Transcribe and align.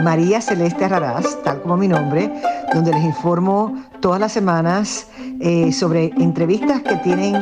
María 0.00 0.40
Celeste 0.40 0.88
Raraz, 0.88 1.42
tal 1.42 1.60
como 1.62 1.76
mi 1.76 1.86
nombre, 1.86 2.30
donde 2.72 2.92
les 2.92 3.04
informo 3.04 3.88
todas 4.00 4.18
las 4.18 4.32
semanas 4.32 5.10
eh, 5.40 5.70
sobre 5.72 6.06
entrevistas 6.18 6.82
que 6.82 6.96
tienen 6.96 7.34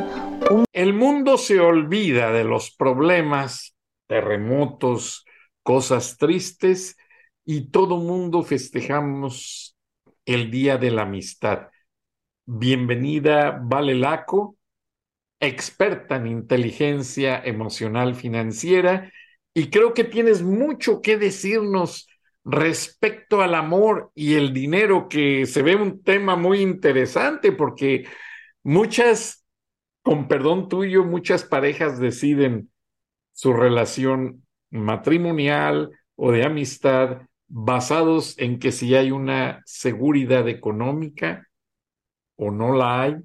un... 0.50 0.64
El 0.72 0.94
mundo 0.94 1.38
se 1.38 1.60
olvida 1.60 2.32
de 2.32 2.44
los 2.44 2.74
problemas, 2.74 3.76
terremotos, 4.08 5.24
cosas 5.62 6.16
tristes 6.16 6.96
y 7.44 7.70
todo 7.70 7.98
mundo 7.98 8.42
festejamos 8.42 9.76
el 10.24 10.50
Día 10.50 10.76
de 10.76 10.90
la 10.90 11.02
Amistad. 11.02 11.68
Bienvenida, 12.46 13.60
Vale 13.62 13.94
Laco, 13.94 14.56
experta 15.38 16.16
en 16.16 16.26
inteligencia 16.26 17.40
emocional 17.44 18.16
financiera, 18.16 19.10
y 19.54 19.70
creo 19.70 19.94
que 19.94 20.04
tienes 20.04 20.42
mucho 20.42 21.00
que 21.00 21.16
decirnos 21.16 22.08
respecto 22.44 23.42
al 23.42 23.54
amor 23.54 24.10
y 24.14 24.34
el 24.34 24.52
dinero, 24.52 25.08
que 25.08 25.46
se 25.46 25.62
ve 25.62 25.76
un 25.76 26.02
tema 26.02 26.36
muy 26.36 26.60
interesante 26.60 27.52
porque 27.52 28.06
muchas, 28.62 29.44
con 30.02 30.28
perdón 30.28 30.68
tuyo, 30.68 31.04
muchas 31.04 31.44
parejas 31.44 31.98
deciden 31.98 32.70
su 33.32 33.52
relación 33.52 34.46
matrimonial 34.70 35.90
o 36.16 36.32
de 36.32 36.44
amistad 36.44 37.22
basados 37.48 38.38
en 38.38 38.58
que 38.58 38.70
si 38.70 38.94
hay 38.94 39.10
una 39.10 39.62
seguridad 39.66 40.48
económica 40.48 41.48
o 42.36 42.50
no 42.50 42.72
la 42.72 43.02
hay. 43.02 43.16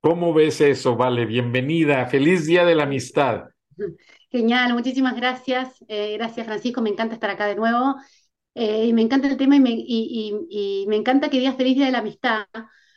¿Cómo 0.00 0.32
ves 0.32 0.60
eso? 0.60 0.96
Vale, 0.96 1.26
bienvenida. 1.26 2.06
Feliz 2.06 2.46
Día 2.46 2.64
de 2.64 2.74
la 2.74 2.84
Amistad. 2.84 3.44
Genial, 4.30 4.74
muchísimas 4.74 5.16
gracias. 5.16 5.82
Eh, 5.88 6.14
gracias, 6.16 6.46
Francisco. 6.46 6.80
Me 6.80 6.90
encanta 6.90 7.14
estar 7.14 7.30
acá 7.30 7.46
de 7.46 7.56
nuevo. 7.56 7.96
Eh, 8.54 8.92
me 8.92 9.02
encanta 9.02 9.28
el 9.28 9.36
tema 9.36 9.56
y 9.56 10.86
me, 10.88 10.96
encanta 10.96 11.28
que 11.28 11.38
digas 11.38 11.56
feliz 11.56 11.76
día 11.76 11.86
de 11.86 11.92
la 11.92 11.98
amistad, 11.98 12.46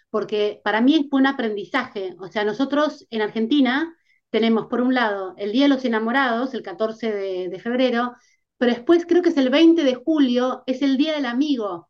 porque 0.10 0.62
para 0.64 0.82
mí 0.82 0.96
es 0.96 1.06
un 1.12 1.28
aprendizaje. 1.28 2.16
O 2.20 2.28
sea, 2.28 2.44
nosotros 2.44 3.08
en 3.10 3.22
Argentina 3.22 3.96
tenemos, 4.30 4.68
por 4.68 4.82
un 4.82 4.94
lado, 4.94 5.34
el 5.38 5.52
Día 5.52 5.64
de 5.64 5.70
los 5.70 5.86
Enamorados, 5.86 6.54
el 6.54 6.62
14 6.64 7.12
de, 7.12 7.50
de 7.50 7.60
febrero, 7.60 8.16
pero 8.58 8.74
después 8.74 9.06
creo 9.08 9.22
que 9.24 9.30
es 9.30 9.38
el 9.38 9.50
20 9.50 9.84
de 9.84 9.96
julio, 9.96 10.64
es 10.68 10.82
el 10.82 10.98
Día 10.98 11.14
del 11.14 11.26
Amigo. 11.26 11.90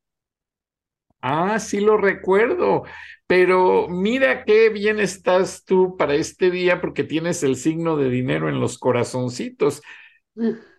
Ah, 1.21 1.59
sí 1.59 1.79
lo 1.79 1.97
recuerdo, 1.97 2.83
pero 3.25 3.87
mira 3.89 4.45
qué 4.45 4.69
bien 4.69 4.99
estás 4.99 5.65
tú 5.65 5.97
para 5.97 6.13
este 6.15 6.51
día 6.51 6.79
porque 6.79 7.03
tienes 7.03 7.43
el 7.43 7.55
signo 7.55 7.97
de 7.97 8.09
dinero 8.09 8.49
en 8.49 8.59
los 8.59 8.77
corazoncitos 8.77 9.81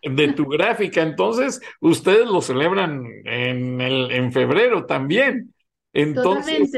de 0.02 0.32
tu 0.32 0.46
gráfica. 0.46 1.02
Entonces, 1.02 1.60
ustedes 1.80 2.26
lo 2.26 2.40
celebran 2.40 3.04
en, 3.24 3.80
el, 3.80 4.10
en 4.10 4.32
febrero 4.32 4.86
también. 4.86 5.54
Entonces. 5.92 6.72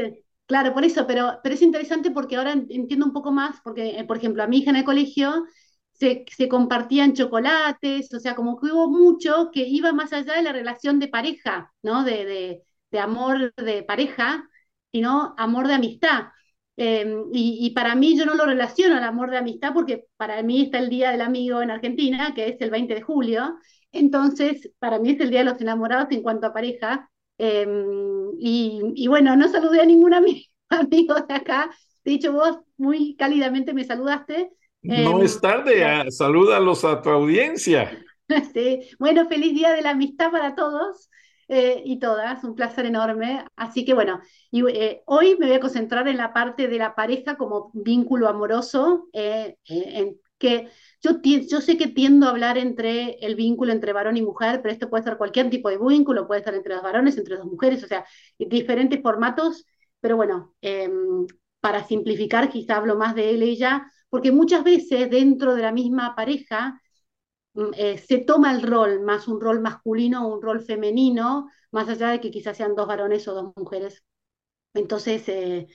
Claro, 0.45 0.73
por 0.73 0.83
eso, 0.83 1.07
pero, 1.07 1.39
pero 1.41 1.55
es 1.55 1.61
interesante 1.61 2.11
porque 2.11 2.35
ahora 2.35 2.51
entiendo 2.51 3.05
un 3.05 3.13
poco 3.13 3.31
más, 3.31 3.61
porque, 3.63 3.97
eh, 3.97 4.03
por 4.03 4.17
ejemplo, 4.17 4.43
a 4.43 4.47
mi 4.47 4.57
hija 4.57 4.71
en 4.71 4.75
el 4.75 4.83
colegio 4.83 5.45
se, 5.93 6.25
se, 6.27 6.49
compartían 6.49 7.13
chocolates, 7.13 8.13
o 8.13 8.19
sea, 8.19 8.35
como 8.35 8.59
que 8.59 8.65
hubo 8.65 8.89
mucho 8.89 9.49
que 9.53 9.61
iba 9.65 9.93
más 9.93 10.11
allá 10.11 10.33
de 10.33 10.41
la 10.41 10.51
relación 10.51 10.99
de 10.99 11.07
pareja, 11.07 11.71
¿no? 11.81 12.03
De, 12.03 12.25
de, 12.25 12.63
de 12.91 12.99
amor 12.99 13.53
de 13.55 13.83
pareja, 13.83 14.45
sino 14.91 15.33
amor 15.37 15.67
de 15.67 15.75
amistad. 15.75 16.25
Em, 16.83 17.25
y, 17.31 17.69
para 17.75 17.93
mí 17.93 18.17
yo 18.17 18.25
no 18.25 18.33
lo 18.33 18.43
relaciono 18.43 18.97
al 18.97 19.03
amor 19.03 19.29
de 19.29 19.37
amistad 19.37 19.71
porque 19.71 20.05
para 20.17 20.41
mí 20.41 20.63
está 20.63 20.79
el 20.79 20.89
Día 20.89 21.11
del 21.11 21.21
Amigo 21.21 21.61
en 21.61 21.69
Argentina, 21.69 22.33
que 22.33 22.47
es 22.47 22.59
el 22.59 22.71
20 22.71 22.95
de 22.95 23.01
julio. 23.03 23.55
Entonces, 23.91 24.71
para 24.79 24.97
mí 24.97 25.11
es 25.11 25.19
el 25.19 25.29
Día 25.29 25.41
de 25.43 25.51
los 25.51 25.61
Enamorados 25.61 26.07
en 26.09 26.23
cuanto 26.23 26.47
a 26.47 26.53
pareja. 26.53 27.07
Em, 27.37 28.31
y, 28.39 29.05
bueno, 29.07 29.35
no 29.35 29.47
saludé 29.47 29.81
a 29.81 29.85
ningún 29.85 30.13
amigo, 30.69 31.13
de 31.29 31.35
acá. 31.35 31.69
De 32.03 32.13
hecho, 32.13 32.33
vos 32.33 32.57
muy 32.77 33.15
cálidamente 33.15 33.75
me 33.75 33.83
saludaste. 33.83 34.49
No 34.81 35.19
em, 35.19 35.25
es 35.25 35.39
tarde, 35.39 35.85
ah, 35.85 36.05
salúdalos 36.09 36.83
a 36.83 36.99
tu 36.99 37.11
audiencia. 37.11 37.95
Sí. 38.53 38.79
Bueno, 38.97 39.27
feliz 39.27 39.53
Día 39.53 39.73
de 39.73 39.81
la 39.81 39.89
Amistad 39.89 40.31
para 40.31 40.55
todos. 40.55 41.10
Eh, 41.53 41.81
y 41.85 41.99
todas, 41.99 42.45
un 42.45 42.55
placer 42.55 42.85
enorme. 42.85 43.43
Así 43.57 43.83
que 43.83 43.93
bueno, 43.93 44.21
y, 44.51 44.65
eh, 44.69 45.01
hoy 45.05 45.35
me 45.37 45.47
voy 45.47 45.55
a 45.55 45.59
concentrar 45.59 46.07
en 46.07 46.15
la 46.15 46.31
parte 46.31 46.69
de 46.69 46.77
la 46.77 46.95
pareja 46.95 47.35
como 47.35 47.71
vínculo 47.73 48.29
amoroso, 48.29 49.09
eh, 49.11 49.57
en 49.65 50.17
que 50.37 50.69
yo, 51.03 51.19
yo 51.21 51.59
sé 51.59 51.77
que 51.77 51.87
tiendo 51.87 52.25
a 52.25 52.29
hablar 52.29 52.57
entre 52.57 53.17
el 53.25 53.35
vínculo 53.35 53.73
entre 53.73 53.91
varón 53.91 54.15
y 54.15 54.21
mujer, 54.21 54.61
pero 54.61 54.71
esto 54.73 54.89
puede 54.89 55.03
ser 55.03 55.17
cualquier 55.17 55.49
tipo 55.49 55.69
de 55.69 55.77
vínculo, 55.77 56.25
puede 56.25 56.41
ser 56.43 56.55
entre 56.55 56.73
dos 56.75 56.83
varones, 56.83 57.17
entre 57.17 57.35
dos 57.35 57.45
mujeres, 57.45 57.83
o 57.83 57.87
sea, 57.87 58.05
diferentes 58.39 59.01
formatos, 59.01 59.65
pero 59.99 60.15
bueno, 60.15 60.55
em, 60.61 61.27
para 61.59 61.83
simplificar, 61.83 62.49
quizá 62.49 62.77
hablo 62.77 62.95
más 62.95 63.13
de 63.13 63.29
él 63.31 63.43
y 63.43 63.49
ella, 63.49 63.91
porque 64.09 64.31
muchas 64.31 64.63
veces 64.63 65.09
dentro 65.09 65.53
de 65.55 65.61
la 65.63 65.71
misma 65.73 66.15
pareja 66.15 66.81
eh, 67.75 67.97
se 67.97 68.19
toma 68.19 68.51
el 68.53 68.61
rol, 68.61 69.01
más 69.01 69.27
un 69.27 69.41
rol 69.41 69.61
masculino 69.61 70.27
o 70.27 70.35
un 70.35 70.41
rol 70.41 70.61
femenino, 70.61 71.49
más 71.71 71.89
allá 71.89 72.09
de 72.09 72.21
que 72.21 72.31
quizás 72.31 72.57
sean 72.57 72.75
dos 72.75 72.87
varones 72.87 73.27
o 73.27 73.33
dos 73.33 73.53
mujeres. 73.55 74.03
Entonces, 74.73 75.27
eh, 75.29 75.67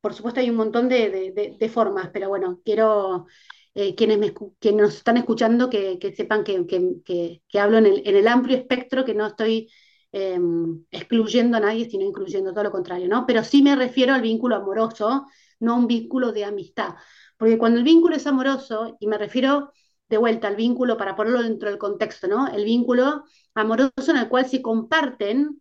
por 0.00 0.14
supuesto 0.14 0.40
hay 0.40 0.50
un 0.50 0.56
montón 0.56 0.88
de, 0.88 1.70
formas, 1.72 2.10
pero 2.12 2.28
bueno, 2.28 2.60
quiero 2.64 3.26
eh, 3.74 3.94
quienes, 3.94 4.18
me, 4.18 4.34
quienes 4.60 4.82
nos 4.82 4.94
están 4.96 5.16
escuchando 5.16 5.70
que, 5.70 5.98
sepan 6.16 6.44
que, 6.44 6.66
que, 6.66 7.60
hablo 7.60 7.78
en 7.78 7.86
el, 7.86 8.02
en 8.06 8.16
el, 8.16 8.28
amplio 8.28 8.56
espectro, 8.56 9.04
que 9.04 9.14
no 9.14 9.26
estoy 9.26 9.70
em, 10.12 10.84
excluyendo 10.90 11.56
a 11.56 11.60
nadie, 11.60 11.88
sino 11.90 12.04
incluyendo 12.04 12.52
todo 12.52 12.64
lo 12.64 12.70
contrario, 12.70 13.08
¿no? 13.08 13.26
Pero 13.26 13.42
sí 13.44 13.62
me 13.62 13.76
refiero 13.76 14.14
al 14.14 14.22
vínculo 14.22 14.56
amoroso, 14.56 15.26
no 15.60 15.74
a 15.74 15.78
un 15.78 15.86
vínculo 15.88 16.32
de 16.32 16.44
amistad. 16.44 16.94
Porque 17.36 17.58
cuando 17.58 17.78
el 17.78 17.84
vínculo 17.84 18.14
es 18.16 18.26
amoroso, 18.26 18.96
y 19.00 19.06
me 19.08 19.18
refiero 19.18 19.72
de 20.08 20.16
vuelta 20.18 20.48
al 20.48 20.56
vínculo 20.56 20.96
para 20.96 21.16
ponerlo 21.16 21.42
dentro 21.42 21.68
del 21.70 21.78
contexto, 21.78 22.26
¿no? 22.28 22.48
El 22.48 22.64
vínculo 22.64 23.24
amoroso 23.54 24.10
en 24.10 24.18
el 24.18 24.28
cual 24.28 24.46
se 24.46 24.62
comparten 24.62 25.60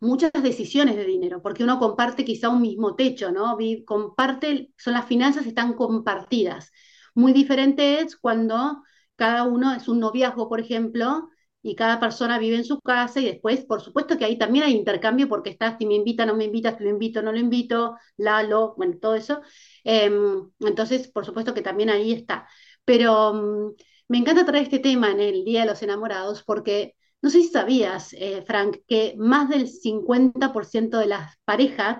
muchas 0.00 0.32
decisiones 0.42 0.96
de 0.96 1.04
dinero, 1.04 1.42
porque 1.42 1.64
uno 1.64 1.78
comparte 1.78 2.24
quizá 2.24 2.48
un 2.48 2.62
mismo 2.62 2.94
techo, 2.96 3.30
¿no? 3.32 3.56
Comparte, 3.86 4.70
son 4.76 4.94
las 4.94 5.06
finanzas 5.06 5.46
están 5.46 5.74
compartidas. 5.74 6.72
Muy 7.14 7.32
diferente 7.32 8.00
es 8.00 8.16
cuando 8.16 8.82
cada 9.16 9.44
uno 9.44 9.74
es 9.74 9.88
un 9.88 10.00
noviazgo, 10.00 10.48
por 10.48 10.60
ejemplo, 10.60 11.28
y 11.62 11.74
cada 11.76 12.00
persona 12.00 12.38
vive 12.38 12.56
en 12.56 12.64
su 12.64 12.80
casa 12.80 13.20
y 13.20 13.26
después, 13.26 13.64
por 13.66 13.82
supuesto 13.82 14.16
que 14.16 14.24
ahí 14.24 14.38
también 14.38 14.64
hay 14.64 14.72
intercambio 14.74 15.28
porque 15.28 15.50
está, 15.50 15.76
si 15.76 15.84
me 15.86 15.94
invita, 15.94 16.24
no 16.24 16.34
me 16.34 16.44
invita, 16.44 16.76
si 16.76 16.84
lo 16.84 16.88
invito, 16.90 17.20
no 17.22 17.32
lo 17.32 17.38
invito, 17.38 17.96
la, 18.16 18.42
lo, 18.42 18.74
bueno, 18.76 18.96
todo 19.00 19.14
eso. 19.14 19.42
Em, 19.84 20.50
entonces, 20.60 21.08
por 21.08 21.26
supuesto 21.26 21.52
que 21.52 21.60
también 21.62 21.90
ahí 21.90 22.12
está. 22.12 22.48
Pero 22.84 23.32
mm, 23.34 23.72
me 24.08 24.18
encanta 24.18 24.44
traer 24.44 24.64
este 24.64 24.78
tema 24.78 25.10
en 25.12 25.20
el 25.20 25.44
Día 25.44 25.60
de 25.62 25.66
los 25.66 25.82
Enamorados 25.82 26.42
porque 26.44 26.94
no 27.22 27.30
sé 27.30 27.42
si 27.42 27.48
sabías, 27.48 28.12
eh, 28.14 28.42
Frank, 28.46 28.78
que 28.88 29.14
más 29.18 29.48
del 29.48 29.68
50% 29.68 30.98
de 30.98 31.06
las 31.06 31.36
parejas 31.44 31.98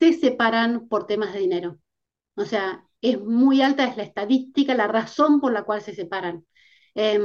se 0.00 0.12
separan 0.14 0.88
por 0.88 1.06
temas 1.06 1.32
de 1.34 1.40
dinero. 1.40 1.78
O 2.36 2.44
sea, 2.46 2.84
es 3.02 3.20
muy 3.20 3.62
alta, 3.62 3.84
es 3.86 3.96
la 3.96 4.04
estadística, 4.04 4.74
la 4.74 4.88
razón 4.88 5.40
por 5.40 5.52
la 5.52 5.64
cual 5.64 5.82
se 5.82 5.94
separan. 5.94 6.46
Em, 6.94 7.22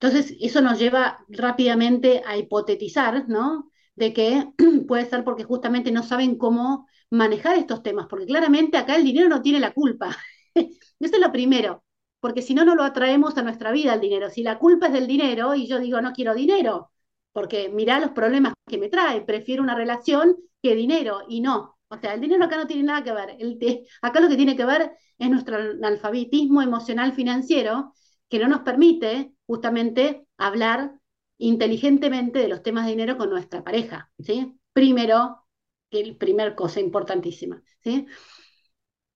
entonces, 0.00 0.34
eso 0.40 0.60
nos 0.62 0.78
lleva 0.78 1.24
rápidamente 1.28 2.22
a 2.26 2.36
hipotetizar, 2.36 3.28
¿no? 3.28 3.70
De 3.94 4.12
que 4.14 4.46
puede 4.88 5.06
ser 5.08 5.24
porque 5.24 5.44
justamente 5.44 5.92
no 5.92 6.02
saben 6.02 6.36
cómo 6.38 6.88
manejar 7.10 7.56
estos 7.58 7.82
temas, 7.82 8.06
porque 8.08 8.26
claramente 8.26 8.78
acá 8.78 8.96
el 8.96 9.04
dinero 9.04 9.28
no 9.28 9.42
tiene 9.42 9.60
la 9.60 9.72
culpa. 9.72 10.16
Eso 11.00 11.14
es 11.16 11.20
lo 11.20 11.32
primero, 11.32 11.84
porque 12.20 12.42
si 12.42 12.54
no, 12.54 12.64
no 12.64 12.74
lo 12.74 12.82
atraemos 12.84 13.36
a 13.36 13.42
nuestra 13.42 13.72
vida 13.72 13.94
el 13.94 14.00
dinero. 14.00 14.30
Si 14.30 14.42
la 14.42 14.58
culpa 14.58 14.86
es 14.86 14.92
del 14.92 15.06
dinero 15.06 15.54
y 15.54 15.66
yo 15.66 15.78
digo 15.78 16.00
no 16.00 16.12
quiero 16.12 16.34
dinero, 16.34 16.90
porque 17.32 17.68
mirá 17.68 18.00
los 18.00 18.10
problemas 18.10 18.54
que 18.66 18.78
me 18.78 18.88
trae, 18.88 19.22
prefiero 19.22 19.62
una 19.62 19.74
relación 19.74 20.36
que 20.62 20.74
dinero 20.74 21.22
y 21.28 21.40
no. 21.40 21.76
O 21.88 21.98
sea, 21.98 22.14
el 22.14 22.20
dinero 22.20 22.44
acá 22.44 22.56
no 22.56 22.66
tiene 22.66 22.84
nada 22.84 23.02
que 23.02 23.12
ver. 23.12 23.36
El 23.38 23.58
acá 24.02 24.20
lo 24.20 24.28
que 24.28 24.36
tiene 24.36 24.56
que 24.56 24.64
ver 24.64 24.92
es 25.18 25.30
nuestro 25.30 25.56
analfabetismo 25.56 26.62
emocional 26.62 27.12
financiero 27.12 27.94
que 28.28 28.38
no 28.38 28.48
nos 28.48 28.60
permite 28.60 29.32
justamente 29.46 30.26
hablar 30.38 30.92
inteligentemente 31.38 32.38
de 32.38 32.48
los 32.48 32.62
temas 32.62 32.84
de 32.84 32.92
dinero 32.92 33.16
con 33.16 33.30
nuestra 33.30 33.64
pareja, 33.64 34.10
¿sí? 34.18 34.56
Primero, 34.72 35.44
el 35.90 36.16
primer 36.16 36.54
cosa 36.54 36.80
importantísima, 36.80 37.62
¿sí? 37.82 38.06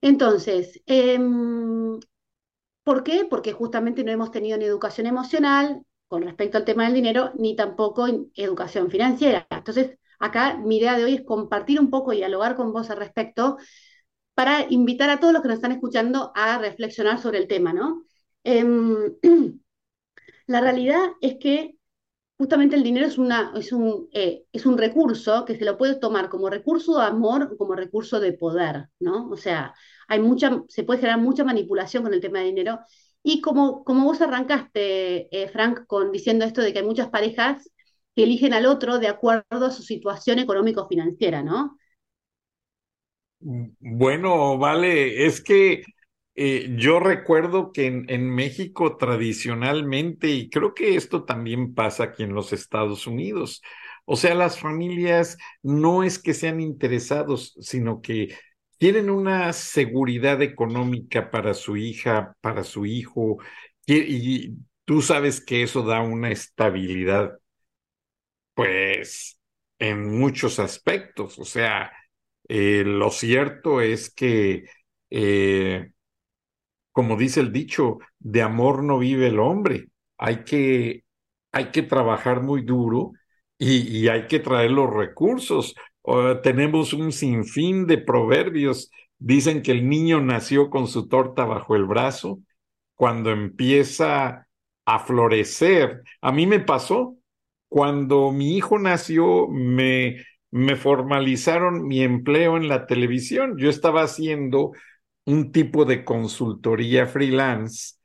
Entonces, 0.04 0.82
em, 0.86 1.98
¿por 2.84 3.04
qué? 3.04 3.26
Porque 3.30 3.52
justamente 3.52 4.04
no 4.04 4.12
hemos 4.12 4.30
tenido 4.30 4.58
ni 4.58 4.64
educación 4.66 5.06
emocional 5.06 5.82
con 6.08 6.22
respecto 6.22 6.58
al 6.58 6.66
tema 6.66 6.84
del 6.84 6.94
dinero, 6.94 7.32
ni 7.36 7.56
tampoco 7.56 8.06
educación 8.34 8.90
financiera. 8.90 9.46
Entonces, 9.50 9.98
acá 10.18 10.58
mi 10.58 10.76
idea 10.78 10.98
de 10.98 11.04
hoy 11.04 11.14
es 11.14 11.24
compartir 11.24 11.80
un 11.80 11.88
poco 11.90 12.12
y 12.12 12.18
dialogar 12.18 12.54
con 12.56 12.72
vos 12.72 12.90
al 12.90 12.98
respecto 12.98 13.56
para 14.34 14.66
invitar 14.70 15.10
a 15.10 15.20
todos 15.20 15.32
los 15.32 15.42
que 15.42 15.48
nos 15.48 15.56
están 15.56 15.72
escuchando 15.72 16.32
a 16.34 16.58
reflexionar 16.58 17.20
sobre 17.20 17.38
el 17.38 17.48
tema, 17.48 17.72
¿no? 17.72 18.04
Em, 18.44 19.14
la 20.46 20.60
realidad 20.60 21.00
es 21.20 21.36
que 21.40 21.76
justamente 22.38 22.76
el 22.76 22.82
dinero 22.82 23.06
es, 23.06 23.18
una, 23.18 23.52
es, 23.56 23.72
un, 23.72 24.08
eh, 24.12 24.44
es 24.52 24.66
un 24.66 24.78
recurso 24.78 25.44
que 25.44 25.56
se 25.56 25.64
lo 25.64 25.78
puede 25.78 25.96
tomar 25.96 26.28
como 26.28 26.50
recurso 26.50 26.98
de 26.98 27.06
amor 27.06 27.50
o 27.52 27.56
como 27.56 27.74
recurso 27.74 28.20
de 28.20 28.32
poder, 28.32 28.88
¿no? 29.00 29.28
O 29.30 29.36
sea, 29.36 29.74
hay 30.08 30.20
mucha, 30.20 30.62
se 30.68 30.84
puede 30.84 31.00
generar 31.00 31.20
mucha 31.20 31.44
manipulación 31.44 32.02
con 32.02 32.14
el 32.14 32.20
tema 32.20 32.40
de 32.40 32.46
dinero. 32.46 32.80
Y 33.22 33.40
como, 33.40 33.84
como 33.84 34.04
vos 34.04 34.20
arrancaste, 34.20 35.28
eh, 35.30 35.48
Frank, 35.48 35.86
con 35.86 36.12
diciendo 36.12 36.44
esto 36.44 36.60
de 36.60 36.72
que 36.72 36.80
hay 36.80 36.84
muchas 36.84 37.08
parejas 37.08 37.70
que 38.14 38.24
eligen 38.24 38.52
al 38.52 38.66
otro 38.66 38.98
de 38.98 39.08
acuerdo 39.08 39.66
a 39.66 39.70
su 39.70 39.82
situación 39.82 40.38
económico-financiera, 40.38 41.42
¿no? 41.42 41.78
Bueno, 43.40 44.56
vale, 44.58 45.26
es 45.26 45.42
que 45.42 45.82
eh, 46.34 46.74
yo 46.78 46.98
recuerdo 46.98 47.72
que 47.72 47.86
en, 47.86 48.06
en, 48.08 48.30
México 48.30 48.96
tradicionalmente, 48.96 50.28
y 50.30 50.48
creo 50.48 50.74
que 50.74 50.96
esto 50.96 51.24
también 51.24 51.74
pasa 51.74 52.04
aquí 52.04 52.22
en 52.22 52.34
los 52.34 52.52
Estados 52.52 53.06
Unidos, 53.06 53.62
o 54.06 54.16
sea, 54.16 54.34
las 54.34 54.58
familias 54.58 55.38
no 55.62 56.02
es 56.02 56.18
que 56.18 56.34
sean 56.34 56.60
interesados, 56.60 57.54
sino 57.60 58.00
que 58.02 58.34
quieren 58.79 59.11
una 59.11 59.53
seguridad 59.53 60.43
económica 60.43 61.31
para 61.31 61.55
su 61.55 61.76
hija, 61.76 62.37
para 62.41 62.65
su 62.65 62.87
hijo, 62.87 63.38
y, 63.87 64.56
tú 64.85 65.03
sabes 65.03 65.41
que 65.44 65.62
eso 65.62 65.82
da 65.82 66.00
una 66.03 66.31
estabilidad, 66.31 67.38
pues, 68.55 69.38
en 69.79 70.19
muchos 70.19 70.59
aspectos, 70.59 71.38
o 71.38 71.44
sea, 71.44 71.93
eh, 72.49 72.85
lo 72.87 73.11
cierto 73.11 73.81
es 73.81 74.11
que, 74.15 74.67
eh, 75.11 75.93
como 76.93 77.17
dice 77.17 77.41
el 77.41 77.53
dicho, 77.53 77.99
de 78.19 78.43
amor 78.43 78.82
no 78.85 78.99
vive 78.99 79.29
el 79.29 79.41
hombre. 79.41 79.88
Hay 80.19 80.44
que, 80.44 81.05
hay 81.53 81.71
que 81.73 81.82
trabajar 81.82 82.43
muy 82.43 82.62
duro 82.62 83.12
y 83.59 84.09
hay 84.09 84.26
que 84.29 84.41
traer 84.41 84.71
los 84.73 84.93
recursos. 84.93 85.75
Tenemos 86.42 86.92
un 86.92 87.12
sinfín 87.12 87.86
de 87.86 87.98
proverbios. 87.98 88.90
Dicen 89.18 89.62
que 89.62 89.72
el 89.72 89.88
niño 89.88 90.20
nació 90.20 90.70
con 90.70 90.86
su 90.88 91.08
torta 91.08 91.44
bajo 91.44 91.76
el 91.76 91.84
brazo. 91.84 92.40
Cuando 92.94 93.30
empieza 93.30 94.46
a 94.86 94.98
florecer, 95.00 96.02
a 96.20 96.32
mí 96.32 96.46
me 96.46 96.60
pasó, 96.60 97.16
cuando 97.68 98.30
mi 98.32 98.56
hijo 98.56 98.78
nació, 98.78 99.48
me 99.48 100.16
me 100.54 100.76
formalizaron 100.76 101.88
mi 101.88 102.02
empleo 102.04 102.56
en 102.56 102.68
la 102.68 102.86
televisión. 102.86 103.58
Yo 103.58 103.68
estaba 103.68 104.02
haciendo 104.04 104.70
un 105.24 105.50
tipo 105.50 105.84
de 105.84 106.04
consultoría 106.04 107.06
freelance 107.08 107.96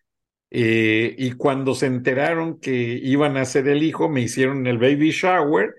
eh, 0.49 1.13
y 1.15 1.33
cuando 1.33 1.75
se 1.75 1.85
enteraron 1.85 2.59
que 2.59 2.73
iban 3.03 3.37
a 3.37 3.45
ser 3.45 3.67
el 3.67 3.83
hijo, 3.83 4.09
me 4.09 4.21
hicieron 4.21 4.65
el 4.65 4.79
baby 4.79 5.11
shower 5.11 5.75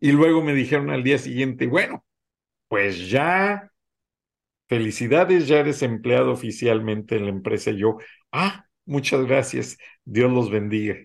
y 0.00 0.12
luego 0.12 0.42
me 0.42 0.54
dijeron 0.54 0.90
al 0.90 1.02
día 1.02 1.18
siguiente, 1.18 1.66
bueno, 1.66 2.04
pues 2.68 3.08
ya, 3.08 3.70
felicidades, 4.68 5.46
ya 5.46 5.60
eres 5.60 5.82
empleado 5.82 6.32
oficialmente 6.32 7.16
en 7.16 7.24
la 7.24 7.30
empresa. 7.30 7.70
Y 7.70 7.78
yo, 7.78 7.98
ah, 8.32 8.66
muchas 8.84 9.24
gracias, 9.26 9.78
Dios 10.04 10.32
los 10.32 10.50
bendiga. 10.50 10.96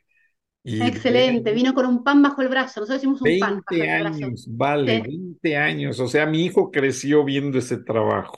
Excelente, 0.64 1.54
vino 1.54 1.74
con 1.74 1.86
un 1.86 2.04
pan 2.04 2.22
bajo 2.22 2.42
el 2.42 2.50
brazo, 2.50 2.82
nosotros 2.82 3.02
decimos 3.02 3.22
un 3.22 3.40
pan. 3.40 3.62
20 3.70 3.90
años, 3.90 4.48
vale, 4.50 5.02
20 5.02 5.58
años, 5.58 6.00
o 6.00 6.08
sea, 6.08 6.26
mi 6.26 6.46
hijo 6.46 6.70
creció 6.70 7.24
viendo 7.24 7.58
ese 7.58 7.78
trabajo. 7.78 8.38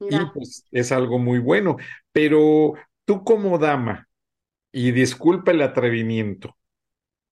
Y 0.00 0.16
pues 0.32 0.64
es 0.70 0.92
algo 0.92 1.18
muy 1.18 1.38
bueno, 1.38 1.76
pero 2.12 2.74
tú 3.04 3.24
como 3.24 3.58
dama, 3.58 4.08
y 4.72 4.92
disculpa 4.92 5.50
el 5.50 5.62
atrevimiento, 5.62 6.56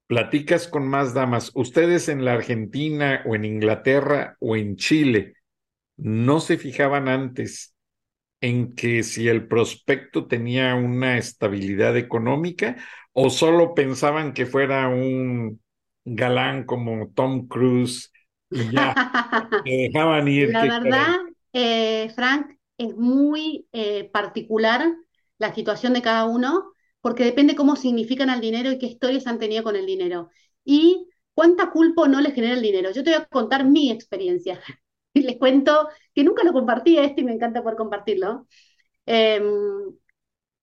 platicas 0.06 0.68
con 0.68 0.86
más 0.86 1.14
damas, 1.14 1.50
ustedes 1.54 2.08
en 2.08 2.24
la 2.24 2.34
Argentina 2.34 3.22
o 3.26 3.34
en 3.34 3.44
Inglaterra 3.44 4.36
o 4.40 4.56
en 4.56 4.76
Chile, 4.76 5.34
¿no 5.96 6.40
se 6.40 6.58
fijaban 6.58 7.08
antes 7.08 7.74
en 8.40 8.74
que 8.74 9.02
si 9.02 9.28
el 9.28 9.48
prospecto 9.48 10.26
tenía 10.26 10.74
una 10.74 11.18
estabilidad 11.18 11.96
económica 11.96 12.76
o 13.12 13.30
solo 13.30 13.74
pensaban 13.74 14.34
que 14.34 14.46
fuera 14.46 14.88
un 14.88 15.60
galán 16.04 16.64
como 16.64 17.08
Tom 17.08 17.48
Cruise 17.48 18.12
y 18.50 18.70
ya 18.70 18.94
dejaban 19.64 20.28
ir. 20.28 20.50
La 20.50 20.78
verdad, 20.78 21.16
eh, 21.52 22.10
Frank, 22.14 22.56
es 22.78 22.94
muy 22.94 23.66
eh, 23.72 24.04
particular 24.12 24.86
la 25.38 25.54
situación 25.54 25.94
de 25.94 26.02
cada 26.02 26.26
uno 26.26 26.72
porque 27.06 27.22
depende 27.22 27.54
cómo 27.54 27.76
significan 27.76 28.30
al 28.30 28.40
dinero 28.40 28.68
y 28.72 28.78
qué 28.78 28.86
historias 28.86 29.28
han 29.28 29.38
tenido 29.38 29.62
con 29.62 29.76
el 29.76 29.86
dinero. 29.86 30.28
Y 30.64 31.06
cuánta 31.34 31.70
culpa 31.70 32.08
no 32.08 32.20
les 32.20 32.34
genera 32.34 32.54
el 32.54 32.62
dinero. 32.62 32.90
Yo 32.90 33.04
te 33.04 33.10
voy 33.10 33.20
a 33.20 33.26
contar 33.26 33.64
mi 33.64 33.92
experiencia. 33.92 34.60
Y 35.14 35.20
les 35.22 35.36
cuento 35.38 35.88
que 36.12 36.24
nunca 36.24 36.42
lo 36.42 36.52
compartí 36.52 36.98
este 36.98 37.20
y 37.20 37.24
me 37.24 37.32
encanta 37.32 37.62
poder 37.62 37.76
compartirlo. 37.76 38.48
Em, 39.06 39.44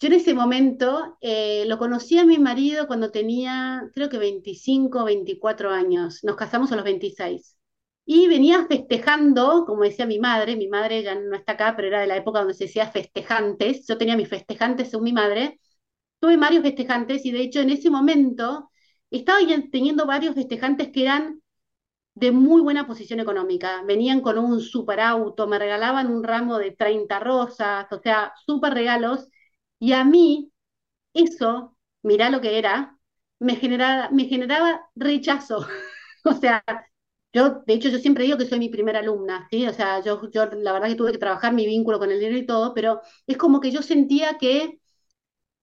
yo 0.01 0.07
en 0.07 0.13
ese 0.13 0.33
momento 0.33 1.17
eh, 1.21 1.63
lo 1.65 1.77
conocí 1.77 2.19
a 2.19 2.25
mi 2.25 2.37
marido 2.39 2.87
cuando 2.87 3.09
tenía, 3.09 3.89
creo 3.93 4.09
que 4.09 4.17
25 4.17 5.05
24 5.05 5.71
años. 5.71 6.25
Nos 6.25 6.35
casamos 6.35 6.73
a 6.73 6.75
los 6.75 6.83
26. 6.83 7.57
Y 8.05 8.27
venía 8.27 8.65
festejando, 8.67 9.63
como 9.65 9.83
decía 9.83 10.05
mi 10.05 10.19
madre, 10.19 10.57
mi 10.57 10.67
madre 10.67 11.03
ya 11.03 11.15
no 11.15 11.37
está 11.37 11.53
acá, 11.53 11.73
pero 11.77 11.87
era 11.87 12.01
de 12.01 12.07
la 12.07 12.17
época 12.17 12.39
donde 12.39 12.53
se 12.53 12.65
decía 12.65 12.91
festejantes. 12.91 13.87
Yo 13.87 13.97
tenía 13.97 14.17
mis 14.17 14.27
festejantes 14.27 14.89
según 14.89 15.05
mi 15.05 15.13
madre. 15.13 15.61
Tuve 16.23 16.37
varios 16.37 16.63
festejantes 16.63 17.25
y 17.25 17.31
de 17.31 17.41
hecho 17.41 17.59
en 17.59 17.69
ese 17.69 17.89
momento 17.89 18.71
estaba 19.11 19.39
teniendo 19.71 20.05
varios 20.05 20.35
festejantes 20.35 20.89
que 20.93 21.03
eran 21.03 21.41
de 22.15 22.31
muy 22.31 22.61
buena 22.61 22.87
posición 22.87 23.19
económica. 23.19 23.83
Venían 23.85 24.21
con 24.21 24.37
un 24.37 24.61
super 24.61 24.99
auto, 25.01 25.47
me 25.47 25.59
regalaban 25.59 26.11
un 26.11 26.23
ramo 26.23 26.57
de 26.59 26.71
30 26.71 27.19
rosas, 27.19 27.87
o 27.91 27.99
sea, 28.01 28.33
súper 28.45 28.73
regalos. 28.73 29.29
Y 29.79 29.93
a 29.93 30.03
mí, 30.05 30.51
eso, 31.13 31.77
mirá 32.03 32.29
lo 32.31 32.41
que 32.41 32.57
era, 32.59 32.97
me 33.39 33.55
generaba, 33.57 34.09
me 34.11 34.25
generaba 34.25 34.81
rechazo. 34.95 35.67
o 36.25 36.33
sea, 36.33 36.63
yo, 37.33 37.63
de 37.65 37.73
hecho, 37.73 37.89
yo 37.89 37.97
siempre 37.99 38.25
digo 38.25 38.37
que 38.37 38.45
soy 38.45 38.59
mi 38.59 38.69
primera 38.69 38.99
alumna, 38.99 39.47
¿sí? 39.51 39.65
O 39.67 39.73
sea, 39.73 40.01
yo, 40.03 40.29
yo 40.31 40.45
la 40.47 40.71
verdad 40.73 40.87
que 40.89 40.95
tuve 40.95 41.11
que 41.11 41.17
trabajar 41.17 41.53
mi 41.53 41.65
vínculo 41.65 41.99
con 41.99 42.11
el 42.11 42.19
dinero 42.19 42.37
y 42.37 42.45
todo, 42.45 42.73
pero 42.73 43.01
es 43.27 43.37
como 43.37 43.59
que 43.59 43.71
yo 43.71 43.81
sentía 43.81 44.37
que, 44.37 44.79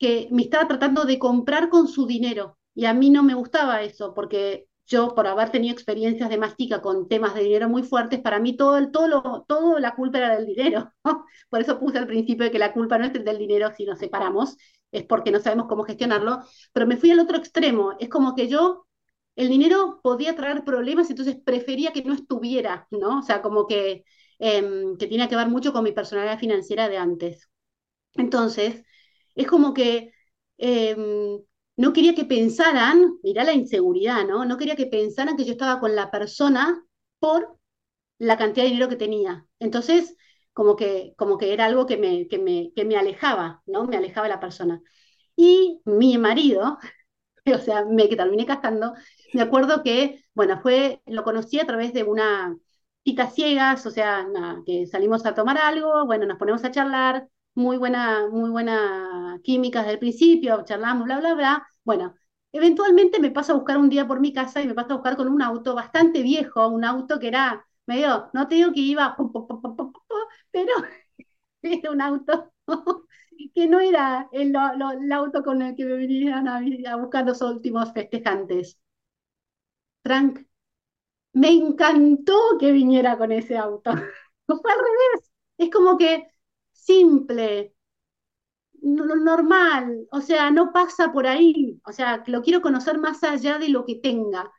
que 0.00 0.28
me 0.32 0.42
estaba 0.42 0.68
tratando 0.68 1.04
de 1.04 1.20
comprar 1.20 1.70
con 1.70 1.88
su 1.88 2.06
dinero. 2.06 2.58
Y 2.74 2.86
a 2.86 2.94
mí 2.94 3.10
no 3.10 3.22
me 3.24 3.34
gustaba 3.34 3.82
eso, 3.82 4.14
porque 4.14 4.68
yo 4.86 5.14
por 5.14 5.26
haber 5.28 5.50
tenido 5.50 5.72
experiencias 5.74 6.30
de 6.30 6.38
mastica 6.38 6.82
con 6.82 7.08
temas 7.08 7.34
de 7.34 7.42
dinero 7.44 7.68
muy 7.68 7.82
fuertes, 7.84 8.20
para 8.20 8.40
mí 8.40 8.56
todo, 8.56 8.90
todo, 8.90 9.44
todo 9.46 9.78
la 9.78 9.94
culpa 9.94 10.18
era 10.18 10.36
del 10.36 10.46
dinero. 10.46 10.92
Por 11.50 11.60
eso 11.60 11.78
puse 11.78 11.98
al 11.98 12.06
principio 12.08 12.44
de 12.44 12.50
que 12.50 12.58
la 12.58 12.72
culpa 12.72 12.98
no 12.98 13.04
es 13.06 13.12
del 13.12 13.38
dinero 13.38 13.70
si 13.76 13.84
nos 13.86 13.98
separamos, 14.00 14.56
es 14.90 15.04
porque 15.04 15.30
no 15.30 15.38
sabemos 15.40 15.66
cómo 15.68 15.84
gestionarlo, 15.84 16.40
pero 16.72 16.86
me 16.86 16.96
fui 16.96 17.10
al 17.12 17.20
otro 17.20 17.36
extremo, 17.38 17.94
es 18.00 18.08
como 18.08 18.34
que 18.34 18.48
yo, 18.48 18.86
el 19.36 19.48
dinero 19.48 20.00
podía 20.02 20.34
traer 20.36 20.64
problemas, 20.64 21.08
entonces 21.10 21.36
prefería 21.44 21.92
que 21.92 22.02
no 22.02 22.14
estuviera, 22.14 22.86
¿no? 22.90 23.20
O 23.20 23.22
sea, 23.22 23.42
como 23.42 23.66
que, 23.68 24.04
eh, 24.40 24.84
que 24.98 25.06
tenía 25.06 25.28
que 25.28 25.36
ver 25.36 25.48
mucho 25.48 25.72
con 25.72 25.84
mi 25.84 25.92
personalidad 25.92 26.38
financiera 26.38 26.88
de 26.88 26.98
antes. 26.98 27.48
Entonces, 28.14 28.84
es 29.34 29.46
como 29.46 29.74
que... 29.74 30.12
Eh, 30.58 30.96
no 31.76 31.92
quería 31.94 32.14
que 32.14 32.24
pensaran, 32.26 33.18
mirá 33.22 33.42
la 33.44 33.54
inseguridad, 33.54 34.26
¿no? 34.26 34.44
No 34.44 34.58
quería 34.58 34.76
que 34.76 34.86
pensaran 34.86 35.36
que 35.36 35.44
yo 35.44 35.52
estaba 35.52 35.80
con 35.80 35.96
la 35.96 36.10
persona 36.10 36.84
por 37.18 37.56
la 38.18 38.36
cantidad 38.38 38.64
de 38.64 38.70
dinero 38.70 38.88
que 38.88 38.96
tenía. 38.96 39.46
Entonces, 39.58 40.16
como 40.52 40.76
que, 40.76 41.14
como 41.16 41.38
que 41.38 41.52
era 41.52 41.66
algo 41.66 41.86
que 41.86 41.96
me, 41.96 42.28
que 42.28 42.38
me, 42.38 42.72
que 42.74 42.84
me 42.84 42.96
alejaba, 42.96 43.62
¿no? 43.66 43.86
Me 43.86 43.96
alejaba 43.96 44.28
la 44.28 44.40
persona. 44.40 44.82
Y 45.36 45.80
mi 45.86 46.18
marido, 46.18 46.78
o 47.54 47.58
sea, 47.58 47.84
me 47.84 48.08
que 48.08 48.16
terminé 48.16 48.46
casando, 48.46 48.94
me 49.34 49.42
acuerdo 49.42 49.82
que, 49.82 50.24
bueno, 50.34 50.60
fue, 50.62 51.02
lo 51.06 51.24
conocí 51.24 51.60
a 51.60 51.66
través 51.66 51.92
de 51.94 52.04
una 52.04 52.56
cita 53.04 53.30
ciegas, 53.30 53.86
o 53.86 53.90
sea, 53.90 54.26
que 54.66 54.86
salimos 54.86 55.26
a 55.26 55.34
tomar 55.34 55.58
algo, 55.58 56.06
bueno, 56.06 56.26
nos 56.26 56.38
ponemos 56.38 56.64
a 56.64 56.70
charlar, 56.70 57.28
muy 57.54 57.76
buena, 57.78 58.28
muy 58.30 58.50
buena 58.50 59.40
química 59.42 59.80
desde 59.80 59.92
el 59.94 59.98
principio, 59.98 60.64
charlamos, 60.64 61.04
bla, 61.04 61.18
bla, 61.20 61.34
bla. 61.34 61.66
Bueno, 61.84 62.14
eventualmente 62.52 63.20
me 63.20 63.30
paso 63.30 63.52
a 63.52 63.56
buscar 63.56 63.78
un 63.78 63.88
día 63.90 64.06
por 64.06 64.20
mi 64.20 64.32
casa 64.32 64.62
y 64.62 64.66
me 64.66 64.74
paso 64.74 64.92
a 64.92 64.96
buscar 64.96 65.16
con 65.16 65.28
un 65.28 65.42
auto 65.42 65.74
bastante 65.74 66.22
viejo, 66.22 66.68
un 66.68 66.84
auto 66.84 67.18
que 67.18 67.28
era 67.28 67.66
medio, 67.86 68.30
no 68.32 68.48
te 68.48 68.56
digo 68.56 68.72
que 68.72 68.80
iba, 68.80 69.16
pero 70.50 70.72
era 71.62 71.90
un 71.90 72.00
auto 72.00 72.52
que 73.54 73.66
no 73.68 73.80
era 73.80 74.28
el, 74.32 74.54
auto 75.12 75.42
con 75.42 75.62
el 75.62 75.76
que 75.76 75.84
me 75.84 75.96
vinieron 75.96 76.48
a, 76.48 76.60
buscar 76.96 77.26
los 77.26 77.40
últimos 77.42 77.92
festejantes. 77.92 78.78
Frank, 80.04 80.40
me 81.34 81.50
encantó 81.50 82.34
que 82.60 82.72
viniera 82.72 83.18
con 83.18 83.32
ese 83.32 83.56
auto. 83.58 83.92
Fue 84.46 84.72
al 84.72 84.78
revés. 84.78 85.32
Es 85.58 85.70
como 85.70 85.98
que 85.98 86.28
simple, 86.84 87.74
normal, 88.82 90.06
o 90.10 90.20
sea, 90.20 90.50
no 90.50 90.72
pasa 90.72 91.12
por 91.12 91.26
ahí, 91.26 91.80
o 91.84 91.92
sea, 91.92 92.22
lo 92.26 92.42
quiero 92.42 92.60
conocer 92.60 92.98
más 92.98 93.22
allá 93.22 93.58
de 93.58 93.68
lo 93.68 93.84
que 93.84 93.96
tenga. 93.96 94.50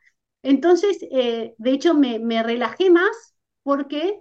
Entonces, 0.42 0.98
eh, 1.10 1.54
de 1.58 1.70
hecho, 1.70 1.94
me, 1.94 2.18
me, 2.18 2.42
relajé 2.42 2.90
más 2.90 3.36
porque 3.62 4.20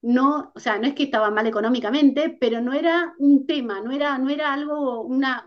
no, 0.00 0.52
o 0.54 0.60
sea, 0.60 0.78
no 0.78 0.86
es 0.86 0.94
que 0.94 1.04
estaba 1.04 1.30
mal 1.30 1.46
económicamente, 1.46 2.36
pero 2.40 2.60
no 2.60 2.72
era 2.72 3.14
un 3.18 3.46
tema, 3.46 3.80
no 3.80 3.92
era, 3.92 4.16
no 4.18 4.30
era 4.30 4.52
algo, 4.52 5.02
una, 5.02 5.44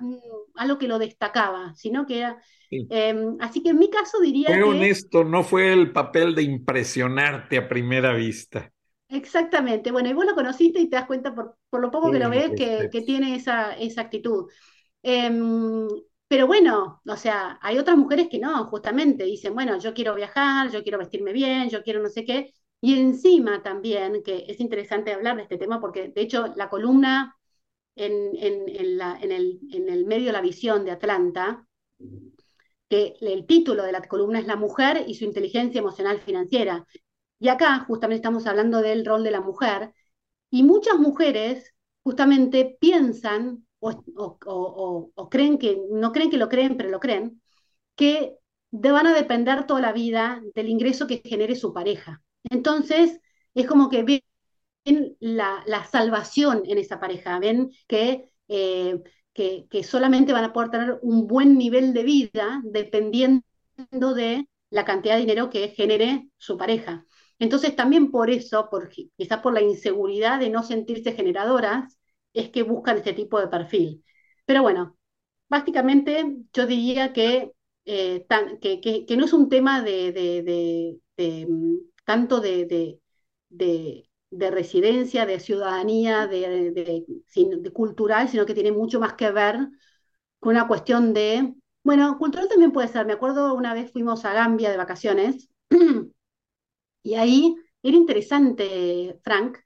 algo 0.56 0.78
que 0.78 0.88
lo 0.88 1.00
destacaba, 1.00 1.74
sino 1.76 2.06
que 2.06 2.20
era... 2.20 2.42
Em, 2.70 3.36
así 3.42 3.62
que 3.62 3.72
en 3.72 3.80
mi 3.80 3.90
caso 3.90 4.22
diría 4.22 4.48
fue 4.48 4.56
que... 4.56 4.64
honesto, 4.64 5.26
no 5.26 5.44
fue 5.44 5.74
el 5.74 5.92
papel 5.92 6.36
de 6.36 6.44
impresionarte 6.44 7.58
a 7.58 7.68
primera 7.68 8.14
vista. 8.14 8.72
Exactamente. 9.12 9.92
Bueno, 9.92 10.10
y 10.10 10.14
vos 10.14 10.26
lo 10.26 10.36
conociste 10.36 10.80
y 10.80 10.90
te 10.90 10.96
das 10.96 11.06
cuenta 11.06 11.36
por, 11.36 11.58
por 11.70 11.82
lo 11.82 11.92
poco 11.92 12.12
que 12.12 12.20
lo 12.20 12.30
ves 12.30 12.52
que, 12.56 12.90
que, 12.92 13.02
tiene 13.02 13.36
esa, 13.36 13.74
esa 13.78 14.02
actitud. 14.02 14.50
Em, 15.04 15.88
pero 16.28 16.48
bueno, 16.48 17.02
o 17.06 17.18
sea, 17.18 17.60
hay 17.62 17.78
otras 17.78 17.98
mujeres 17.98 18.30
que 18.30 18.40
no, 18.40 18.66
justamente 18.68 19.26
dicen, 19.26 19.54
bueno, 19.54 19.78
yo 19.80 19.94
quiero 19.94 20.16
viajar, 20.16 20.72
yo 20.72 20.82
quiero 20.82 20.98
vestirme 20.98 21.34
bien, 21.34 21.70
yo 21.70 21.84
quiero 21.84 22.02
no 22.02 22.08
sé 22.08 22.24
qué. 22.24 22.54
Y 22.80 22.98
encima 23.00 23.62
también, 23.62 24.24
que 24.24 24.46
es 24.48 24.60
interesante 24.62 25.12
hablar 25.12 25.36
de 25.36 25.44
este 25.44 25.58
tema, 25.58 25.82
porque 25.82 26.08
de 26.08 26.22
hecho 26.22 26.54
la 26.56 26.70
columna 26.70 27.36
en, 27.96 28.32
en, 28.38 28.70
en, 28.70 28.98
la, 28.98 29.20
en, 29.22 29.32
el, 29.34 29.60
en 29.72 29.90
el 29.90 30.06
medio 30.06 30.28
de 30.28 30.32
la 30.32 30.42
visión 30.42 30.86
de 30.86 30.92
Atlanta, 30.92 31.68
que 32.90 33.16
el 33.22 33.46
título 33.46 33.84
de 33.84 33.92
la 33.92 34.02
columna 34.02 34.40
es 34.40 34.48
La 34.48 34.56
mujer 34.56 35.04
y 35.08 35.16
su 35.16 35.26
inteligencia 35.26 35.80
emocional 35.80 36.20
financiera. 36.20 36.86
Y 37.42 37.50
acá 37.50 37.80
justamente 37.88 38.18
estamos 38.18 38.46
hablando 38.46 38.84
del 38.84 39.04
rol 39.04 39.24
de 39.24 39.32
la 39.32 39.42
mujer 39.42 39.96
y 40.52 40.62
muchas 40.62 41.00
mujeres 41.00 41.74
justamente 42.04 42.78
piensan 42.80 43.66
o, 43.80 45.12
creen 45.32 45.58
que, 45.58 45.82
no 45.90 46.12
creen 46.12 46.30
que 46.30 46.38
lo 46.38 46.50
creen, 46.50 46.78
pero 46.78 46.90
lo 46.90 47.00
creen, 47.00 47.42
que 47.96 48.38
van 48.70 49.08
a 49.08 49.16
depender 49.16 49.66
toda 49.66 49.82
la 49.82 49.92
vida 49.92 50.40
del 50.54 50.70
ingreso 50.70 51.08
que 51.08 51.24
genere 51.26 51.56
su 51.56 51.74
pareja. 51.74 52.22
Entonces, 52.44 53.20
es 53.56 53.66
como 53.66 53.90
que 53.90 54.04
ven 54.04 55.18
la, 55.20 55.64
salvación 55.92 56.62
en 56.66 56.78
esa 56.78 57.00
pareja, 57.00 57.40
ven 57.40 57.72
que, 57.88 58.32
eh, 58.50 59.00
que, 59.34 59.66
que 59.68 59.84
solamente 59.84 60.32
van 60.32 60.44
a 60.44 60.54
poder 60.54 60.70
tener 60.70 61.00
un 61.02 61.26
buen 61.26 61.58
nivel 61.58 61.94
de 61.94 62.04
vida 62.04 62.62
dependiendo 62.64 63.44
de 64.14 64.48
la 64.70 64.86
cantidad 64.86 65.16
de 65.16 65.22
dinero 65.22 65.50
que 65.50 65.70
genere 65.70 66.30
su 66.38 66.56
pareja. 66.56 67.08
Entonces 67.42 67.76
también 67.76 68.12
por 68.12 68.30
eso, 68.30 68.70
quizás 69.18 69.40
por 69.40 69.54
la 69.54 69.64
inseguridad 69.64 70.40
de 70.40 70.52
no 70.52 70.62
sentirse 70.62 71.14
generadoras, 71.14 71.98
es 72.34 72.50
que 72.52 72.62
buscan 72.62 72.98
este 72.98 73.14
tipo 73.14 73.40
de 73.40 73.48
perfil. 73.48 74.06
Pero 74.46 74.62
bueno, 74.62 74.96
básicamente 75.50 76.24
yo 76.54 76.68
diría 76.68 77.14
que, 77.14 77.52
eh, 77.86 78.28
que, 78.62 79.16
no 79.18 79.26
es 79.26 79.34
un 79.34 79.50
tema 79.50 79.82
de, 79.82 80.12
de, 81.18 81.48
mm, 81.50 81.78
tanto 82.06 82.42
de, 82.42 83.00
residencia, 84.30 85.26
de 85.26 85.40
ciudadanía, 85.40 86.28
de, 86.28 87.06
cultural, 87.74 88.30
sino 88.30 88.46
que 88.46 88.54
tiene 88.54 88.72
mucho 88.72 89.00
más 89.00 89.14
que 89.16 89.32
ver 89.32 89.56
con 90.40 90.52
una 90.56 90.68
cuestión 90.68 91.12
de, 91.16 91.56
bueno, 91.84 92.20
cultural 92.20 92.48
también 92.48 92.72
puede 92.72 92.88
ser. 92.88 93.08
Me 93.08 93.14
acuerdo 93.14 93.56
una 93.56 93.74
vez 93.74 93.92
fuimos 93.92 94.26
a 94.26 94.34
Gambia 94.34 94.70
de 94.70 94.78
vacaciones 94.78 95.50
Y 97.04 97.16
ahí 97.16 97.56
era 97.84 97.98
interesante, 97.98 99.20
Frank, 99.24 99.58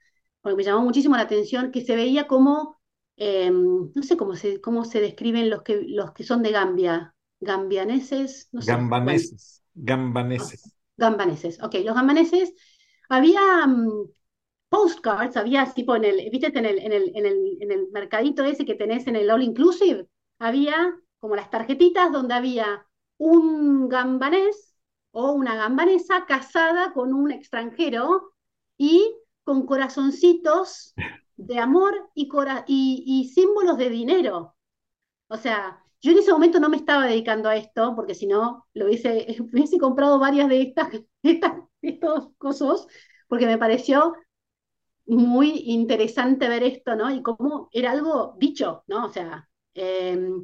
porque 0.42 0.56
me 0.58 0.64
llamó 0.64 0.82
muchísimo 0.84 1.16
la 1.16 1.24
atención 1.24 1.72
que 1.72 1.82
se 1.82 1.96
veía 1.96 2.28
como, 2.28 2.80
em, 3.18 3.92
no 3.94 4.04
sé 4.04 4.18
cómo 4.18 4.36
se, 4.36 4.62
cómo 4.62 4.86
se 4.86 5.02
describen 5.02 5.50
los 5.50 5.64
que, 5.64 5.82
los 5.88 6.12
que 6.14 6.24
son 6.24 6.44
de 6.44 6.52
Gambia, 6.52 7.16
gambianeses, 7.40 8.50
no 8.52 8.62
sé. 8.62 8.72
Gambaneses, 8.72 9.62
gambaneses. 9.74 10.76
gambaneses, 10.98 11.62
ok, 11.62 11.76
los 11.84 11.96
gambaneses, 11.96 12.54
había 13.10 13.68
mm, 13.68 14.10
postcards, 14.70 15.38
había 15.38 15.66
tipo 15.74 15.96
en 15.96 16.06
el, 16.06 16.30
viste, 16.32 16.48
en 16.58 16.66
el, 16.66 16.80
en 16.80 16.94
el, 16.94 17.12
en 17.16 17.26
el, 17.26 17.58
en 17.62 17.72
el 17.72 17.88
mercadito 17.92 18.44
ese 18.44 18.66
que 18.66 18.76
tenés 18.76 19.08
en 19.08 19.16
el 19.16 19.30
All 19.32 19.44
Inclusive, 19.44 20.08
había 20.40 20.96
como 21.20 21.36
las 21.36 21.50
tarjetitas 21.50 22.12
donde 22.12 22.34
había 22.34 22.86
un 23.18 23.90
gambanés 23.90 24.75
o 25.18 25.32
una 25.32 25.56
gambanesa 25.56 26.26
casada 26.26 26.92
con 26.94 27.14
un 27.14 27.32
extranjero 27.32 28.34
y 28.78 29.16
con 29.46 29.66
corazoncitos 29.66 30.94
de 31.38 31.58
amor 31.58 32.10
y, 32.14 32.28
y, 32.68 33.30
símbolos 33.30 33.78
de 33.78 33.90
dinero. 33.90 34.56
O 35.30 35.38
sea, 35.38 35.82
yo 36.02 36.12
en 36.12 36.18
ese 36.18 36.34
momento 36.34 36.60
no 36.60 36.68
me 36.68 36.76
estaba 36.76 37.08
dedicando 37.08 37.48
a 37.48 37.56
esto, 37.56 37.96
porque 37.96 38.14
si 38.14 38.28
no, 38.28 38.68
lo 38.74 38.88
hubiese, 38.88 39.26
hubiese 39.40 39.78
comprado 39.78 40.20
varias 40.20 40.50
de 40.50 40.62
estas, 40.64 40.90
estas, 41.24 41.54
estos 41.82 42.30
cosas, 42.38 42.86
porque 43.30 43.46
me 43.46 43.58
pareció 43.58 44.16
muy 45.06 45.64
interesante 45.68 46.50
ver 46.50 46.64
esto, 46.64 46.96
¿no? 46.98 47.10
Y 47.10 47.22
cómo 47.22 47.70
era 47.72 47.92
algo 47.92 48.36
dicho, 48.38 48.84
¿no? 48.88 49.06
O 49.06 49.10
sea, 49.10 49.48
em, 49.76 50.44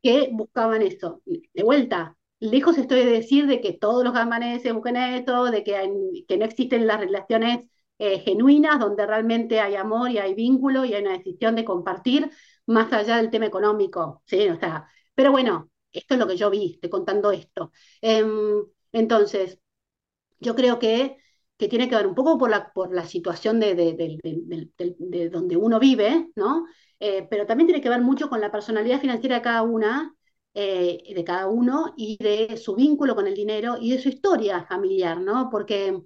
que 0.00 0.30
buscaban 0.32 0.82
eso. 0.82 1.22
De 1.24 1.62
vuelta, 1.64 2.16
lejos 2.42 2.76
estoy 2.76 3.00
de 3.04 3.12
decir 3.12 3.46
de 3.46 3.60
que 3.60 3.72
todos 3.72 4.04
los 4.04 4.12
gamaneses 4.12 4.72
busquen 4.74 4.96
esto, 4.96 5.44
de 5.46 5.62
que, 5.62 6.24
que 6.26 6.36
no 6.36 6.44
existen 6.44 6.86
las 6.86 6.98
relaciones 7.00 7.68
eh, 7.98 8.18
genuinas 8.18 8.80
donde 8.80 9.06
realmente 9.06 9.60
hay 9.60 9.76
amor 9.76 10.10
y 10.10 10.18
hay 10.18 10.34
vínculo 10.34 10.84
y 10.84 10.94
hay 10.94 11.02
una 11.02 11.12
decisión 11.12 11.54
de 11.54 11.64
compartir 11.64 12.30
más 12.66 12.92
allá 12.92 13.16
del 13.18 13.30
tema 13.30 13.46
económico. 13.46 14.22
¿sí? 14.26 14.48
O 14.48 14.58
sea, 14.58 14.88
pero 15.14 15.30
bueno, 15.30 15.70
esto 15.92 16.14
es 16.14 16.20
lo 16.20 16.26
que 16.26 16.36
yo 16.36 16.50
vi, 16.50 16.72
estoy 16.74 16.90
contando 16.90 17.30
esto. 17.30 17.70
Em, 18.00 18.64
entonces, 18.92 19.60
yo 20.40 20.54
creo 20.56 20.78
que, 20.78 21.18
que, 21.56 21.68
tiene 21.68 21.88
que 21.88 21.96
ver 21.96 22.06
un 22.06 22.14
poco 22.14 22.38
por 22.38 22.50
la, 22.50 22.72
por 22.72 22.94
la 22.94 23.06
situación 23.06 23.60
de, 23.60 23.74
de, 23.76 25.28
donde 25.30 25.56
uno 25.56 25.78
vive, 25.78 26.30
¿no? 26.34 26.66
Eh, 26.98 27.26
pero 27.30 27.46
también 27.46 27.68
tiene 27.68 27.82
que 27.82 27.88
ver 27.88 28.00
mucho 28.00 28.28
con 28.28 28.40
la 28.40 28.50
personalidad 28.50 29.00
financiera 29.00 29.36
de 29.36 29.42
cada 29.42 29.62
una 29.62 30.14
eh, 30.54 31.12
de 31.14 31.24
cada 31.24 31.48
uno 31.48 31.94
y 31.96 32.16
de 32.22 32.56
su 32.56 32.74
vínculo 32.74 33.14
con 33.14 33.26
el 33.26 33.34
dinero 33.34 33.76
y 33.80 33.90
de 33.92 34.00
su 34.02 34.08
historia 34.08 34.64
familiar, 34.64 35.20
¿no? 35.20 35.48
Porque 35.50 36.02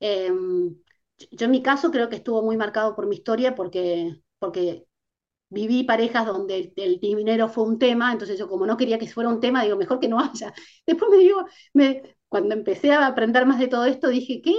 em, 0.00 0.76
yo 1.30 1.44
en 1.46 1.50
mi 1.50 1.62
caso 1.62 1.90
creo 1.90 2.08
que 2.08 2.16
estuvo 2.16 2.42
muy 2.42 2.56
marcado 2.56 2.94
por 2.94 3.06
mi 3.06 3.16
historia 3.16 3.54
porque, 3.54 4.20
porque 4.38 4.86
viví 5.48 5.84
parejas 5.84 6.26
donde 6.26 6.72
el, 6.76 7.00
dinero 7.00 7.48
fue 7.48 7.64
un 7.64 7.78
tema, 7.78 8.12
entonces 8.12 8.38
yo 8.38 8.48
como 8.48 8.66
no 8.66 8.76
quería 8.76 8.98
que 8.98 9.08
fuera 9.08 9.30
un 9.30 9.40
tema, 9.40 9.62
digo, 9.64 9.76
mejor 9.76 10.00
que 10.00 10.08
no 10.08 10.20
haya. 10.20 10.52
Después 10.86 11.10
me 11.10 11.18
digo, 11.18 11.46
me, 11.74 12.16
cuando 12.28 12.54
empecé 12.54 12.92
a 12.92 13.06
aprender 13.06 13.46
más 13.46 13.58
de 13.58 13.68
todo 13.68 13.84
esto, 13.86 14.08
dije, 14.08 14.42
¿qué? 14.42 14.54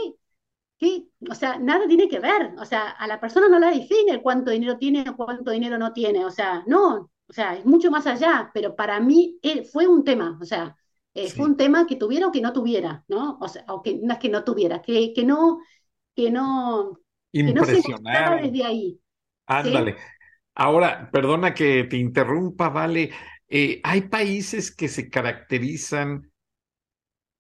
¿Qué? 0.78 1.08
O 1.30 1.36
sea, 1.36 1.58
nada 1.60 1.88
tiene 1.88 2.08
que 2.08 2.20
ver. 2.20 2.54
O 2.60 2.66
sea, 2.66 2.90
a 2.92 3.08
la 3.08 3.20
persona 3.20 3.50
no 3.50 3.60
la 3.60 3.72
define 3.72 4.22
cuánto 4.22 4.52
dinero 4.52 4.78
tiene 4.78 5.10
o 5.10 5.16
cuánto 5.16 5.52
dinero 5.52 5.78
no 5.78 5.92
tiene. 5.94 6.26
O 6.26 6.32
sea, 6.32 6.64
no, 6.68 7.12
o 7.30 7.34
sea, 7.34 7.56
es 7.56 7.66
mucho 7.66 7.92
más 7.92 8.08
allá, 8.08 8.52
pero 8.54 8.76
para 8.76 9.00
mí 9.00 9.38
eh, 9.42 9.64
fue 9.64 9.88
un 9.88 10.04
tema, 10.04 10.38
o 10.42 10.46
sea, 10.46 10.76
eh, 11.14 11.30
fue 11.30 11.46
un 11.46 11.58
tema 11.58 11.86
que 11.86 11.96
tuviera 11.96 12.28
o 12.28 12.32
que 12.32 12.42
no 12.42 12.54
tuviera, 12.54 13.04
¿no? 13.08 13.38
O 13.42 13.48
sea, 13.48 13.66
o 13.70 13.82
que 13.82 13.96
no 14.02 14.14
es 14.14 14.20
que 14.20 14.30
no 14.30 14.44
tuviera, 14.44 14.82
que, 14.82 15.14
que 15.14 15.24
no, 15.24 15.60
que 16.16 16.30
no, 16.30 17.00
que 17.34 17.44
no 17.44 17.66
se 17.66 17.82
desde 17.82 18.64
ahí. 18.64 19.00
Ándale. 19.48 19.96
Ahora, 20.56 21.10
perdona 21.12 21.54
que 21.54 21.84
te 21.86 21.98
interrumpa, 21.98 22.70
Vale. 22.70 23.12
Eh, 23.50 23.80
hay 23.84 24.02
países 24.02 24.76
que 24.76 24.90
se 24.90 25.10
caracterizan 25.10 26.32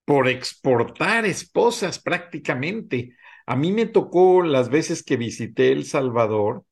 por 0.06 0.28
exportar 0.30 1.26
esposas 1.26 2.00
prácticamente. 2.00 3.16
A 3.46 3.56
mí 3.56 3.74
me 3.74 3.88
tocó 3.88 4.42
las 4.42 4.70
veces 4.70 5.04
que 5.04 5.18
visité 5.18 5.72
El 5.72 5.84
Salvador, 5.86 6.64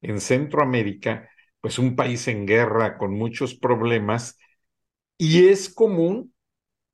en 0.00 0.20
Centroamérica, 0.20 1.28
pues 1.64 1.78
un 1.78 1.96
país 1.96 2.28
en 2.28 2.44
guerra 2.44 2.98
con 2.98 3.14
muchos 3.14 3.54
problemas, 3.54 4.36
y 5.16 5.48
es 5.48 5.72
común 5.72 6.34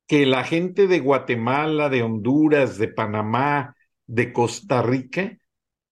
que 0.07 0.25
la 0.25 0.45
gente 0.45 0.87
de 0.87 1.01
Guatemala, 1.01 1.89
de 1.89 2.03
Honduras, 2.03 2.77
de 2.77 2.87
Panamá, 2.87 3.75
de 4.07 4.31
Costa 4.31 4.81
Rica, 4.81 5.37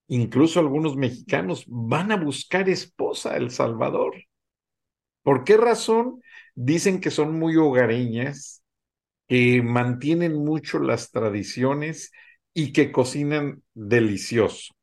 incluso 0.08 0.62
algunos 0.62 0.96
mexicanos, 0.96 1.66
van 1.68 2.14
a 2.14 2.16
buscar 2.16 2.70
esposa 2.70 3.34
a 3.34 3.36
El 3.36 3.52
Salvador. 3.52 4.14
¿Por 5.24 5.44
qué 5.44 5.58
razón? 5.58 6.22
dicen 6.56 7.02
que 7.02 7.12
son 7.12 7.38
muy 7.38 7.58
hogareñas, 7.58 8.64
que 9.28 9.62
mantienen 9.62 10.36
mucho 10.36 10.80
las 10.80 11.12
tradiciones 11.12 12.14
y 12.54 12.72
que 12.72 12.94
cocinan 12.94 13.62
delicioso. 13.74 14.74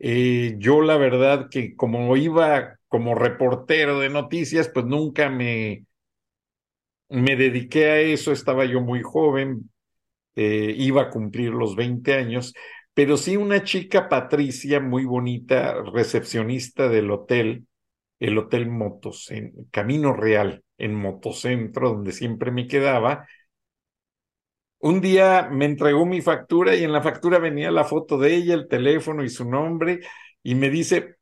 Eh, 0.00 0.56
yo 0.58 0.82
la 0.82 0.96
verdad 0.96 1.48
que 1.48 1.76
como 1.76 2.16
iba 2.16 2.79
como 2.90 3.16
reportero 3.16 4.00
de 4.00 4.10
noticias, 4.10 4.70
pues 4.74 4.86
nunca 4.86 5.30
me, 5.30 5.86
me 7.08 7.36
dediqué 7.36 7.90
a 7.90 7.98
eso, 8.00 8.32
estaba 8.32 8.64
yo 8.64 8.80
muy 8.80 9.02
joven, 9.02 9.70
eh, 10.36 10.74
iba 10.78 11.02
a 11.02 11.10
cumplir 11.10 11.50
los 11.52 11.76
20 11.76 12.14
años, 12.14 12.54
pero 12.94 13.16
sí 13.16 13.36
una 13.36 13.64
chica 13.64 14.08
Patricia, 14.08 14.80
muy 14.80 15.04
bonita, 15.04 15.82
recepcionista 15.94 16.88
del 16.88 17.10
hotel, 17.10 17.66
el 18.20 18.38
Hotel 18.38 18.68
Motos, 18.70 19.30
en 19.30 19.52
Camino 19.70 20.14
Real, 20.14 20.64
en 20.78 20.94
Motocentro, 20.94 21.90
donde 21.90 22.12
siempre 22.12 22.52
me 22.52 22.66
quedaba. 22.68 23.26
Un 24.78 25.00
día 25.00 25.48
me 25.50 25.66
entregó 25.66 26.06
mi 26.06 26.22
factura 26.22 26.74
y 26.74 26.84
en 26.84 26.92
la 26.92 27.02
factura 27.02 27.38
venía 27.38 27.70
la 27.70 27.84
foto 27.84 28.16
de 28.18 28.34
ella, 28.34 28.54
el 28.54 28.68
teléfono 28.68 29.22
y 29.22 29.28
su 29.28 29.44
nombre, 29.48 30.00
y 30.42 30.54
me 30.54 30.70
dice, 30.70 31.16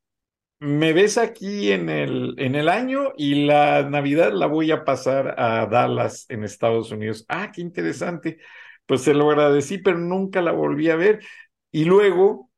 me 0.60 0.92
ves 0.92 1.18
aquí 1.18 1.72
en 1.72 1.88
el, 1.88 2.34
en 2.38 2.54
el 2.54 2.68
año 2.68 3.12
y 3.16 3.46
la 3.46 3.88
Navidad 3.88 4.32
la 4.32 4.46
voy 4.46 4.70
a 4.72 4.84
pasar 4.84 5.34
a 5.38 5.66
Dallas, 5.66 6.26
en 6.28 6.44
Estados 6.44 6.90
Unidos. 6.90 7.24
Ah, 7.28 7.52
qué 7.52 7.60
interesante. 7.60 8.38
Pues 8.86 9.02
se 9.02 9.14
lo 9.14 9.30
agradecí, 9.30 9.78
pero 9.78 9.98
nunca 9.98 10.42
la 10.42 10.52
volví 10.52 10.90
a 10.90 10.96
ver. 10.96 11.20
Y 11.70 11.84
luego, 11.84 12.50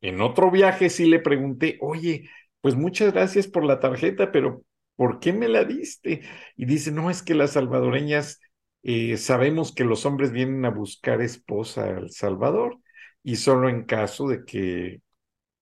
en 0.00 0.20
otro 0.20 0.50
viaje, 0.50 0.90
sí 0.90 1.06
le 1.06 1.20
pregunté, 1.20 1.78
oye, 1.80 2.30
pues 2.60 2.76
muchas 2.76 3.12
gracias 3.12 3.48
por 3.48 3.64
la 3.64 3.80
tarjeta, 3.80 4.32
pero 4.32 4.64
¿por 4.96 5.20
qué 5.20 5.32
me 5.32 5.48
la 5.48 5.64
diste? 5.64 6.22
Y 6.56 6.66
dice, 6.66 6.92
no, 6.92 7.10
es 7.10 7.22
que 7.22 7.34
las 7.34 7.52
salvadoreñas 7.52 8.40
eh, 8.82 9.16
sabemos 9.16 9.74
que 9.74 9.84
los 9.84 10.06
hombres 10.06 10.32
vienen 10.32 10.64
a 10.64 10.70
buscar 10.70 11.22
esposa 11.22 11.84
al 11.96 12.10
Salvador 12.10 12.78
y 13.22 13.36
solo 13.36 13.68
en 13.68 13.84
caso 13.84 14.28
de 14.28 14.44
que 14.44 15.02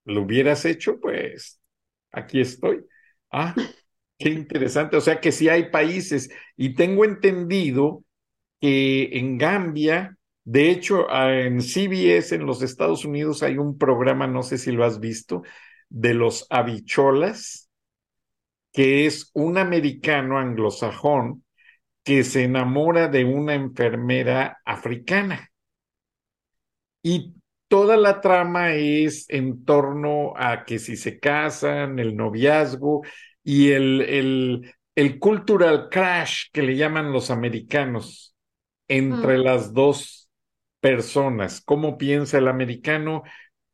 lo 0.05 0.23
hubieras 0.23 0.65
hecho, 0.65 0.99
pues 0.99 1.59
aquí 2.11 2.41
estoy. 2.41 2.85
Ah, 3.31 3.55
qué 4.17 4.29
interesante. 4.29 4.97
O 4.97 5.01
sea 5.01 5.19
que 5.21 5.31
sí 5.31 5.49
hay 5.49 5.69
países 5.69 6.29
y 6.55 6.75
tengo 6.75 7.05
entendido 7.05 8.03
que 8.61 9.09
en 9.17 9.37
Gambia, 9.37 10.17
de 10.43 10.71
hecho, 10.71 11.07
en 11.11 11.61
CBS 11.61 12.35
en 12.35 12.45
los 12.45 12.61
Estados 12.61 13.05
Unidos 13.05 13.43
hay 13.43 13.57
un 13.57 13.77
programa, 13.77 14.27
no 14.27 14.43
sé 14.43 14.57
si 14.57 14.71
lo 14.71 14.85
has 14.85 14.99
visto, 14.99 15.43
de 15.89 16.13
los 16.13 16.47
habicholas, 16.49 17.69
que 18.71 19.05
es 19.05 19.31
un 19.33 19.57
americano 19.57 20.37
anglosajón 20.37 21.43
que 22.03 22.23
se 22.23 22.43
enamora 22.43 23.07
de 23.09 23.25
una 23.25 23.55
enfermera 23.55 24.59
africana. 24.65 25.51
Y 27.03 27.33
toda 27.67 27.97
la 27.97 28.21
trama 28.21 28.73
es 28.73 29.25
en 29.29 29.65
torno 29.65 30.33
a 30.35 30.65
que 30.65 30.79
si 30.79 30.95
se 30.95 31.19
casan, 31.19 31.99
el 31.99 32.15
noviazgo 32.15 33.03
y 33.43 33.71
el, 33.71 34.01
el, 34.01 34.75
el 34.95 35.19
cultural 35.19 35.89
crash 35.89 36.45
que 36.51 36.61
le 36.61 36.75
llaman 36.75 37.11
los 37.11 37.29
americanos 37.29 38.35
entre 38.87 39.37
mm. 39.37 39.41
las 39.41 39.73
dos 39.73 40.29
personas, 40.79 41.61
cómo 41.61 41.97
piensa 41.97 42.37
el 42.37 42.47
americano, 42.47 43.23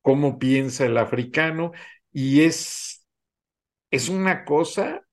cómo 0.01 0.39
piensa 0.39 0.85
el 0.85 0.97
africano, 0.97 1.71
y 2.11 2.41
es, 2.41 3.05
es 3.91 4.09
una 4.09 4.45
cosa 4.45 5.05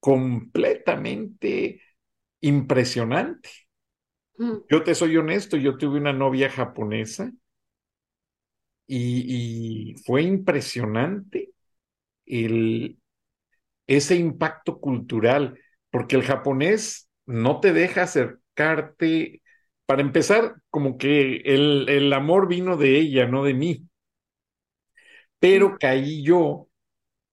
completamente 0.00 1.80
impresionante. 2.40 3.48
Yo 4.68 4.82
te 4.82 4.94
soy 4.94 5.16
honesto, 5.16 5.56
yo 5.56 5.76
tuve 5.76 5.98
una 5.98 6.12
novia 6.12 6.50
japonesa 6.50 7.32
y, 8.86 9.94
fue 10.04 10.22
impresionante 10.22 11.50
el, 12.26 12.98
ese 13.86 14.16
impacto 14.16 14.80
cultural, 14.80 15.58
porque 15.90 16.16
el 16.16 16.22
japonés 16.24 17.10
no 17.26 17.60
te 17.60 17.72
deja 17.72 18.02
acercarte. 18.04 19.42
Para 19.86 20.02
empezar, 20.02 20.56
como 20.70 20.98
que 20.98 21.38
el, 21.44 21.88
el 21.88 22.12
amor 22.12 22.48
vino 22.48 22.76
de 22.76 22.98
ella, 22.98 23.26
no 23.26 23.44
de 23.44 23.54
mí. 23.54 23.88
Pero 25.38 25.76
caí 25.78 26.22
yo 26.22 26.68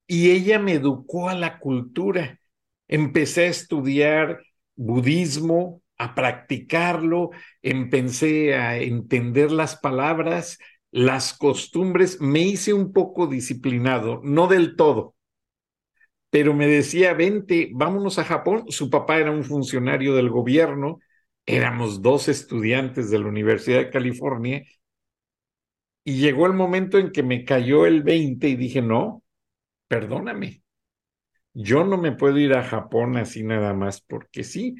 y 0.07 0.31
ella 0.31 0.59
me 0.59 0.73
educó 0.73 1.29
a 1.29 1.35
la 1.35 1.59
cultura. 1.59 2.39
Empecé 2.87 3.45
a 3.45 3.49
estudiar 3.49 4.43
budismo, 4.75 5.80
a 6.03 6.15
practicarlo, 6.15 7.31
empecé 7.61 8.55
a 8.55 8.77
entender 8.77 9.51
las 9.51 9.75
palabras, 9.77 10.57
las 10.91 11.33
costumbres, 11.33 12.19
me 12.21 12.39
hice 12.41 12.73
un 12.73 12.91
poco 12.93 13.27
disciplinado, 13.27 14.21
no 14.23 14.47
del 14.47 14.75
todo, 14.75 15.15
pero 16.29 16.53
me 16.53 16.67
decía, 16.67 17.13
vente, 17.13 17.69
vámonos 17.73 18.17
a 18.19 18.23
Japón. 18.23 18.65
Su 18.69 18.89
papá 18.89 19.17
era 19.19 19.31
un 19.31 19.43
funcionario 19.43 20.15
del 20.15 20.29
gobierno, 20.29 20.99
éramos 21.45 22.01
dos 22.01 22.27
estudiantes 22.29 23.09
de 23.11 23.19
la 23.19 23.27
Universidad 23.27 23.79
de 23.79 23.89
California, 23.89 24.63
y 26.03 26.19
llegó 26.19 26.47
el 26.47 26.53
momento 26.53 26.97
en 26.97 27.11
que 27.11 27.23
me 27.23 27.45
cayó 27.45 27.85
el 27.85 28.03
20 28.03 28.47
y 28.49 28.55
dije, 28.55 28.81
no, 28.81 29.23
perdóname, 29.87 30.63
yo 31.53 31.83
no 31.85 31.97
me 31.97 32.13
puedo 32.13 32.37
ir 32.39 32.53
a 32.53 32.63
Japón 32.63 33.17
así 33.17 33.43
nada 33.43 33.73
más 33.73 34.01
porque 34.01 34.43
sí, 34.43 34.75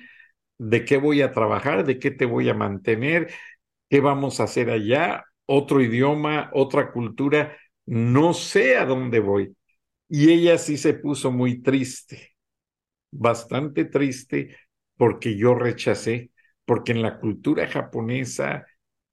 de 0.62 0.86
qué 0.86 0.97
voy 0.97 1.21
a 1.24 1.32
trabajar, 1.32 1.86
de 1.86 1.97
qué 2.00 2.12
te 2.12 2.26
voy 2.26 2.47
a 2.50 2.54
mantener, 2.54 3.32
qué 3.89 4.00
vamos 4.02 4.39
a 4.39 4.43
hacer 4.45 4.69
allá, 4.69 5.26
otro 5.47 5.82
idioma, 5.82 6.52
otra 6.54 6.91
cultura, 6.91 7.58
no 7.86 8.34
sé 8.34 8.78
a 8.78 8.86
dónde 8.86 9.19
voy. 9.19 9.56
Y 10.10 10.32
ella 10.32 10.58
sí 10.60 10.78
se 10.78 10.93
puso 10.95 11.32
muy 11.32 11.62
triste, 11.63 12.32
bastante 13.12 13.86
triste, 13.86 14.58
porque 14.97 15.38
yo 15.38 15.56
rechacé, 15.56 16.32
porque 16.65 16.91
en 16.93 17.02
la 17.02 17.19
cultura 17.19 17.67
japonesa 17.67 18.65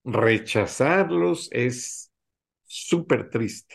rechazarlos 0.05 1.49
es 1.53 2.13
súper 2.67 3.31
triste, 3.31 3.75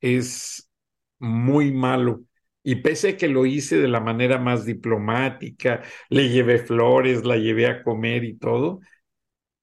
es 0.00 0.70
muy 1.18 1.72
malo 1.72 2.24
y 2.64 2.76
pese 2.76 3.10
a 3.10 3.16
que 3.18 3.28
lo 3.28 3.46
hice 3.46 3.78
de 3.78 3.88
la 3.88 4.00
manera 4.00 4.38
más 4.38 4.64
diplomática, 4.66 5.82
le 6.08 6.30
llevé 6.30 6.58
flores, 6.58 7.24
la 7.24 7.36
llevé 7.36 7.66
a 7.68 7.82
comer 7.84 8.24
y 8.24 8.38
todo, 8.38 8.80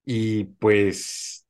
y 0.05 0.45
pues 0.45 1.47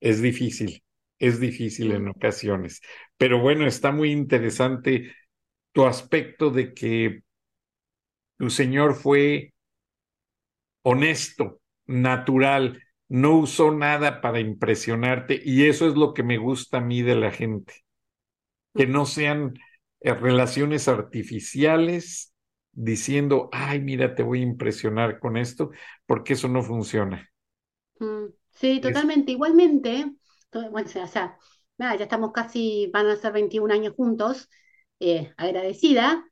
es 0.00 0.22
difícil, 0.22 0.82
es 1.18 1.40
difícil 1.40 1.92
en 1.92 2.08
ocasiones. 2.08 2.80
Pero 3.18 3.40
bueno, 3.40 3.66
está 3.66 3.92
muy 3.92 4.12
interesante 4.12 5.14
tu 5.72 5.86
aspecto 5.86 6.50
de 6.50 6.74
que 6.74 7.22
tu 8.38 8.50
Señor 8.50 8.94
fue 8.96 9.52
honesto, 10.82 11.60
natural, 11.86 12.82
no 13.08 13.36
usó 13.38 13.72
nada 13.72 14.20
para 14.20 14.40
impresionarte 14.40 15.40
y 15.44 15.66
eso 15.66 15.88
es 15.88 15.94
lo 15.94 16.14
que 16.14 16.22
me 16.22 16.38
gusta 16.38 16.78
a 16.78 16.80
mí 16.80 17.02
de 17.02 17.16
la 17.16 17.30
gente, 17.32 17.74
que 18.74 18.86
no 18.86 19.06
sean 19.06 19.54
relaciones 20.02 20.88
artificiales 20.88 22.34
diciendo, 22.72 23.48
ay, 23.52 23.80
mira, 23.80 24.14
te 24.14 24.22
voy 24.22 24.40
a 24.40 24.44
impresionar 24.44 25.18
con 25.18 25.36
esto, 25.36 25.70
porque 26.06 26.34
eso 26.34 26.48
no 26.48 26.62
funciona. 26.62 27.30
Mm, 27.98 28.26
sí, 28.50 28.80
totalmente. 28.80 29.32
Igualmente, 29.32 30.12
bueno, 30.70 30.88
o 30.88 31.06
sea, 31.06 31.38
ya 31.78 31.94
estamos 31.94 32.32
casi, 32.32 32.90
van 32.92 33.06
a 33.06 33.16
ser 33.16 33.32
21 33.32 33.72
años 33.72 33.94
juntos, 33.94 34.48
eh, 35.00 35.32
agradecida, 35.36 36.24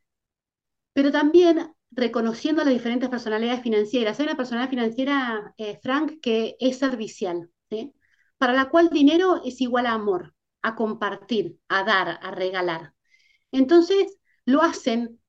pero 0.92 1.12
también 1.12 1.74
reconociendo 1.90 2.64
las 2.64 2.72
diferentes 2.74 3.09
personalidades 3.09 3.62
financieras. 3.62 4.18
Hay 4.20 4.26
una 4.26 4.37
personalidad 4.37 4.70
financiera, 4.70 5.54
eh, 5.57 5.78
Frank, 5.83 6.20
que 6.20 6.57
es 6.61 6.78
servicial, 6.78 7.50
¿sí? 7.70 7.94
para 8.37 8.52
la 8.52 8.68
cual 8.68 8.90
dinero 8.90 9.42
es 9.44 9.61
igual 9.61 9.87
a 9.87 9.92
amor, 9.92 10.35
a 10.62 10.74
compartir, 10.74 11.59
a 11.68 11.85
dar, 11.85 12.18
a 12.22 12.31
regalar. 12.31 12.94
Entonces, 13.52 14.18
lo 14.44 14.62
hacen 14.62 15.20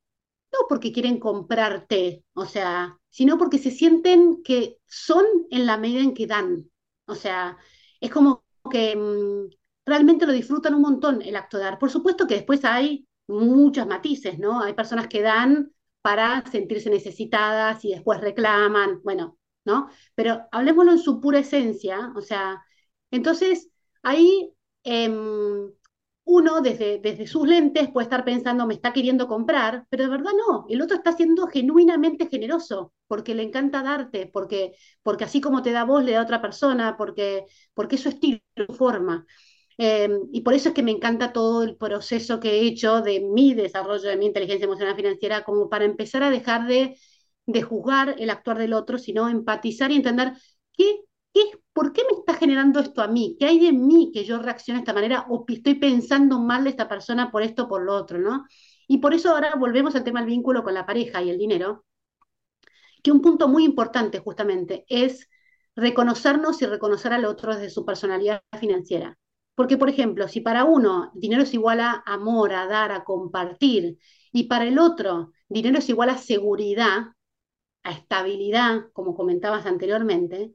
no 0.51 0.59
porque 0.69 0.91
quieren 0.93 1.19
comprarte, 1.19 2.23
o 2.33 2.45
sea, 2.45 2.97
sino 3.09 3.37
porque 3.37 3.57
se 3.59 3.71
sienten 3.71 4.41
que 4.43 4.77
son 4.87 5.25
en 5.51 5.65
la 5.65 5.77
medida 5.77 6.01
en 6.01 6.13
que 6.13 6.27
dan. 6.27 6.69
O 7.05 7.15
sea, 7.15 7.57
es 7.99 8.11
como 8.11 8.43
que 8.71 8.95
mm, 8.95 9.49
realmente 9.85 10.25
lo 10.25 10.31
disfrutan 10.33 10.75
un 10.75 10.81
montón 10.81 11.21
el 11.21 11.35
acto 11.35 11.57
de 11.57 11.63
dar. 11.63 11.79
Por 11.79 11.91
supuesto 11.91 12.27
que 12.27 12.35
después 12.35 12.65
hay 12.65 13.07
muchos 13.27 13.87
matices, 13.87 14.39
¿no? 14.39 14.61
Hay 14.61 14.73
personas 14.73 15.07
que 15.07 15.21
dan 15.21 15.71
para 16.01 16.43
sentirse 16.51 16.89
necesitadas 16.89 17.83
y 17.85 17.91
después 17.91 18.21
reclaman, 18.21 19.01
bueno, 19.03 19.37
¿no? 19.65 19.89
Pero 20.15 20.47
hablemoslo 20.51 20.91
en 20.93 20.99
su 20.99 21.19
pura 21.19 21.39
esencia, 21.39 22.11
o 22.15 22.21
sea, 22.21 22.63
entonces 23.11 23.69
ahí 24.03 24.53
em, 24.83 25.71
uno 26.29 26.61
desde, 26.61 26.99
desde 26.99 27.27
sus 27.27 27.47
lentes 27.47 27.89
puede 27.91 28.05
estar 28.05 28.23
pensando, 28.23 28.67
me 28.67 28.75
está 28.75 28.93
queriendo 28.93 29.27
comprar, 29.27 29.85
pero 29.89 30.03
de 30.03 30.09
verdad 30.09 30.31
no, 30.47 30.65
el 30.69 30.81
otro 30.81 30.97
está 30.97 31.11
siendo 31.13 31.47
genuinamente 31.47 32.27
generoso, 32.29 32.93
porque 33.07 33.33
le 33.35 33.43
encanta 33.43 33.81
darte, 33.83 34.29
porque, 34.31 34.73
porque 35.03 35.23
así 35.25 35.41
como 35.41 35.61
te 35.63 35.71
da 35.71 35.85
voz, 35.85 36.03
le 36.03 36.13
da 36.13 36.19
a 36.21 36.23
otra 36.23 36.41
persona, 36.41 36.95
porque, 36.97 37.45
porque 37.73 37.95
es 37.95 38.01
su 38.03 38.09
estilo, 38.09 38.39
forma. 38.77 39.25
Em, 39.77 40.11
y 40.33 40.41
por 40.41 40.53
eso 40.53 40.69
es 40.69 40.75
que 40.75 40.83
me 40.83 40.91
encanta 40.91 41.31
todo 41.33 41.63
el 41.63 41.77
proceso 41.77 42.39
que 42.39 42.51
he 42.59 42.67
hecho 42.67 43.01
de 43.01 43.21
mi 43.21 43.53
desarrollo 43.53 44.09
de 44.09 44.17
mi 44.17 44.25
inteligencia 44.27 44.65
emocional 44.65 44.95
financiera, 44.95 45.43
como 45.43 45.69
para 45.69 45.85
empezar 45.85 46.21
a 46.23 46.29
dejar 46.29 46.67
de, 46.67 46.97
de 47.45 47.61
juzgar 47.63 48.15
el 48.19 48.29
actuar 48.29 48.57
del 48.57 48.73
otro, 48.73 48.97
sino 48.97 49.29
empatizar 49.29 49.91
y 49.91 49.95
entender 49.95 50.33
qué 50.73 50.99
¿por 51.73 51.93
qué 51.93 52.03
me 52.03 52.19
está 52.19 52.33
generando 52.35 52.79
esto 52.79 53.01
a 53.01 53.07
mí? 53.07 53.35
¿Qué 53.39 53.45
hay 53.45 53.59
de 53.59 53.71
mí 53.73 54.11
que 54.13 54.25
yo 54.25 54.39
reaccione 54.39 54.79
de 54.79 54.81
esta 54.83 54.93
manera 54.93 55.25
o 55.29 55.45
estoy 55.47 55.75
pensando 55.75 56.39
mal 56.39 56.63
de 56.63 56.71
esta 56.71 56.87
persona 56.87 57.31
por 57.31 57.43
esto 57.43 57.63
o 57.63 57.67
por 57.67 57.83
lo 57.83 57.95
otro, 57.95 58.19
¿no? 58.19 58.45
Y 58.87 58.97
por 58.99 59.13
eso 59.13 59.31
ahora 59.31 59.55
volvemos 59.55 59.95
al 59.95 60.03
tema 60.03 60.19
del 60.21 60.29
vínculo 60.29 60.63
con 60.63 60.73
la 60.73 60.85
pareja 60.85 61.21
y 61.21 61.29
el 61.29 61.37
dinero, 61.37 61.85
que 63.03 63.11
un 63.11 63.21
punto 63.21 63.47
muy 63.47 63.63
importante 63.65 64.19
justamente 64.19 64.85
es 64.89 65.29
reconocernos 65.75 66.61
y 66.61 66.65
reconocer 66.65 67.13
al 67.13 67.25
otro 67.25 67.55
desde 67.55 67.69
su 67.69 67.85
personalidad 67.85 68.43
financiera. 68.59 69.17
Porque, 69.55 69.77
por 69.77 69.89
ejemplo, 69.89 70.27
si 70.27 70.41
para 70.41 70.63
uno 70.63 71.11
dinero 71.13 71.43
es 71.43 71.53
igual 71.53 71.81
a 71.81 72.03
amor, 72.05 72.53
a 72.53 72.67
dar, 72.67 72.91
a 72.91 73.03
compartir, 73.03 73.97
y 74.31 74.43
para 74.45 74.65
el 74.65 74.79
otro 74.79 75.33
dinero 75.49 75.79
es 75.79 75.89
igual 75.89 76.09
a 76.09 76.17
seguridad, 76.17 77.07
a 77.83 77.91
estabilidad, 77.91 78.85
como 78.93 79.15
comentabas 79.15 79.65
anteriormente, 79.65 80.53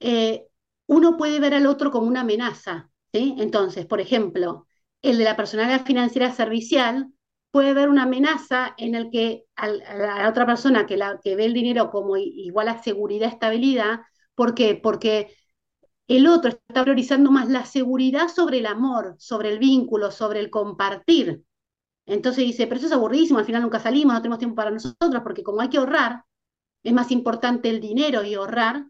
eh, 0.00 0.46
uno 0.86 1.16
puede 1.16 1.38
ver 1.40 1.54
al 1.54 1.66
otro 1.66 1.90
como 1.90 2.08
una 2.08 2.22
amenaza. 2.22 2.90
¿sí? 3.12 3.36
Entonces, 3.38 3.86
por 3.86 4.00
ejemplo, 4.00 4.66
el 5.02 5.18
de 5.18 5.24
la 5.24 5.36
personalidad 5.36 5.84
financiera 5.86 6.32
servicial 6.32 7.12
puede 7.50 7.74
ver 7.74 7.88
una 7.88 8.04
amenaza 8.04 8.74
en 8.76 8.94
el 8.94 9.10
que 9.10 9.44
a 9.56 9.68
la 9.68 10.28
otra 10.28 10.46
persona 10.46 10.86
que, 10.86 10.96
ve 10.96 11.44
el 11.44 11.52
dinero 11.52 11.90
como 11.90 12.16
igual 12.16 12.68
a 12.68 12.82
seguridad, 12.82 13.28
estabilidad, 13.28 14.00
¿por 14.34 14.54
qué? 14.54 14.78
Porque 14.80 15.34
el 16.08 16.26
otro 16.26 16.50
está 16.50 16.82
priorizando 16.82 17.30
más 17.30 17.48
la 17.48 17.64
seguridad 17.64 18.28
sobre 18.28 18.58
el 18.58 18.66
amor, 18.66 19.16
sobre 19.18 19.50
el 19.50 19.58
vínculo, 19.58 20.10
sobre 20.10 20.40
el 20.40 20.50
compartir. 20.50 21.44
Entonces 22.06 22.44
dice, 22.44 22.66
pero 22.66 22.78
eso 22.78 22.86
es 22.86 22.92
aburridísimo, 22.92 23.38
al 23.38 23.44
final 23.44 23.62
nunca 23.62 23.78
salimos, 23.78 24.14
no 24.14 24.22
tenemos 24.22 24.38
tiempo 24.38 24.56
para 24.56 24.70
nosotros, 24.70 25.22
porque 25.22 25.42
como 25.42 25.60
hay 25.60 25.68
que 25.68 25.78
ahorrar, 25.78 26.24
es 26.82 26.92
más 26.92 27.10
importante 27.10 27.68
el 27.68 27.80
dinero 27.80 28.24
y 28.24 28.34
ahorrar 28.34 28.86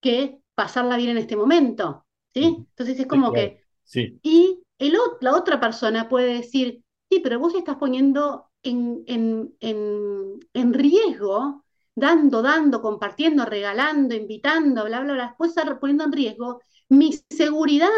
que 0.00 0.41
pasarla 0.54 0.96
bien 0.96 1.10
en 1.10 1.18
este 1.18 1.36
momento, 1.36 2.06
¿sí? 2.34 2.44
Entonces 2.70 2.98
es 3.00 3.06
como 3.06 3.32
que... 3.32 3.62
Sí. 3.84 4.20
Y 4.22 4.62
el, 4.78 4.96
la 5.20 5.34
otra 5.36 5.60
persona 5.60 6.08
puede 6.08 6.34
decir, 6.34 6.84
sí, 7.10 7.20
pero 7.20 7.38
vos 7.38 7.54
estás 7.54 7.76
poniendo 7.76 8.50
en, 8.62 9.02
en, 9.06 9.54
en, 9.60 10.40
en 10.52 10.74
riesgo, 10.74 11.64
dando, 11.94 12.42
dando, 12.42 12.80
compartiendo, 12.82 13.44
regalando, 13.44 14.14
invitando, 14.14 14.84
bla, 14.84 15.00
bla, 15.00 15.14
bla, 15.14 15.26
después 15.28 15.50
estar 15.50 15.78
poniendo 15.80 16.04
en 16.04 16.12
riesgo 16.12 16.60
mi 16.88 17.12
seguridad. 17.30 17.88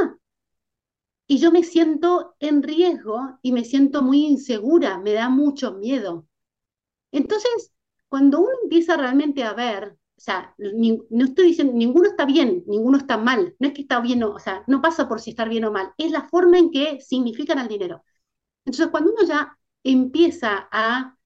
Y 1.27 1.39
yo 1.39 1.51
me 1.53 1.63
siento 1.63 2.35
en 2.41 2.63
riesgo 2.63 3.39
y 3.43 3.53
me 3.53 3.65
siento 3.65 4.03
muy 4.03 4.25
insegura, 4.27 4.99
me 4.99 5.13
da 5.13 5.29
mucho 5.29 5.73
miedo. 5.75 6.27
Entonces, 7.13 7.73
cuando 8.09 8.41
uno 8.41 8.51
empieza 8.65 8.97
realmente 8.97 9.45
a 9.45 9.55
ver 9.55 9.99
o 10.25 10.27
sea, 10.27 10.55
no 10.57 11.25
estoy 11.27 11.49
diciendo, 11.49 11.75
ninguno 11.75 12.09
está 12.09 12.25
bien, 12.25 12.65
ninguno 12.67 12.97
está 12.97 13.19
mal, 13.19 13.55
no 13.59 13.69
es 13.69 13.75
que 13.75 13.83
está 13.83 14.01
bien, 14.01 14.23
o, 14.23 14.39
sea, 14.39 14.65
no 14.67 14.81
pasa 14.81 15.07
por 15.07 15.21
si 15.21 15.31
estar 15.31 15.51
bien 15.51 15.67
o 15.67 15.71
mal, 15.71 15.93
es 15.99 16.13
la 16.13 16.27
forma 16.31 16.59
en 16.59 16.71
que 16.71 16.99
significan 17.03 17.59
el 17.59 17.69
dinero. 17.69 18.03
Entonces, 18.65 18.89
cuando 18.91 19.13
uno 19.13 19.23
ya 19.27 19.59
empieza 19.83 20.69
a, 20.73 21.17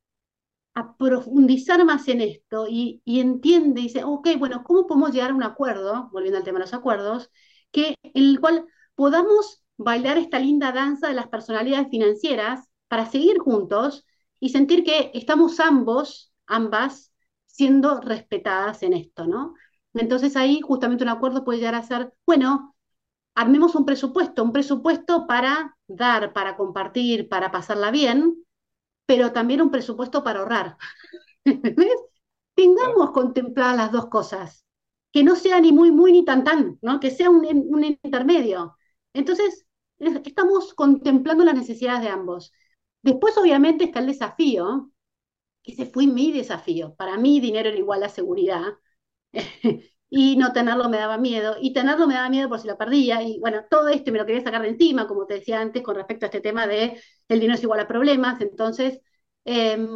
profundizar 0.98 1.84
más 1.84 2.06
en 2.08 2.20
esto 2.20 2.66
y, 2.68 3.02
y, 3.04 3.20
entiende 3.20 3.80
dice, 3.80 4.04
ok, 4.04 4.28
bueno, 4.38 4.62
¿cómo 4.64 4.87
podemos 4.87 5.12
llegar 5.12 5.30
a 5.30 5.34
un 5.34 5.42
acuerdo, 5.42 6.08
volviendo 6.12 6.38
al 6.38 6.44
tema 6.44 6.58
de 6.58 6.64
los 6.64 6.74
acuerdos, 6.74 7.30
que, 7.72 7.96
en 8.02 8.24
el 8.24 8.40
cual 8.40 8.66
podamos 8.94 9.62
bailar 9.76 10.18
esta 10.18 10.38
linda 10.38 10.72
danza 10.72 11.08
de 11.08 11.14
las 11.14 11.28
personalidades 11.28 11.88
financieras 11.90 12.68
para 12.88 13.06
seguir 13.11 13.38
juntos 13.38 14.04
y 14.40 14.50
sentir 14.50 14.84
que 14.84 15.11
estamos 15.14 15.61
ambos, 15.61 16.32
ambas, 16.46 17.07
siendo 17.58 18.00
respetadas 18.02 18.84
en 18.84 18.94
esto, 18.94 19.26
¿no? 19.28 19.56
Entonces 19.94 20.36
ahí 20.36 20.62
justamente 20.62 21.04
un 21.04 21.10
acuerdo 21.10 21.44
puede 21.44 21.58
llegar 21.60 21.76
a 21.76 21.84
ser, 21.84 22.14
bueno, 22.26 22.76
armemos 23.34 23.74
un 23.76 23.86
presupuesto, 23.86 24.44
un 24.44 24.52
presupuesto 24.52 25.26
para 25.26 25.76
dar, 25.88 26.32
para 26.32 26.56
compartir, 26.56 27.28
para 27.28 27.50
pasarla 27.52 27.90
bien, 27.90 28.44
pero 29.06 29.32
también 29.32 29.62
un 29.62 29.70
presupuesto 29.70 30.24
para 30.24 30.40
ahorrar. 30.40 30.78
¿Ves? 31.44 32.00
Tengamos 32.54 33.12
contempladas 33.12 33.76
las 33.76 33.92
dos 33.92 34.08
cosas, 34.08 34.64
que 35.12 35.24
no 35.24 35.36
sea 35.36 35.60
ni 35.60 35.72
muy, 35.72 35.90
muy, 35.92 36.12
ni 36.12 36.24
tan, 36.24 36.44
tan, 36.44 36.78
¿no? 36.82 37.00
Que 37.00 37.10
sea 37.10 37.30
un, 37.30 37.46
un 37.46 37.84
intermedio. 37.84 38.76
Entonces, 39.14 39.66
estamos 39.98 40.74
contemplando 40.74 41.44
las 41.44 41.54
necesidades 41.54 42.02
de 42.02 42.08
ambos. 42.08 42.52
Después, 43.02 43.36
obviamente, 43.38 43.84
está 43.84 44.00
el 44.00 44.06
desafío 44.06 44.90
ese 45.72 45.87
fue 45.87 46.07
mi 46.07 46.33
desafío. 46.33 46.94
Para 46.96 47.16
mí 47.18 47.40
dinero 47.40 47.68
era 47.68 47.78
igual 47.78 48.02
a 48.02 48.09
seguridad. 48.09 48.62
y 50.11 50.37
no 50.37 50.52
tenerlo 50.52 50.88
me 50.88 50.98
daba 50.98 51.18
miedo. 51.18 51.57
Y 51.61 51.72
tenerlo 51.72 52.07
me 52.07 52.14
daba 52.14 52.31
miedo 52.31 52.48
por 52.48 52.61
si 52.61 52.68
lo 52.68 52.78
perdía. 52.78 53.22
Y 53.22 53.38
bueno, 53.40 53.64
todo 53.70 53.88
esto 53.88 54.12
me 54.12 54.18
lo 54.18 54.26
quería 54.26 54.42
sacar 54.42 54.62
de 54.62 54.68
encima, 54.70 55.07
como 55.07 55.26
te 55.26 55.35
decía 55.35 55.61
antes, 55.61 55.83
con 55.83 55.96
respecto 55.96 56.26
a 56.26 56.28
este 56.28 56.40
tema 56.40 56.66
de 56.66 57.00
el 57.28 57.40
dinero 57.40 57.57
es 57.57 57.62
igual 57.62 57.81
a 57.81 57.88
problemas. 57.88 58.40
Entonces, 58.40 59.00
em, 59.44 59.87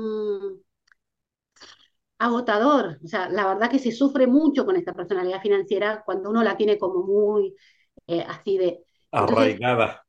agotador. 2.18 2.98
O 3.04 3.08
sea, 3.08 3.28
la 3.28 3.46
verdad 3.46 3.70
que 3.70 3.78
se 3.78 3.92
sufre 3.92 4.26
mucho 4.26 4.64
con 4.64 4.76
esta 4.76 4.94
personalidad 4.94 5.40
financiera 5.42 6.02
cuando 6.04 6.30
uno 6.30 6.42
la 6.42 6.56
tiene 6.56 6.78
como 6.78 7.02
muy 7.04 7.54
eh, 8.06 8.24
así 8.28 8.58
de... 8.58 8.84
Arraigada. 9.12 10.01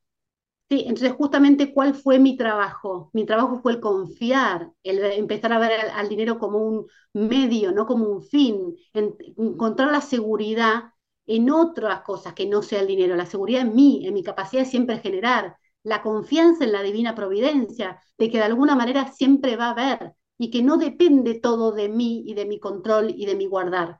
Sí, 0.70 0.80
entonces 0.80 1.12
justamente 1.12 1.72
cuál 1.74 1.94
fue 1.94 2.18
mi 2.18 2.36
trabajo. 2.36 3.10
Mi 3.12 3.26
trabajo 3.26 3.60
fue 3.60 3.72
el 3.72 3.80
confiar, 3.80 4.70
el 4.82 4.98
empezar 5.04 5.52
a 5.52 5.58
ver 5.58 5.72
al, 5.94 6.08
dinero 6.08 6.38
como 6.38 6.58
un 6.58 6.86
medio, 7.12 7.70
no 7.72 7.86
como 7.86 8.08
un 8.08 8.22
fin, 8.22 8.74
encontrar 8.92 9.92
la 9.92 10.00
seguridad 10.00 10.84
en 11.26 11.50
otras 11.50 12.00
cosas 12.00 12.32
que 12.34 12.46
no 12.46 12.62
sea 12.62 12.80
el 12.80 12.86
dinero, 12.86 13.14
la 13.14 13.26
seguridad 13.26 13.62
en 13.62 13.74
mí, 13.74 14.06
en 14.06 14.14
mi 14.14 14.22
capacidad 14.22 14.62
de 14.62 14.68
siempre 14.68 14.98
generar, 14.98 15.56
la 15.82 16.02
confianza 16.02 16.64
en 16.64 16.72
la 16.72 16.82
divina 16.82 17.14
providencia, 17.14 18.00
de 18.16 18.30
que 18.30 18.38
de 18.38 18.44
alguna 18.44 18.74
manera 18.74 19.12
siempre 19.12 19.56
va 19.56 19.66
a 19.66 19.70
haber 19.72 20.12
y 20.38 20.50
que 20.50 20.62
no 20.62 20.78
depende 20.78 21.40
todo 21.40 21.72
de 21.72 21.88
mí 21.90 22.24
y 22.26 22.34
de 22.34 22.46
mi 22.46 22.58
control 22.58 23.12
y 23.14 23.26
de 23.26 23.36
mi 23.36 23.46
guardar. 23.46 23.98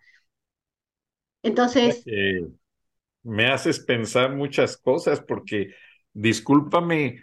Entonces... 1.43 2.05
me 3.23 3.47
haces 3.47 3.81
pensar 3.81 4.35
muchas 4.35 4.77
cosas 4.77 5.21
porque 5.21 5.69
discúlpame, 6.15 7.23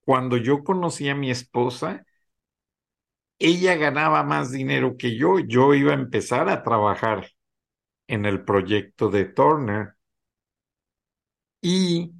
cuando 0.00 0.36
yo 0.36 0.64
conocí 0.64 1.08
a 1.08 1.14
mi 1.14 1.30
esposa, 1.30 2.04
ella 3.38 3.74
ganaba 3.74 4.22
más 4.22 4.50
dinero 4.52 4.96
que 4.96 5.16
yo. 5.16 5.38
Yo 5.40 5.74
iba 5.74 5.92
a 5.92 5.96
empezar 5.96 6.48
a 6.48 6.62
trabajar 6.62 7.28
en 8.06 8.26
el 8.26 8.44
proyecto 8.44 9.10
de 9.10 9.24
Turner. 9.26 9.94
Y 11.60 12.12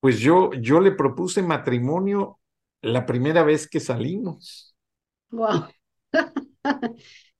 pues 0.00 0.18
yo, 0.18 0.52
yo 0.54 0.80
le 0.80 0.92
propuse 0.92 1.42
matrimonio 1.42 2.38
la 2.82 3.06
primera 3.06 3.42
vez 3.42 3.68
que 3.68 3.80
salimos. 3.80 4.76
Wow. 5.30 5.68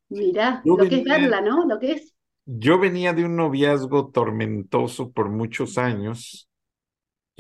Mira, 0.09 0.63
lo 0.65 0.77
que 0.77 0.97
es 0.97 1.05
verla, 1.05 1.41
¿no? 1.41 1.67
Lo 1.67 1.79
que 1.79 1.93
es. 1.93 2.15
Yo 2.45 2.79
venía 2.79 3.13
de 3.13 3.25
un 3.25 3.37
noviazgo 3.37 4.11
tormentoso 4.11 5.13
por 5.13 5.29
muchos 5.29 5.79
años 5.79 6.51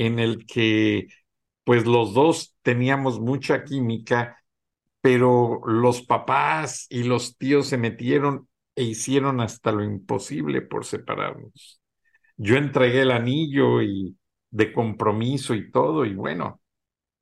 en 0.06 0.18
el 0.18 0.46
que 0.46 1.08
pues 1.64 1.86
los 1.86 2.14
dos 2.14 2.56
teníamos 2.62 3.20
mucha 3.20 3.64
química, 3.64 4.38
pero 5.00 5.60
los 5.66 6.02
papás 6.02 6.86
y 6.90 7.04
los 7.04 7.36
tíos 7.38 7.68
se 7.68 7.78
metieron 7.78 8.48
e 8.76 8.84
hicieron 8.84 9.40
hasta 9.40 9.72
lo 9.72 9.84
imposible 9.84 10.62
por 10.62 10.84
separarnos. 10.84 11.80
Yo 12.36 12.56
entregué 12.56 13.02
el 13.02 13.10
anillo 13.12 13.82
y 13.82 14.16
de 14.50 14.72
compromiso 14.72 15.54
y 15.54 15.70
todo, 15.70 16.04
y 16.06 16.14
bueno, 16.14 16.60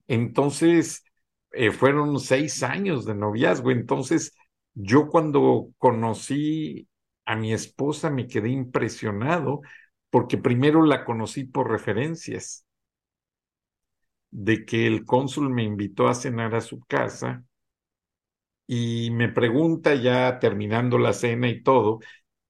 entonces 0.08 1.04
eh, 1.52 1.70
fueron 1.70 2.18
seis 2.20 2.62
años 2.62 3.04
de 3.06 3.14
noviazgo. 3.14 3.70
Entonces, 3.70 4.34
yo 4.74 5.08
cuando 5.08 5.68
conocí 5.78 6.88
a 7.24 7.36
mi 7.36 7.52
esposa 7.52 8.10
me 8.10 8.26
quedé 8.26 8.50
impresionado 8.50 9.60
porque 10.10 10.38
primero 10.38 10.84
la 10.84 11.04
conocí 11.04 11.44
por 11.44 11.70
referencias, 11.70 12.66
de 14.30 14.64
que 14.64 14.86
el 14.86 15.04
cónsul 15.04 15.50
me 15.50 15.62
invitó 15.64 16.08
a 16.08 16.14
cenar 16.14 16.54
a 16.54 16.60
su 16.60 16.80
casa 16.80 17.44
y 18.66 19.10
me 19.10 19.28
pregunta 19.28 19.94
ya 19.94 20.38
terminando 20.38 20.98
la 20.98 21.12
cena 21.12 21.48
y 21.48 21.62
todo, 21.62 22.00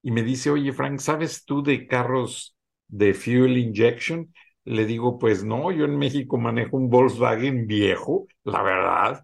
y 0.03 0.11
me 0.11 0.23
dice, 0.23 0.49
oye 0.51 0.71
Frank, 0.73 0.99
¿sabes 0.99 1.45
tú 1.45 1.63
de 1.63 1.87
carros 1.87 2.55
de 2.87 3.13
fuel 3.13 3.57
injection? 3.57 4.33
Le 4.63 4.85
digo, 4.85 5.17
pues 5.19 5.43
no, 5.43 5.71
yo 5.71 5.85
en 5.85 5.97
México 5.97 6.37
manejo 6.37 6.77
un 6.77 6.89
Volkswagen 6.89 7.65
viejo, 7.67 8.27
la 8.43 8.61
verdad, 8.61 9.23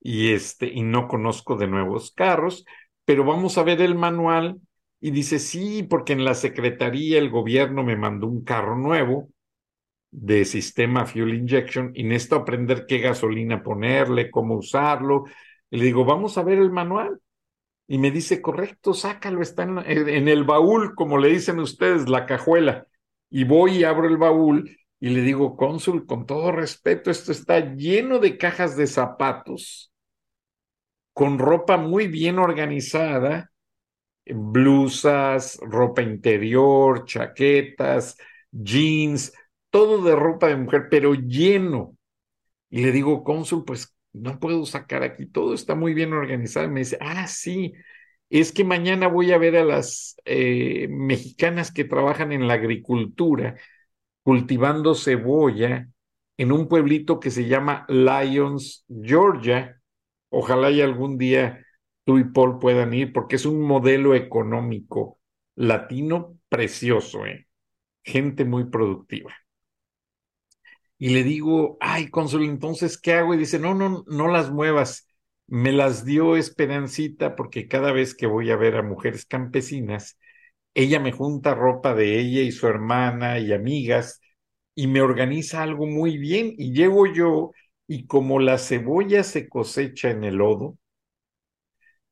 y 0.00 0.32
este, 0.32 0.66
y 0.72 0.82
no 0.82 1.08
conozco 1.08 1.56
de 1.56 1.66
nuevos 1.68 2.12
carros, 2.12 2.64
pero 3.04 3.24
vamos 3.24 3.58
a 3.58 3.64
ver 3.64 3.80
el 3.82 3.94
manual 3.96 4.60
y 5.00 5.10
dice, 5.10 5.38
sí, 5.38 5.82
porque 5.82 6.12
en 6.12 6.24
la 6.24 6.34
secretaría 6.34 7.18
el 7.18 7.30
gobierno 7.30 7.82
me 7.84 7.96
mandó 7.96 8.26
un 8.28 8.44
carro 8.44 8.76
nuevo 8.76 9.28
de 10.18 10.46
sistema 10.46 11.04
fuel 11.04 11.34
injection 11.34 11.92
y 11.94 12.02
necesito 12.02 12.36
aprender 12.36 12.86
qué 12.86 12.98
gasolina 13.00 13.62
ponerle, 13.62 14.30
cómo 14.30 14.56
usarlo. 14.56 15.24
Le 15.70 15.84
digo, 15.84 16.06
vamos 16.06 16.38
a 16.38 16.42
ver 16.42 16.58
el 16.58 16.70
manual. 16.70 17.20
Y 17.86 17.98
me 17.98 18.10
dice, 18.10 18.40
correcto, 18.40 18.94
sácalo, 18.94 19.42
está 19.42 19.64
en, 19.64 19.78
en 19.78 20.28
el 20.28 20.44
baúl, 20.44 20.94
como 20.94 21.18
le 21.18 21.28
dicen 21.28 21.60
ustedes, 21.60 22.08
la 22.08 22.24
cajuela. 22.24 22.86
Y 23.28 23.44
voy 23.44 23.78
y 23.78 23.84
abro 23.84 24.08
el 24.08 24.16
baúl 24.16 24.70
y 24.98 25.10
le 25.10 25.20
digo, 25.20 25.54
cónsul, 25.54 26.06
con 26.06 26.24
todo 26.24 26.50
respeto, 26.50 27.10
esto 27.10 27.30
está 27.30 27.74
lleno 27.74 28.18
de 28.18 28.38
cajas 28.38 28.76
de 28.76 28.86
zapatos, 28.86 29.92
con 31.12 31.38
ropa 31.38 31.76
muy 31.76 32.08
bien 32.08 32.38
organizada, 32.38 33.50
blusas, 34.24 35.58
ropa 35.60 36.00
interior, 36.00 37.04
chaquetas, 37.04 38.16
jeans, 38.50 39.32
todo 39.76 40.02
de 40.02 40.16
ropa 40.16 40.48
de 40.48 40.56
mujer, 40.56 40.88
pero 40.90 41.12
lleno. 41.12 41.98
Y 42.70 42.82
le 42.82 42.92
digo, 42.92 43.22
cónsul, 43.24 43.66
pues 43.66 43.94
no 44.14 44.40
puedo 44.40 44.64
sacar 44.64 45.02
aquí, 45.02 45.26
todo 45.26 45.52
está 45.52 45.74
muy 45.74 45.92
bien 45.92 46.14
organizado. 46.14 46.66
Y 46.66 46.70
me 46.70 46.80
dice, 46.80 46.96
ah, 47.02 47.26
sí, 47.26 47.74
es 48.30 48.52
que 48.52 48.64
mañana 48.64 49.06
voy 49.06 49.32
a 49.32 49.38
ver 49.38 49.54
a 49.54 49.64
las 49.64 50.16
eh, 50.24 50.88
mexicanas 50.88 51.72
que 51.72 51.84
trabajan 51.84 52.32
en 52.32 52.48
la 52.48 52.54
agricultura 52.54 53.56
cultivando 54.22 54.94
cebolla 54.94 55.88
en 56.38 56.52
un 56.52 56.68
pueblito 56.68 57.20
que 57.20 57.30
se 57.30 57.46
llama 57.46 57.84
Lyons, 57.90 58.86
Georgia. 58.88 59.78
Ojalá 60.30 60.70
y 60.70 60.80
algún 60.80 61.18
día 61.18 61.66
tú 62.04 62.16
y 62.16 62.24
Paul 62.24 62.58
puedan 62.58 62.94
ir 62.94 63.12
porque 63.12 63.36
es 63.36 63.44
un 63.44 63.60
modelo 63.60 64.14
económico 64.14 65.18
latino 65.54 66.38
precioso, 66.48 67.26
¿eh? 67.26 67.46
gente 68.02 68.46
muy 68.46 68.64
productiva. 68.70 69.34
Y 70.98 71.10
le 71.10 71.22
digo, 71.24 71.76
ay, 71.80 72.08
cónsul, 72.08 72.44
entonces, 72.44 72.98
¿qué 72.98 73.14
hago? 73.14 73.34
Y 73.34 73.38
dice, 73.38 73.58
no, 73.58 73.74
no, 73.74 74.04
no 74.06 74.28
las 74.28 74.50
muevas 74.50 75.06
me 75.48 75.72
las 75.72 76.04
dio 76.04 76.36
Esperancita 76.36 77.36
porque 77.36 77.68
cada 77.68 77.92
vez 77.92 78.14
que 78.14 78.26
voy 78.26 78.50
a 78.50 78.56
ver 78.56 78.76
a 78.76 78.82
mujeres 78.82 79.26
campesinas, 79.26 80.18
ella 80.74 81.00
me 81.00 81.12
junta 81.12 81.54
ropa 81.54 81.94
de 81.94 82.18
ella 82.20 82.42
y 82.42 82.52
su 82.52 82.66
hermana 82.68 83.38
y 83.38 83.52
amigas 83.52 84.20
y 84.74 84.86
me 84.88 85.00
organiza 85.02 85.62
algo 85.62 85.86
muy 85.86 86.18
bien 86.18 86.54
y 86.58 86.72
llego 86.74 87.06
yo 87.06 87.52
y 87.86 88.06
como 88.06 88.40
la 88.40 88.58
cebolla 88.58 89.22
se 89.22 89.48
cosecha 89.48 90.10
en 90.10 90.24
el 90.24 90.36
lodo 90.36 90.76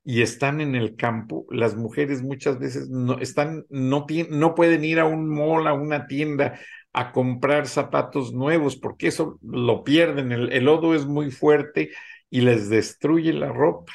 y 0.04 0.22
están 0.22 0.60
en 0.60 0.74
el 0.74 0.96
campo, 0.96 1.46
las 1.50 1.76
mujeres 1.76 2.22
muchas 2.22 2.58
veces 2.58 2.88
no 2.90 3.18
están 3.20 3.64
no, 3.70 4.06
no 4.30 4.54
pueden 4.54 4.84
ir 4.84 5.00
a 5.00 5.06
un 5.06 5.28
mall, 5.28 5.66
a 5.66 5.72
una 5.74 6.06
tienda 6.06 6.60
a 6.94 7.12
comprar 7.12 7.66
zapatos 7.66 8.32
nuevos 8.32 8.76
porque 8.76 9.08
eso 9.08 9.38
lo 9.42 9.84
pierden, 9.84 10.32
el, 10.32 10.52
el 10.52 10.64
lodo 10.64 10.94
es 10.94 11.06
muy 11.06 11.30
fuerte 11.30 11.90
y 12.30 12.40
les 12.40 12.68
destruye 12.70 13.32
la 13.32 13.52
ropa. 13.52 13.92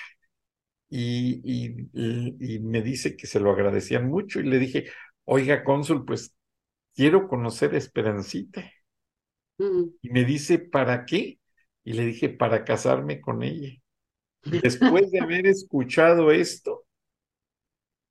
Y, 0.90 1.42
y, 1.94 2.60
me 2.60 2.82
dice 2.82 3.16
que 3.16 3.28
se 3.28 3.40
lo 3.40 3.52
agradecían 3.52 4.08
mucho 4.08 4.40
y 4.40 4.44
le 4.44 4.60
dije, 4.60 4.90
oiga, 5.26 5.64
cónsul, 5.64 6.04
pues 6.04 6.36
quiero 6.96 7.28
conocer 7.28 7.74
a 7.74 7.78
Esperancita. 7.78 8.72
Y 9.58 10.10
me 10.10 10.26
dice, 10.26 10.60
¿para 10.60 11.06
qué? 11.06 11.40
Y 11.84 11.94
le 11.94 12.06
dije, 12.06 12.30
para 12.30 12.64
casarme 12.64 13.22
con 13.22 13.44
ella. 13.44 13.72
Después 14.44 15.12
de 15.12 15.20
haber 15.20 15.46
escuchado 15.48 16.32
esto, 16.32 16.86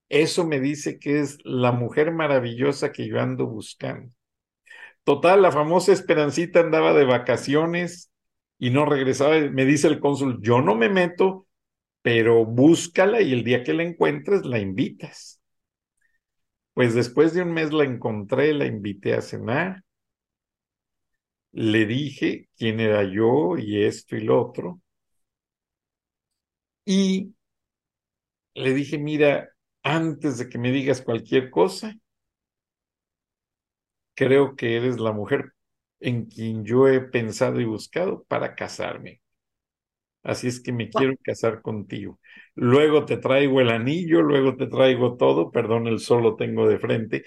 eso 0.08 0.46
me 0.46 0.60
dice 0.60 0.98
que 0.98 1.20
es 1.20 1.38
la 1.44 1.72
mujer 1.72 2.12
maravillosa 2.12 2.92
que 2.92 3.06
yo 3.08 3.20
ando 3.20 3.46
buscando. 3.46 4.12
Total, 5.08 5.40
la 5.40 5.50
famosa 5.50 5.90
Esperancita 5.90 6.60
andaba 6.60 6.92
de 6.92 7.06
vacaciones 7.06 8.12
y 8.58 8.68
no 8.68 8.84
regresaba. 8.84 9.40
Me 9.40 9.64
dice 9.64 9.88
el 9.88 10.00
cónsul, 10.00 10.38
yo 10.42 10.60
no 10.60 10.74
me 10.74 10.90
meto, 10.90 11.46
pero 12.02 12.44
búscala 12.44 13.22
y 13.22 13.32
el 13.32 13.42
día 13.42 13.64
que 13.64 13.72
la 13.72 13.84
encuentres 13.84 14.44
la 14.44 14.58
invitas. 14.58 15.40
Pues 16.74 16.94
después 16.94 17.32
de 17.32 17.40
un 17.40 17.54
mes 17.54 17.72
la 17.72 17.84
encontré, 17.84 18.52
la 18.52 18.66
invité 18.66 19.14
a 19.14 19.22
cenar, 19.22 19.82
le 21.52 21.86
dije 21.86 22.50
quién 22.58 22.78
era 22.78 23.02
yo 23.02 23.56
y 23.56 23.84
esto 23.84 24.14
y 24.14 24.20
lo 24.20 24.38
otro. 24.38 24.82
Y 26.84 27.34
le 28.52 28.74
dije, 28.74 28.98
mira, 28.98 29.48
antes 29.82 30.36
de 30.36 30.50
que 30.50 30.58
me 30.58 30.70
digas 30.70 31.00
cualquier 31.00 31.48
cosa, 31.48 31.94
creo 34.18 34.56
que 34.56 34.76
eres 34.76 34.98
la 34.98 35.12
mujer 35.12 35.52
en 36.00 36.26
quien 36.26 36.64
yo 36.64 36.88
he 36.88 37.00
pensado 37.00 37.60
y 37.60 37.64
buscado 37.64 38.24
para 38.24 38.56
casarme. 38.56 39.20
Así 40.24 40.48
es 40.48 40.60
que 40.60 40.72
me 40.72 40.90
quiero 40.90 41.14
casar 41.22 41.62
contigo. 41.62 42.18
Luego 42.56 43.04
te 43.04 43.16
traigo 43.16 43.60
el 43.60 43.70
anillo, 43.70 44.20
luego 44.22 44.56
te 44.56 44.66
traigo 44.66 45.16
todo, 45.16 45.52
perdón, 45.52 45.86
el 45.86 46.00
solo 46.00 46.34
tengo 46.34 46.68
de 46.68 46.80
frente. 46.80 47.24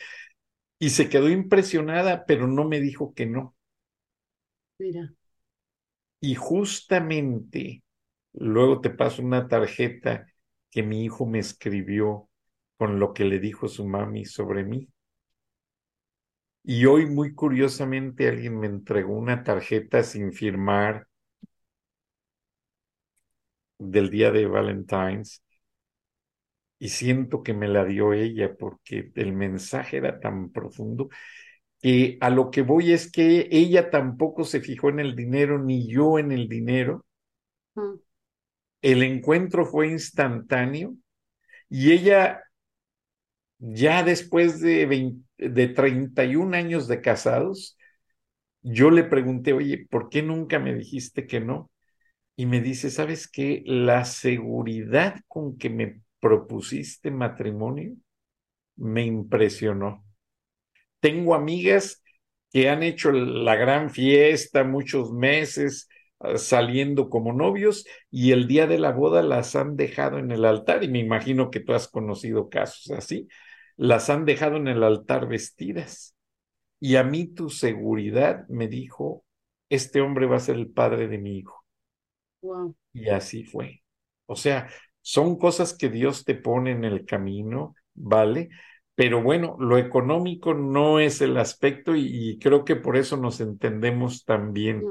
Y 0.79 0.89
se 0.89 1.07
quedó 1.07 1.29
impresionada, 1.29 2.25
pero 2.25 2.45
no 2.47 2.67
me 2.67 2.81
dijo 2.81 3.13
que 3.13 3.25
no. 3.25 3.55
Mira. 4.79 5.13
Y 6.19 6.35
justamente 6.35 7.83
luego 8.33 8.81
te 8.81 8.89
paso 8.89 9.21
una 9.21 9.47
tarjeta 9.47 10.27
que 10.69 10.83
mi 10.83 11.05
hijo 11.05 11.25
me 11.25 11.39
escribió 11.39 12.29
con 12.77 12.99
lo 12.99 13.13
que 13.13 13.23
le 13.23 13.39
dijo 13.39 13.69
su 13.69 13.87
mami 13.87 14.25
sobre 14.25 14.65
mí. 14.65 14.90
Y 16.63 16.85
hoy, 16.85 17.05
muy 17.07 17.33
curiosamente, 17.33 18.27
alguien 18.27 18.59
me 18.59 18.67
entregó 18.67 19.13
una 19.13 19.43
tarjeta 19.43 20.03
sin 20.03 20.31
firmar 20.33 21.07
del 23.79 24.09
día 24.09 24.31
de 24.31 24.45
Valentine's 24.45 25.41
y 26.79 26.89
siento 26.89 27.43
que 27.43 27.53
me 27.53 27.67
la 27.67 27.85
dio 27.85 28.13
ella 28.13 28.55
porque 28.57 29.11
el 29.15 29.33
mensaje 29.33 29.97
era 29.97 30.19
tan 30.19 30.51
profundo 30.51 31.09
que 31.81 32.17
a 32.21 32.29
lo 32.29 32.51
que 32.51 32.63
voy 32.63 32.91
es 32.93 33.11
que 33.11 33.47
ella 33.51 33.89
tampoco 33.91 34.43
se 34.45 34.61
fijó 34.61 34.89
en 34.89 34.99
el 34.99 35.15
dinero 35.15 35.59
ni 35.59 35.87
yo 35.87 36.19
en 36.19 36.31
el 36.31 36.47
dinero. 36.47 37.05
Mm. 37.75 37.95
El 38.81 39.03
encuentro 39.03 39.65
fue 39.65 39.89
instantáneo 39.89 40.95
y 41.69 41.91
ella 41.91 42.43
ya 43.59 44.03
después 44.03 44.59
de 44.59 44.85
20, 44.85 45.25
de 45.41 45.67
31 45.67 46.55
años 46.55 46.87
de 46.87 47.01
casados, 47.01 47.77
yo 48.61 48.91
le 48.91 49.03
pregunté, 49.03 49.53
oye, 49.53 49.87
¿por 49.89 50.09
qué 50.09 50.21
nunca 50.21 50.59
me 50.59 50.75
dijiste 50.75 51.27
que 51.27 51.39
no? 51.39 51.71
Y 52.35 52.45
me 52.45 52.61
dice, 52.61 52.89
¿sabes 52.91 53.27
qué? 53.29 53.63
La 53.65 54.05
seguridad 54.05 55.21
con 55.27 55.57
que 55.57 55.69
me 55.69 56.01
propusiste 56.19 57.11
matrimonio 57.11 57.95
me 58.75 59.05
impresionó. 59.05 60.05
Tengo 60.99 61.35
amigas 61.35 62.03
que 62.51 62.69
han 62.69 62.83
hecho 62.83 63.11
la 63.11 63.55
gran 63.55 63.89
fiesta 63.89 64.63
muchos 64.63 65.11
meses 65.13 65.87
ah, 66.19 66.37
saliendo 66.37 67.09
como 67.09 67.33
novios 67.33 67.85
y 68.09 68.31
el 68.31 68.47
día 68.47 68.67
de 68.67 68.79
la 68.79 68.91
boda 68.91 69.21
las 69.23 69.55
han 69.55 69.75
dejado 69.77 70.19
en 70.19 70.31
el 70.31 70.45
altar 70.45 70.83
y 70.83 70.89
me 70.89 70.99
imagino 70.99 71.49
que 71.49 71.61
tú 71.61 71.73
has 71.73 71.87
conocido 71.87 72.49
casos 72.49 72.91
así 72.91 73.27
las 73.81 74.11
han 74.11 74.25
dejado 74.25 74.57
en 74.57 74.67
el 74.67 74.83
altar 74.83 75.27
vestidas. 75.27 76.15
Y 76.79 76.97
a 76.97 77.03
mí 77.03 77.25
tu 77.25 77.49
seguridad 77.49 78.47
me 78.47 78.67
dijo, 78.67 79.23
este 79.69 80.01
hombre 80.01 80.27
va 80.27 80.35
a 80.35 80.39
ser 80.39 80.55
el 80.57 80.69
padre 80.69 81.07
de 81.07 81.17
mi 81.17 81.39
hijo. 81.39 81.65
Y 82.93 83.09
así 83.09 83.43
fue. 83.43 83.81
O 84.27 84.35
sea, 84.35 84.69
son 85.01 85.35
cosas 85.39 85.75
que 85.75 85.89
Dios 85.89 86.25
te 86.25 86.35
pone 86.35 86.73
en 86.73 86.83
el 86.83 87.05
camino, 87.05 87.73
¿vale? 87.95 88.49
Pero 88.93 89.23
bueno, 89.23 89.57
lo 89.59 89.79
económico 89.79 90.53
no 90.53 90.99
es 90.99 91.19
el 91.21 91.35
aspecto 91.37 91.95
y, 91.95 92.37
creo 92.37 92.63
que 92.63 92.75
por 92.75 92.97
eso 92.97 93.17
nos 93.17 93.41
entendemos 93.41 94.25
tan 94.25 94.53
bien. 94.53 94.83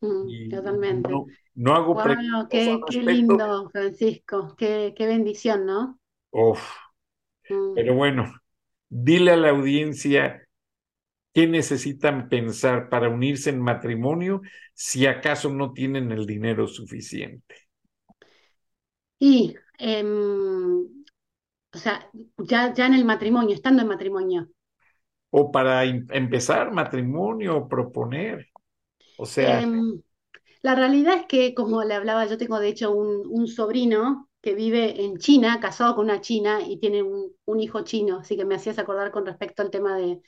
Mm, 0.00 0.06
mm, 0.06 0.48
totalmente. 0.48 1.10
No, 1.56 1.74
hago 1.74 1.92
wow, 1.92 2.48
qué, 2.48 2.80
qué 2.88 3.02
lindo, 3.02 3.68
Francisco. 3.68 4.54
Qué, 4.56 4.94
qué 4.96 5.06
bendición, 5.06 5.66
¿no? 5.66 5.98
Uf. 6.30 6.89
Pero 7.72 7.94
bueno, 7.94 8.32
dile 8.88 9.32
a 9.32 9.36
la 9.36 9.50
audiencia 9.50 10.46
qué 11.34 11.46
necesitan 11.46 12.28
pensar 12.28 12.88
para 12.88 13.08
unirse 13.08 13.50
en 13.50 13.60
matrimonio 13.60 14.42
si 14.74 15.06
acaso 15.06 15.50
no 15.50 15.72
tienen 15.72 16.12
el 16.12 16.26
dinero 16.26 16.66
suficiente. 16.68 17.56
Y, 19.18 19.54
em, 19.78 20.82
o 21.72 21.78
sea, 21.78 22.10
ya, 22.38 22.72
ya 22.74 22.86
en 22.86 22.94
el 22.94 23.04
matrimonio, 23.04 23.54
estando 23.54 23.82
en 23.82 23.88
matrimonio. 23.88 24.48
o 25.30 25.50
para 25.52 25.84
empezar 25.84 26.72
matrimonio, 26.72 27.68
proponer. 27.68 28.48
O 29.18 29.26
sea... 29.26 29.60
Em, 29.60 30.02
la 30.62 30.74
realidad 30.74 31.14
es 31.16 31.26
que, 31.26 31.54
como 31.54 31.84
le 31.84 31.94
hablaba, 31.94 32.26
yo 32.26 32.38
tengo 32.38 32.58
de 32.60 32.68
hecho 32.68 32.92
un, 32.92 33.24
un 33.28 33.46
sobrino 33.46 34.29
que 34.40 34.54
vive 34.54 35.04
en 35.04 35.18
China, 35.18 35.60
casado 35.60 35.94
con 35.94 36.06
una 36.06 36.20
china 36.20 36.60
y 36.66 36.78
tiene 36.78 37.02
un, 37.02 37.60
hijo 37.60 37.82
chino, 37.82 38.18
así 38.20 38.36
que 38.36 38.44
me 38.44 38.54
hacías 38.54 38.78
acordar 38.78 39.10
con 39.10 39.26
respecto 39.26 39.62
al 39.62 39.70
tema 39.70 39.96
de, 39.96 40.20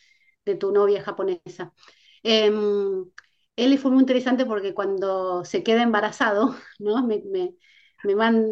tu 0.59 0.73
novia 0.73 1.03
japonesa. 1.03 1.73
Eh, 2.23 2.51
él 3.57 3.79
fue 3.79 3.91
muy 3.91 4.01
interesante 4.01 4.47
porque 4.47 4.75
cuando 4.75 5.45
se 5.45 5.63
queda 5.63 5.83
embarazado, 5.83 6.55
¿no? 6.79 7.07
me, 7.07 7.23
me, 7.25 7.55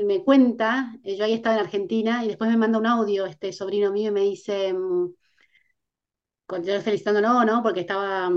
me, 0.04 0.24
cuenta, 0.24 0.94
eh, 1.04 1.16
yo 1.16 1.24
ahí 1.24 1.32
estaba 1.34 1.56
en 1.56 1.62
Argentina 1.62 2.24
y 2.24 2.28
después 2.28 2.50
me 2.50 2.56
manda 2.56 2.78
un 2.78 2.86
audio 2.86 3.26
este 3.26 3.52
sobrino 3.52 3.92
mío 3.92 4.10
y 4.10 4.12
me 4.12 4.20
dice, 4.22 4.72
mm, 4.72 5.08
yo 6.62 6.80
felicitándolo, 6.80 7.44
¿no? 7.44 7.62
Porque 7.62 7.80
estaba, 7.80 8.30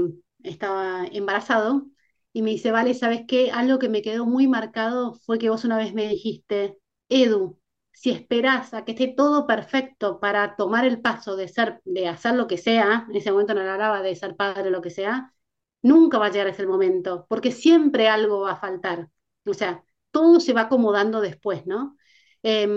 estaba 0.44 1.06
embarazado 1.08 1.88
y 2.32 2.42
me 2.42 2.52
dice, 2.52 2.72
vale, 2.72 2.94
¿sabes 2.94 3.22
qué? 3.28 3.52
Algo 3.52 3.80
que 3.80 3.90
me 3.90 4.02
quedó 4.02 4.26
muy 4.26 4.48
marcado 4.48 5.14
fue 5.26 5.40
que 5.40 5.50
vos 5.50 5.66
una 5.66 5.78
vez 5.78 5.94
me 5.94 6.08
dijiste, 6.08 6.78
Edu, 7.22 7.60
si 7.92 8.12
esperás 8.12 8.74
a 8.74 8.86
que 8.86 8.92
esté 8.94 9.08
todo 9.16 9.46
perfecto 9.48 10.20
para 10.20 10.56
tomar 10.56 10.86
el 10.86 11.02
paso 11.02 11.36
de 11.36 11.48
ser, 11.48 11.82
de 11.86 12.08
hacer 12.08 12.36
lo 12.36 12.48
que 12.48 12.58
sea, 12.58 13.06
en 13.10 13.16
ese 13.16 13.32
momento 13.32 13.54
no 13.54 13.62
hablaba 13.62 14.02
de 14.02 14.16
ser 14.16 14.36
padre 14.36 14.70
o 14.70 14.72
lo 14.72 14.82
que 14.82 14.90
sea, 14.90 15.34
nunca 15.82 16.18
va 16.18 16.28
a 16.28 16.32
llegar 16.32 16.48
ese 16.48 16.66
momento, 16.68 17.26
porque 17.30 17.52
siempre 17.52 18.08
algo 18.10 18.42
va 18.42 18.54
a 18.54 18.60
faltar. 18.60 19.10
O 19.46 19.54
sea, 19.54 19.84
todo 20.12 20.40
se 20.40 20.54
va 20.54 20.62
acomodando 20.62 21.22
después, 21.22 21.66
¿no? 21.68 21.98
Eh, 22.44 22.68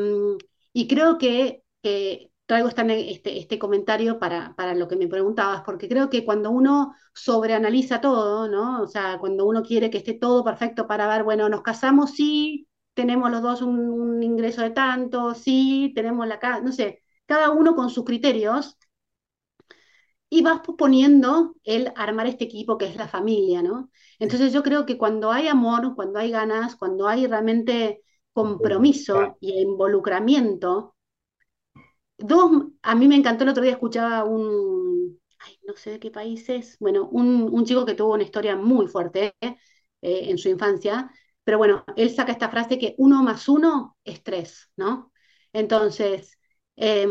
y 0.72 0.86
creo 0.88 1.18
que 1.18 1.62
traigo 2.46 2.68
este, 2.68 3.38
este 3.38 3.58
comentario 3.58 4.18
para, 4.18 4.54
para 4.56 4.74
lo 4.74 4.86
que 4.88 4.96
me 4.96 5.08
preguntabas, 5.08 5.62
porque 5.64 5.88
creo 5.88 6.08
que 6.10 6.24
cuando 6.24 6.50
uno 6.50 6.94
sobreanaliza 7.14 8.00
todo, 8.00 8.48
¿no? 8.48 8.82
O 8.82 8.86
sea, 8.86 9.18
cuando 9.18 9.46
uno 9.46 9.62
quiere 9.62 9.90
que 9.90 9.98
esté 9.98 10.14
todo 10.14 10.44
perfecto 10.44 10.86
para 10.86 11.08
ver, 11.08 11.24
bueno, 11.24 11.48
nos 11.48 11.62
casamos, 11.62 12.12
sí, 12.12 12.68
tenemos 12.96 13.30
los 13.30 13.42
dos 13.42 13.62
un, 13.62 13.78
un 13.90 14.22
ingreso 14.24 14.62
de 14.62 14.70
tanto, 14.72 15.34
sí, 15.36 15.92
tenemos 15.96 16.26
la 16.28 16.40
casa, 16.40 16.62
no 16.62 16.72
sé, 16.72 17.04
cada 17.26 17.50
uno 17.52 17.76
con 17.76 17.90
sus 17.90 18.04
criterios, 18.06 18.78
y 20.28 20.42
vas 20.42 20.60
poniendo 20.78 21.54
el 21.64 21.92
armar 21.96 22.26
este 22.26 22.44
equipo 22.44 22.78
que 22.78 22.86
es 22.86 22.96
la 22.96 23.08
familia, 23.08 23.62
¿no? 23.62 23.90
Entonces 24.18 24.52
yo 24.52 24.62
creo 24.62 24.84
que 24.86 24.98
cuando 24.98 25.30
hay 25.32 25.48
amor, 25.48 25.94
cuando 25.94 26.18
hay 26.18 26.30
ganas, 26.30 26.76
cuando 26.76 27.08
hay 27.08 27.26
realmente 27.26 28.02
compromiso 28.32 29.36
y 29.40 29.60
involucramiento, 29.60 30.96
dos, 32.18 32.50
a 32.82 32.94
mí 32.94 33.08
me 33.08 33.16
encantó 33.16 33.44
el 33.44 33.50
otro 33.50 33.62
día 33.62 33.72
escuchaba 33.72 34.24
un, 34.24 35.20
ay, 35.38 35.58
no 35.66 35.74
sé 35.76 35.90
de 35.92 36.00
qué 36.00 36.10
país 36.10 36.48
es, 36.48 36.78
bueno, 36.78 37.08
un, 37.10 37.48
un 37.52 37.64
chico 37.64 37.84
que 37.86 37.94
tuvo 37.94 38.14
una 38.14 38.24
historia 38.24 38.56
muy 38.56 38.86
fuerte 38.88 39.34
eh, 39.42 40.30
en 40.30 40.38
su 40.38 40.48
infancia, 40.48 41.10
pero 41.46 41.58
bueno, 41.58 41.86
él 41.96 42.10
saca 42.10 42.32
esta 42.32 42.50
frase 42.50 42.78
que 42.78 42.96
uno 42.98 43.24
más 43.24 43.48
uno 43.48 43.96
es 44.04 44.22
tres, 44.24 44.70
¿no? 44.76 45.12
Entonces, 45.54 46.38
eh, 46.76 47.08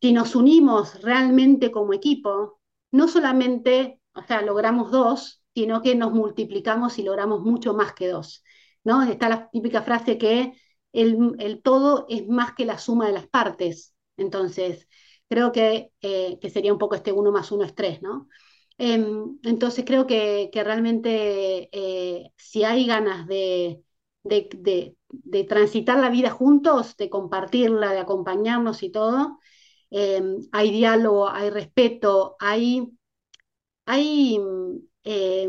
si 0.00 0.12
nos 0.12 0.34
unimos 0.36 1.00
realmente 1.02 1.70
como 1.70 1.92
equipo, 1.94 2.60
no 2.90 3.08
solamente, 3.08 4.00
o 4.14 4.22
sea, 4.22 4.42
logramos 4.42 4.90
dos, 4.90 5.42
sino 5.54 5.82
que 5.82 5.94
nos 5.94 6.12
multiplicamos 6.12 6.98
y 6.98 7.02
logramos 7.04 7.40
mucho 7.42 7.74
más 7.74 7.94
que 7.94 8.08
dos, 8.08 8.44
¿no? 8.84 9.02
Está 9.04 9.28
la 9.28 9.48
típica 9.50 9.82
frase 9.82 10.18
que 10.18 10.54
el, 10.92 11.36
el 11.38 11.62
todo 11.62 12.06
es 12.08 12.26
más 12.28 12.54
que 12.54 12.64
la 12.66 12.78
suma 12.78 13.06
de 13.06 13.12
las 13.12 13.28
partes. 13.28 13.94
Entonces, 14.16 14.88
creo 15.28 15.52
que, 15.52 15.92
eh, 16.02 16.38
que 16.40 16.50
sería 16.50 16.72
un 16.72 16.78
poco 16.78 16.94
este 16.96 17.12
uno 17.12 17.32
más 17.32 17.52
uno 17.52 17.64
es 17.64 17.74
tres, 17.74 18.02
¿no? 18.02 18.28
Eh, 18.84 18.94
entonces, 19.44 19.84
creo 19.86 20.06
que, 20.08 20.50
que 20.52 20.64
realmente 20.64 21.68
eh, 21.72 22.32
si 22.36 22.64
hay 22.64 22.84
ganas 22.86 23.26
de, 23.28 23.84
de, 24.24 24.96
de, 25.10 25.44
transitar 25.44 25.98
la 26.00 26.10
vida 26.10 26.30
juntos, 26.30 26.96
de 26.96 27.08
compartirla, 27.08 27.92
de 27.92 28.00
acompañarnos 28.00 28.82
y 28.82 28.90
todo, 28.90 29.38
eh, 29.90 30.22
hay 30.52 30.72
diálogo, 30.72 31.28
hay 31.30 31.50
respeto, 31.50 32.36
hay, 32.40 32.88
hay 33.86 34.38
eh, 35.04 35.48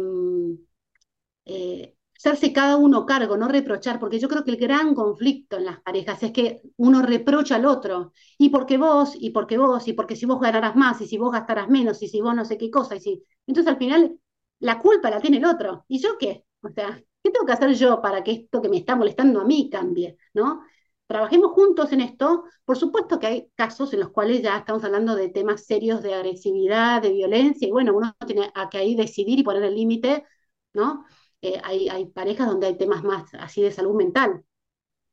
eh, 1.45 1.95
hacerse 2.23 2.53
cada 2.53 2.77
uno 2.77 3.05
cargo, 3.05 3.35
no 3.35 3.49
reprochar, 3.49 3.99
porque 3.99 4.17
yo 4.17 4.29
creo 4.29 4.45
que 4.45 4.51
el 4.51 4.57
gran 4.57 4.95
conflicto 4.95 5.57
en 5.57 5.65
las 5.65 5.81
parejas 5.81 6.23
es 6.23 6.31
que 6.31 6.61
uno 6.77 7.01
reprocha 7.01 7.55
al 7.55 7.65
otro, 7.65 8.13
y 8.37 8.49
porque 8.49 8.77
vos, 8.77 9.13
y 9.19 9.31
porque 9.31 9.57
vos, 9.57 9.87
y 9.89 9.93
porque 9.93 10.15
si 10.15 10.25
vos 10.25 10.39
ganarás 10.39 10.75
más, 10.77 11.01
y 11.01 11.07
si 11.07 11.17
vos 11.17 11.33
gastarás 11.33 11.67
menos, 11.67 12.01
y 12.01 12.07
si 12.07 12.21
vos 12.21 12.33
no 12.33 12.45
sé 12.45 12.57
qué 12.57 12.71
cosa, 12.71 12.95
y 12.95 13.01
si... 13.01 13.23
Entonces 13.45 13.71
al 13.73 13.77
final 13.77 14.17
la 14.59 14.79
culpa 14.79 15.09
la 15.09 15.19
tiene 15.19 15.37
el 15.37 15.45
otro, 15.45 15.83
¿y 15.89 15.99
yo 15.99 16.17
qué? 16.17 16.45
O 16.61 16.69
sea, 16.69 16.95
¿qué 17.21 17.29
tengo 17.29 17.45
que 17.45 17.51
hacer 17.53 17.73
yo 17.73 18.01
para 18.01 18.23
que 18.23 18.31
esto 18.31 18.61
que 18.61 18.69
me 18.69 18.77
está 18.77 18.95
molestando 18.95 19.41
a 19.41 19.45
mí 19.45 19.69
cambie? 19.69 20.17
¿no? 20.33 20.61
trabajemos 21.07 21.51
juntos 21.51 21.91
en 21.91 22.01
esto. 22.01 22.45
Por 22.65 22.77
supuesto 22.77 23.19
que 23.19 23.27
hay 23.27 23.51
casos 23.55 23.93
en 23.93 23.99
los 23.99 24.09
cuales 24.11 24.41
ya 24.41 24.57
estamos 24.57 24.83
hablando 24.83 25.15
de 25.15 25.29
temas 25.29 25.65
serios 25.65 26.01
de 26.01 26.13
agresividad, 26.13 27.01
de 27.01 27.11
violencia, 27.11 27.67
y 27.67 27.71
bueno, 27.71 27.93
uno 27.95 28.15
tiene 28.25 28.51
que 28.71 28.77
ahí 28.77 28.95
decidir 28.95 29.39
y 29.39 29.43
poner 29.43 29.63
el 29.63 29.75
límite, 29.75 30.25
¿no? 30.73 31.05
Eh, 31.43 31.59
hay, 31.63 32.05
parejas 32.07 32.47
donde 32.47 32.67
hay 32.67 32.77
temas 32.77 33.03
más 33.03 33.33
así 33.35 33.61
de 33.61 33.71
salud 33.71 33.95
mental. 33.95 34.43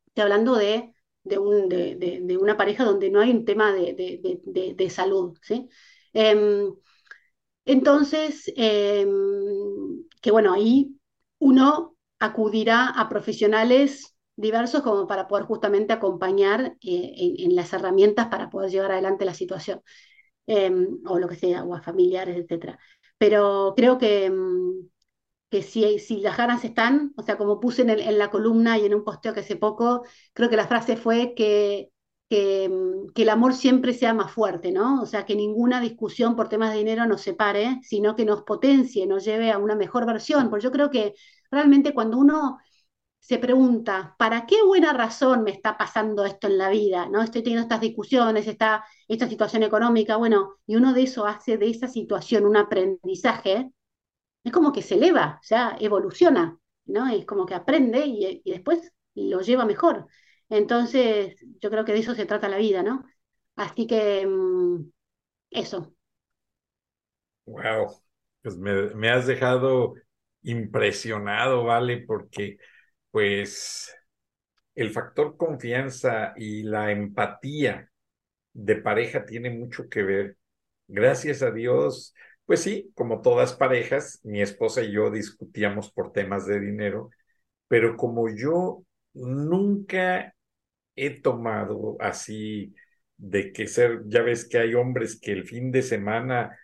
Estoy 0.07 0.23
hablando 0.23 0.55
de, 0.55 0.93
de, 1.23 1.37
un, 1.37 1.69
de, 1.69 1.95
de 2.23 2.37
una 2.37 2.57
pareja 2.57 2.85
donde 2.85 3.09
no 3.11 3.19
hay 3.19 3.31
un 3.31 3.45
tema 3.45 3.73
de, 3.73 4.87
salud, 4.89 5.37
¿sí? 5.41 5.69
Eh, 6.13 6.69
entonces, 7.65 8.51
eh, 8.55 9.05
que 10.21 10.31
bueno, 10.31 10.53
ahí 10.53 10.97
uno 11.39 11.95
acudirá 12.19 12.87
a 12.87 13.09
profesionales 13.09 14.15
diversos 14.35 14.81
como 14.81 15.07
para 15.07 15.27
poder 15.27 15.45
justamente 15.45 15.93
acompañar 15.93 16.77
eh, 16.81 17.13
en, 17.17 17.51
en, 17.51 17.55
las 17.55 17.73
herramientas 17.73 18.27
para 18.27 18.49
poder 18.49 18.71
llevar 18.71 18.91
adelante 18.91 19.25
la 19.25 19.33
situación, 19.33 19.81
eh, 20.47 20.71
o 21.05 21.19
lo 21.19 21.27
que 21.27 21.35
sea, 21.35 21.63
o 21.63 21.75
a 21.75 21.81
familiares, 21.81 22.37
etc. 22.37 22.79
Pero 23.17 23.73
creo 23.75 23.97
que, 23.97 24.31
que 25.51 25.61
si, 25.63 25.99
si 25.99 26.21
las 26.21 26.37
ganas 26.37 26.63
están, 26.63 27.13
o 27.17 27.23
sea, 27.23 27.37
como 27.37 27.59
puse 27.59 27.81
en, 27.83 28.17
la 28.17 28.31
columna 28.31 28.77
y 28.79 28.85
en 28.85 28.95
un 28.95 29.03
posteo 29.03 29.33
que 29.33 29.41
hace 29.41 29.57
poco, 29.57 30.05
creo 30.33 30.49
que 30.49 30.55
la 30.55 30.67
frase 30.67 30.95
fue 30.97 31.33
que, 31.35 31.91
que, 32.29 32.69
mm, 32.69 33.11
que, 33.13 33.23
el 33.23 33.29
amor 33.29 33.53
siempre 33.53 33.93
sea 33.93 34.13
más 34.13 34.31
fuerte, 34.31 34.71
¿no? 34.71 35.01
O 35.01 35.05
sea, 35.05 35.25
que 35.25 35.35
ninguna 35.35 35.81
discusión 35.81 36.35
por 36.37 36.49
temas 36.49 36.71
de 36.71 36.77
dinero 36.79 37.05
nos 37.05 37.21
separe, 37.21 37.79
sino 37.83 38.15
que 38.15 38.25
nos 38.25 38.43
potencie, 38.43 39.05
nos 39.07 39.25
lleve 39.25 39.51
a 39.51 39.57
una 39.57 39.75
mejor 39.75 40.05
versión, 40.05 40.49
porque 40.49 40.63
yo 40.63 40.71
creo 40.71 40.89
que 40.89 41.15
realmente 41.51 41.93
cuando 41.93 42.17
uno 42.17 42.59
se 43.19 43.37
pregunta, 43.39 44.15
¿para 44.17 44.45
qué 44.45 44.63
buena 44.63 44.93
razón 44.93 45.43
me 45.43 45.51
está 45.51 45.77
pasando 45.77 46.25
esto 46.25 46.47
en 46.47 46.57
la 46.57 46.69
vida? 46.69 47.07
¿no? 47.09 47.21
Estoy 47.21 47.43
teniendo 47.43 47.63
estas 47.63 47.81
discusiones, 47.81 48.47
esta 48.47 48.85
situación 49.07 49.63
económica, 49.63 50.15
bueno, 50.17 50.55
y 50.65 50.75
uno 50.77 50.93
de 50.93 51.03
eso 51.03 51.25
hace 51.25 51.57
de 51.57 51.69
esa 51.69 51.87
situación 51.87 52.45
un 52.45 52.57
aprendizaje, 52.57 53.71
es 54.43 54.51
como 54.51 54.71
que 54.73 54.81
se 54.81 54.95
eleva, 54.95 55.39
sea, 55.43 55.77
evoluciona, 55.79 56.57
¿no? 56.85 57.07
Es 57.09 57.25
como 57.25 57.45
que 57.45 57.55
aprende 57.55 58.05
y, 58.05 58.41
y 58.43 58.51
después 58.51 58.91
lo 59.15 59.41
lleva 59.41 59.65
mejor. 59.65 60.07
Entonces, 60.49 61.35
yo 61.61 61.69
creo 61.69 61.85
que 61.85 61.93
de 61.93 61.99
eso 61.99 62.15
se 62.15 62.25
trata 62.25 62.49
la 62.49 62.57
vida, 62.57 62.83
¿no? 62.83 63.05
Así 63.55 63.87
que 63.87 64.25
mmm, 64.27 64.81
eso. 65.51 65.93
Wow, 67.45 68.01
pues 68.41 68.57
me, 68.57 68.93
me 68.95 69.09
has 69.09 69.27
dejado 69.27 69.95
impresionado, 70.43 71.63
¿vale? 71.65 72.03
Porque 72.05 72.57
pues 73.11 73.95
el 74.75 74.91
factor 74.91 75.37
confianza 75.37 76.33
y 76.37 76.63
la 76.63 76.91
empatía 76.91 77.91
de 78.53 78.77
pareja 78.77 79.25
tiene 79.25 79.51
mucho 79.51 79.89
que 79.89 80.03
ver. 80.03 80.37
Gracias 80.87 81.41
a 81.43 81.51
Dios, 81.51 82.15
pues 82.51 82.63
sí, 82.63 82.91
como 82.95 83.21
todas 83.21 83.53
parejas, 83.53 84.19
mi 84.25 84.41
esposa 84.41 84.83
y 84.83 84.91
yo 84.91 85.09
discutíamos 85.09 85.89
por 85.89 86.11
temas 86.11 86.45
de 86.45 86.59
dinero, 86.59 87.09
pero 87.69 87.95
como 87.95 88.27
yo 88.27 88.83
nunca 89.13 90.35
he 90.97 91.21
tomado 91.21 91.95
así 92.01 92.75
de 93.15 93.53
que 93.53 93.67
ser, 93.67 94.01
ya 94.07 94.21
ves 94.21 94.49
que 94.49 94.57
hay 94.57 94.73
hombres 94.73 95.17
que 95.17 95.31
el 95.31 95.47
fin 95.47 95.71
de 95.71 95.81
semana 95.81 96.59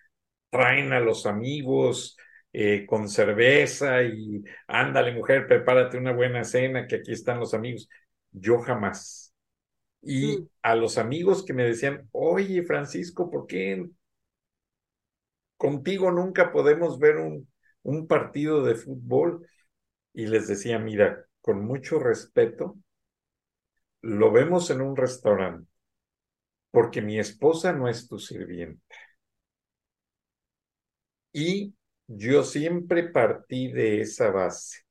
traen 0.50 0.92
a 0.92 1.00
los 1.00 1.26
amigos, 1.26 2.18
eh, 2.52 2.86
con 2.86 3.08
cerveza 3.08 4.04
y 4.04 4.44
ándale 4.68 5.14
mujer, 5.14 5.48
prepárate 5.48 5.98
una 5.98 6.12
buena 6.12 6.44
cena, 6.44 6.86
que 6.86 6.98
aquí 6.98 7.14
están 7.14 7.40
los 7.40 7.54
amigos. 7.54 7.88
Yo 8.34 8.60
jamás. 8.60 9.34
Y 10.02 10.40
mm. 10.40 10.50
a 10.64 10.76
los 10.76 10.98
amigos 10.98 11.46
que 11.46 11.54
me 11.54 11.64
decían, 11.64 12.10
oye 12.12 12.62
Francisco, 12.64 13.32
¿por 13.32 13.48
qué 13.48 13.88
contigo 15.58 16.12
nunca 16.12 16.52
podemos 16.52 17.00
ver 17.00 17.18
un, 17.18 17.48
un 17.84 18.08
partido 18.08 18.64
de 18.64 18.76
fútbol? 18.76 19.46
Y 20.14 20.28
les 20.28 20.48
decía, 20.48 20.80
mira, 20.80 21.26
con 21.42 21.66
mucho 21.66 22.00
respeto, 22.00 22.78
lo 24.02 24.32
vemos 24.32 24.70
en 24.70 24.82
un 24.82 24.96
restaurante, 24.96 25.70
porque 26.72 27.02
mi 27.02 27.20
esposa 27.20 27.74
no 27.74 27.88
es 27.88 28.08
tu 28.08 28.20
sirvienta. 28.20 28.96
Y 31.34 31.74
yo 32.08 32.44
siempre 32.44 33.10
partí 33.10 33.72
de 33.72 34.02
esa 34.02 34.32
base. 34.32 34.82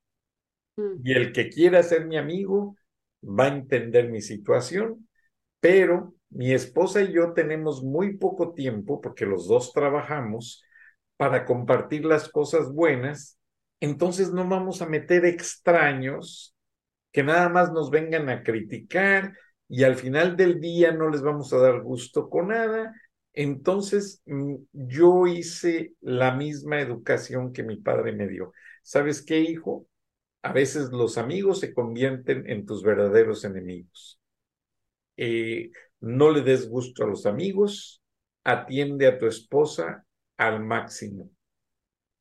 Mm. 0.77 1.01
Y 1.03 1.13
el 1.13 1.33
que 1.33 1.49
quiera 1.49 1.83
ser 1.83 2.07
mi 2.07 2.17
amigo 2.17 2.77
va 3.23 3.45
a 3.45 3.57
entender 3.57 4.11
mi 4.11 4.21
situación, 4.21 5.09
pero 5.61 6.16
mi 6.31 6.53
esposa 6.53 7.03
y 7.03 7.13
yo 7.13 7.33
tenemos 7.33 7.83
muy 7.83 8.17
poco 8.17 8.53
tiempo, 8.55 9.01
porque 9.01 9.27
los 9.27 9.49
dos 9.49 9.73
trabajamos, 9.73 10.63
para 11.17 11.45
compartir 11.45 12.05
las 12.05 12.29
cosas 12.29 12.73
buenas, 12.73 13.39
entonces 13.81 14.33
no 14.33 14.49
vamos 14.49 14.83
a 14.83 14.87
meter 14.87 15.25
extraños 15.25 16.55
que 17.13 17.23
nada 17.23 17.49
más 17.49 17.73
nos 17.73 17.91
vengan 17.91 18.29
a 18.29 18.43
criticar 18.43 19.35
y 19.69 19.85
al 19.85 19.97
final 19.97 20.37
del 20.37 20.61
día 20.61 20.93
no 20.93 21.09
les 21.11 21.23
vamos 21.23 21.53
a 21.53 21.59
dar 21.59 21.81
gusto 21.83 22.29
con 22.29 22.49
nada. 22.49 22.95
Entonces 23.33 24.23
mm, 24.27 24.55
yo 24.73 25.27
hice 25.27 25.95
la 26.01 26.35
misma 26.35 26.81
educación 26.81 27.53
que 27.53 27.63
mi 27.63 27.77
padre 27.77 28.13
me 28.13 28.29
dio. 28.29 28.53
¿Sabes 28.83 29.23
qué, 29.23 29.41
hijo? 29.41 29.87
A 30.43 30.53
veces 30.53 30.91
los 30.91 31.19
amigos 31.19 31.61
se 31.61 31.75
convierten 31.75 32.49
en 32.49 32.67
tus 32.67 32.83
verdaderos 32.83 33.45
enemigos. 33.45 34.21
Eh, 35.17 35.71
no 36.01 36.31
le 36.31 36.43
des 36.43 36.69
gusto 36.69 37.05
a 37.05 37.07
los 37.07 37.27
amigos, 37.27 38.03
atiende 38.45 39.07
a 39.07 39.19
tu 39.19 39.27
esposa 39.27 40.05
al 40.37 40.63
máximo. 40.63 41.31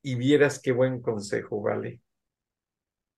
Y 0.02 0.16
vieras 0.16 0.60
qué 0.60 0.72
buen 0.72 1.02
consejo, 1.02 1.62
¿vale? 1.62 2.02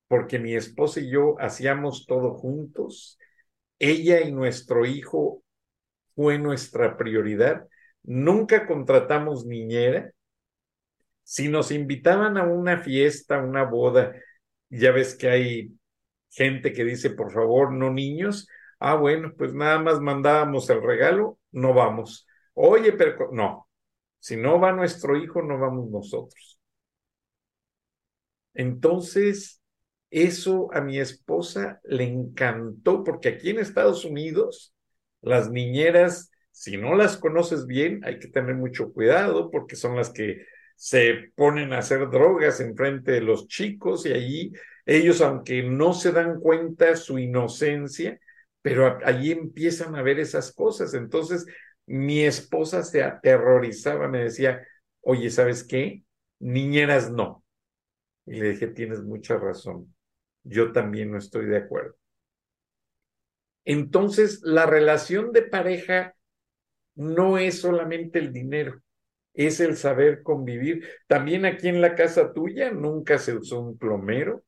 Porque 0.07 0.39
mi 0.39 0.55
esposa 0.55 1.01
y 1.01 1.09
yo 1.09 1.35
hacíamos 1.39 2.05
todo 2.05 2.33
juntos. 2.33 3.17
Ella 3.79 4.21
y 4.21 4.31
nuestro 4.31 4.85
hijo 4.85 5.43
fue 6.15 6.39
nuestra 6.39 6.97
prioridad. 6.97 7.67
Nunca 8.03 8.65
contratamos 8.65 9.45
niñera. 9.45 10.11
Si 11.23 11.49
nos 11.49 11.71
invitaban 11.71 12.37
a 12.37 12.43
una 12.43 12.79
fiesta, 12.79 13.39
una 13.39 13.63
boda, 13.63 14.15
ya 14.69 14.91
ves 14.91 15.15
que 15.15 15.29
hay 15.29 15.71
gente 16.29 16.71
que 16.71 16.85
dice, 16.85 17.09
por 17.09 17.31
favor, 17.31 17.73
no 17.73 17.91
niños. 17.91 18.47
Ah, 18.79 18.95
bueno, 18.95 19.33
pues 19.37 19.53
nada 19.53 19.79
más 19.79 19.99
mandábamos 19.99 20.69
el 20.69 20.81
regalo, 20.83 21.39
no 21.51 21.73
vamos. 21.73 22.27
Oye, 22.53 22.93
pero 22.93 23.29
no, 23.31 23.67
si 24.19 24.37
no 24.37 24.59
va 24.59 24.71
nuestro 24.73 25.17
hijo, 25.17 25.41
no 25.41 25.59
vamos 25.59 25.89
nosotros. 25.89 26.59
Entonces, 28.53 29.61
eso 30.09 30.69
a 30.73 30.81
mi 30.81 30.99
esposa 30.99 31.79
le 31.83 32.05
encantó, 32.05 33.03
porque 33.03 33.29
aquí 33.29 33.49
en 33.51 33.59
Estados 33.59 34.05
Unidos, 34.05 34.73
las 35.21 35.49
niñeras, 35.51 36.31
si 36.51 36.77
no 36.77 36.95
las 36.95 37.17
conoces 37.17 37.65
bien, 37.67 38.01
hay 38.03 38.19
que 38.19 38.27
tener 38.29 38.55
mucho 38.55 38.91
cuidado, 38.93 39.51
porque 39.51 39.75
son 39.75 39.95
las 39.95 40.09
que 40.11 40.45
se 40.75 41.31
ponen 41.35 41.73
a 41.73 41.79
hacer 41.79 42.09
drogas 42.09 42.59
en 42.59 42.75
frente 42.75 43.11
de 43.11 43.21
los 43.21 43.47
chicos 43.47 44.05
y 44.05 44.13
allí 44.13 44.53
ellos, 44.85 45.21
aunque 45.21 45.63
no 45.63 45.93
se 45.93 46.11
dan 46.11 46.39
cuenta 46.39 46.95
su 46.95 47.19
inocencia, 47.19 48.19
pero 48.67 48.99
allí 49.05 49.31
empiezan 49.31 49.95
a 49.95 50.01
ver 50.01 50.19
esas 50.19 50.51
cosas. 50.53 50.93
Entonces, 50.93 51.45
mi 51.85 52.25
esposa 52.25 52.83
se 52.83 53.01
aterrorizaba, 53.01 54.09
me 54.09 54.23
decía, 54.23 54.67
oye, 54.99 55.29
¿sabes 55.29 55.63
qué? 55.63 56.03
Niñeras 56.39 57.09
no. 57.09 57.45
Y 58.25 58.41
le 58.41 58.49
dije, 58.49 58.67
tienes 58.67 59.01
mucha 59.03 59.37
razón. 59.37 59.95
Yo 60.43 60.73
también 60.73 61.11
no 61.11 61.17
estoy 61.17 61.45
de 61.45 61.55
acuerdo. 61.55 61.95
Entonces, 63.63 64.41
la 64.43 64.65
relación 64.65 65.31
de 65.31 65.43
pareja 65.43 66.13
no 66.95 67.37
es 67.37 67.61
solamente 67.61 68.19
el 68.19 68.33
dinero, 68.33 68.81
es 69.33 69.61
el 69.61 69.77
saber 69.77 70.23
convivir. 70.23 70.85
También 71.07 71.45
aquí 71.45 71.69
en 71.69 71.79
la 71.79 71.95
casa 71.95 72.33
tuya 72.33 72.69
nunca 72.71 73.17
se 73.17 73.33
usó 73.33 73.61
un 73.61 73.77
plomero, 73.77 74.43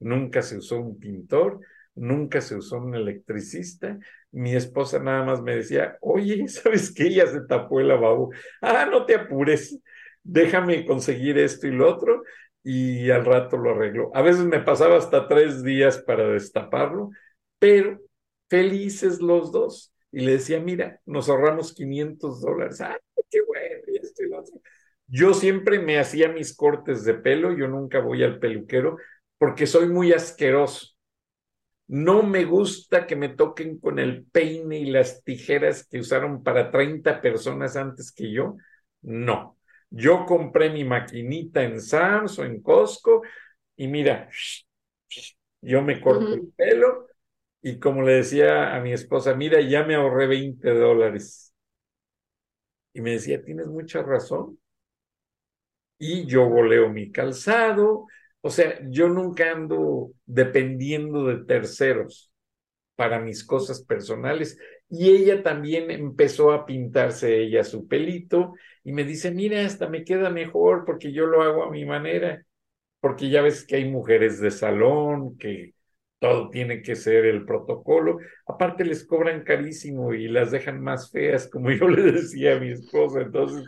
nunca 0.00 0.42
se 0.42 0.58
usó 0.58 0.80
un 0.80 0.98
pintor, 0.98 1.60
nunca 1.94 2.40
se 2.40 2.56
usó 2.56 2.78
un 2.78 2.94
electricista. 2.94 3.98
Mi 4.32 4.54
esposa 4.54 4.98
nada 4.98 5.24
más 5.24 5.42
me 5.42 5.56
decía, 5.56 5.96
oye, 6.00 6.48
¿sabes 6.48 6.92
qué? 6.92 7.04
Ella 7.08 7.26
se 7.26 7.42
tapó 7.42 7.80
el 7.80 7.88
lavabo. 7.88 8.30
Ah, 8.60 8.86
no 8.90 9.06
te 9.06 9.14
apures, 9.14 9.78
déjame 10.22 10.84
conseguir 10.86 11.38
esto 11.38 11.66
y 11.66 11.72
lo 11.72 11.88
otro 11.88 12.22
y 12.62 13.10
al 13.10 13.24
rato 13.24 13.56
lo 13.56 13.70
arreglo. 13.72 14.10
A 14.14 14.22
veces 14.22 14.44
me 14.44 14.60
pasaba 14.60 14.96
hasta 14.96 15.28
tres 15.28 15.62
días 15.62 15.98
para 15.98 16.28
destaparlo, 16.28 17.10
pero 17.58 18.00
felices 18.48 19.20
los 19.20 19.52
dos. 19.52 19.92
Y 20.12 20.20
le 20.20 20.32
decía, 20.32 20.60
mira, 20.60 21.00
nos 21.06 21.28
ahorramos 21.28 21.74
500 21.74 22.40
dólares. 22.40 22.80
¡Ay, 22.80 22.96
qué 23.30 23.40
bueno! 23.42 23.82
Y 23.88 23.96
esto 23.96 24.22
y 24.22 24.28
lo 24.28 24.40
otro. 24.40 24.60
Yo 25.06 25.34
siempre 25.34 25.78
me 25.80 25.98
hacía 25.98 26.28
mis 26.28 26.56
cortes 26.56 27.04
de 27.04 27.14
pelo, 27.14 27.52
yo 27.56 27.68
nunca 27.68 28.00
voy 28.00 28.22
al 28.22 28.38
peluquero 28.38 28.96
porque 29.38 29.66
soy 29.66 29.88
muy 29.88 30.12
asqueroso. 30.12 30.93
No 31.86 32.22
me 32.22 32.44
gusta 32.44 33.06
que 33.06 33.14
me 33.16 33.28
toquen 33.28 33.78
con 33.78 33.98
el 33.98 34.24
peine 34.24 34.78
y 34.78 34.86
las 34.90 35.22
tijeras 35.22 35.86
que 35.86 36.00
usaron 36.00 36.42
para 36.42 36.70
30 36.70 37.20
personas 37.20 37.76
antes 37.76 38.10
que 38.12 38.32
yo. 38.32 38.56
No. 39.02 39.58
Yo 39.90 40.24
compré 40.24 40.70
mi 40.70 40.84
maquinita 40.84 41.62
en 41.62 41.80
Sam's 41.80 42.38
o 42.38 42.44
en 42.44 42.62
Costco 42.62 43.22
y 43.76 43.88
mira, 43.88 44.28
yo 45.60 45.82
me 45.82 46.00
corto 46.00 46.34
el 46.34 46.52
pelo 46.56 47.06
y 47.62 47.78
como 47.78 48.02
le 48.02 48.14
decía 48.14 48.74
a 48.74 48.80
mi 48.80 48.92
esposa, 48.92 49.34
mira, 49.34 49.60
ya 49.60 49.84
me 49.84 49.94
ahorré 49.94 50.26
20 50.26 50.70
dólares. 50.70 51.54
Y 52.92 53.00
me 53.00 53.12
decía, 53.12 53.42
tienes 53.42 53.66
mucha 53.66 54.02
razón. 54.02 54.58
Y 55.98 56.26
yo 56.26 56.48
voleo 56.48 56.88
mi 56.90 57.10
calzado, 57.10 58.06
o 58.44 58.50
sea, 58.50 58.78
yo 58.90 59.08
nunca 59.08 59.52
ando 59.52 60.12
dependiendo 60.26 61.24
de 61.24 61.46
terceros 61.46 62.30
para 62.94 63.18
mis 63.18 63.42
cosas 63.46 63.82
personales. 63.82 64.58
Y 64.90 65.10
ella 65.10 65.42
también 65.42 65.90
empezó 65.90 66.52
a 66.52 66.66
pintarse 66.66 67.38
ella 67.42 67.64
su 67.64 67.88
pelito 67.88 68.52
y 68.84 68.92
me 68.92 69.04
dice, 69.04 69.30
mira, 69.30 69.64
hasta 69.64 69.88
me 69.88 70.04
queda 70.04 70.28
mejor 70.28 70.84
porque 70.84 71.10
yo 71.12 71.26
lo 71.26 71.42
hago 71.42 71.64
a 71.64 71.70
mi 71.70 71.86
manera. 71.86 72.44
Porque 73.00 73.30
ya 73.30 73.42
ves 73.42 73.66
que 73.66 73.76
hay 73.76 73.90
mujeres 73.90 74.40
de 74.40 74.50
salón, 74.50 75.38
que 75.38 75.74
todo 76.18 76.50
tiene 76.50 76.82
que 76.82 76.96
ser 76.96 77.24
el 77.26 77.46
protocolo. 77.46 78.18
Aparte 78.46 78.84
les 78.84 79.06
cobran 79.06 79.42
carísimo 79.44 80.12
y 80.14 80.28
las 80.28 80.50
dejan 80.50 80.82
más 80.82 81.10
feas, 81.10 81.48
como 81.48 81.70
yo 81.72 81.88
le 81.88 82.12
decía 82.12 82.56
a 82.56 82.60
mi 82.60 82.72
esposa. 82.72 83.22
Entonces, 83.22 83.64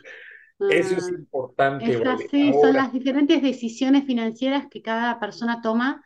eso 0.58 0.96
es 0.96 1.08
importante. 1.08 1.92
Es 1.92 2.06
así, 2.06 2.52
son 2.52 2.72
las 2.72 2.92
diferentes 2.92 3.42
decisiones 3.42 4.04
financieras 4.04 4.66
que 4.70 4.82
cada 4.82 5.18
persona 5.20 5.60
toma. 5.60 6.02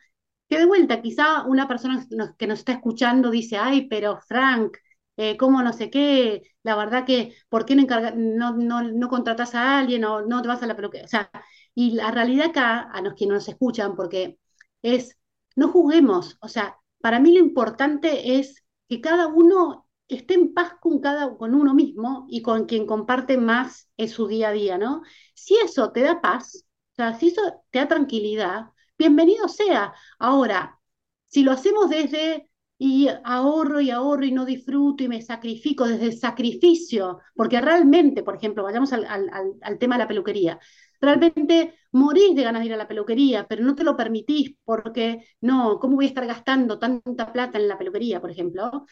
Que 0.49 0.59
de 0.59 0.65
vuelta, 0.65 1.01
quizá 1.01 1.43
una 1.43 1.67
persona 1.67 2.05
que 2.37 2.47
nos 2.47 2.59
está 2.59 2.73
escuchando 2.73 3.31
dice, 3.31 3.57
ay, 3.57 3.87
pero 3.87 4.19
Frank, 4.27 4.77
eh, 5.15 5.37
¿cómo 5.37 5.61
no 5.61 5.71
sé 5.71 5.89
qué? 5.89 6.41
La 6.63 6.75
verdad 6.75 7.05
que, 7.05 7.35
¿por 7.47 7.65
qué 7.65 7.75
no, 7.75 7.85
no, 8.15 8.57
no, 8.57 8.83
no, 8.83 9.07
contratas 9.07 9.55
a 9.55 9.79
alguien 9.79 10.03
o 10.03 10.21
no 10.25 10.41
te 10.41 10.47
vas 10.49 10.61
a 10.63 10.67
la 10.67 10.75
peluquería? 10.75 11.05
O 11.05 11.09
sea, 11.09 11.31
y 11.73 11.91
la 11.91 12.11
realidad 12.11 12.47
acá, 12.47 12.81
a 12.91 13.01
los 13.01 13.13
que 13.15 13.27
nos 13.27 13.47
escuchan, 13.47 13.95
porque 13.95 14.39
es, 14.81 15.17
no 15.55 15.69
juzguemos, 15.69 16.37
o 16.41 16.47
sea, 16.47 16.77
para 16.99 17.19
mí 17.19 17.33
lo 17.33 17.39
importante 17.39 18.37
es 18.37 18.63
que 18.89 19.01
cada 19.01 19.27
uno 19.27 19.87
esté 20.15 20.35
en 20.35 20.53
paz 20.53 20.73
con 20.81 20.99
cada, 20.99 21.35
con 21.37 21.55
uno 21.55 21.73
mismo 21.73 22.25
y 22.29 22.41
con 22.41 22.65
quien 22.65 22.85
comparte 22.85 23.37
más 23.37 23.89
en 23.97 24.09
su 24.09 24.27
día 24.27 24.49
a 24.49 24.51
día, 24.51 24.77
¿no? 24.77 25.01
Si 25.33 25.55
eso 25.57 25.91
te 25.91 26.01
da 26.01 26.21
paz, 26.21 26.65
o 26.93 26.95
sea, 26.95 27.13
si 27.17 27.29
eso 27.29 27.41
te 27.71 27.79
da 27.79 27.87
tranquilidad, 27.87 28.65
bienvenido 28.97 29.47
sea. 29.47 29.93
Ahora, 30.19 30.79
si 31.27 31.43
lo 31.43 31.51
hacemos 31.51 31.89
desde 31.89 32.49
y 32.77 33.07
ahorro 33.23 33.79
y 33.79 33.91
ahorro 33.91 34.25
y 34.25 34.31
no 34.31 34.43
disfruto 34.45 35.03
y 35.03 35.07
me 35.07 35.21
sacrifico 35.21 35.87
desde 35.87 36.11
sacrificio, 36.13 37.19
porque 37.35 37.61
realmente, 37.61 38.23
por 38.23 38.35
ejemplo, 38.35 38.63
vayamos 38.63 38.91
al, 38.93 39.05
al, 39.05 39.29
al 39.61 39.77
tema 39.77 39.95
de 39.95 39.99
la 39.99 40.07
peluquería, 40.07 40.59
realmente 40.99 41.75
morís 41.91 42.35
de 42.35 42.43
ganas 42.43 42.61
de 42.61 42.67
ir 42.67 42.73
a 42.73 42.77
la 42.77 42.87
peluquería, 42.87 43.47
pero 43.47 43.63
no 43.63 43.75
te 43.75 43.83
lo 43.83 43.95
permitís 43.97 44.55
porque, 44.63 45.23
no, 45.41 45.79
¿cómo 45.79 45.95
voy 45.95 46.05
a 46.05 46.07
estar 46.09 46.25
gastando 46.25 46.79
tanta 46.79 47.31
plata 47.31 47.57
en 47.59 47.67
la 47.67 47.77
peluquería, 47.77 48.19
por 48.21 48.31
ejemplo? 48.31 48.85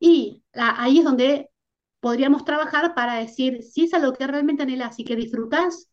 Y 0.00 0.44
ahí 0.54 0.98
es 0.98 1.04
donde 1.04 1.50
podríamos 2.00 2.44
trabajar 2.44 2.94
para 2.94 3.14
decir, 3.16 3.62
si 3.62 3.84
es 3.84 3.94
algo 3.94 4.12
que 4.12 4.26
realmente 4.26 4.62
anhelas 4.62 4.98
y 4.98 5.04
que 5.04 5.16
disfrutas, 5.16 5.90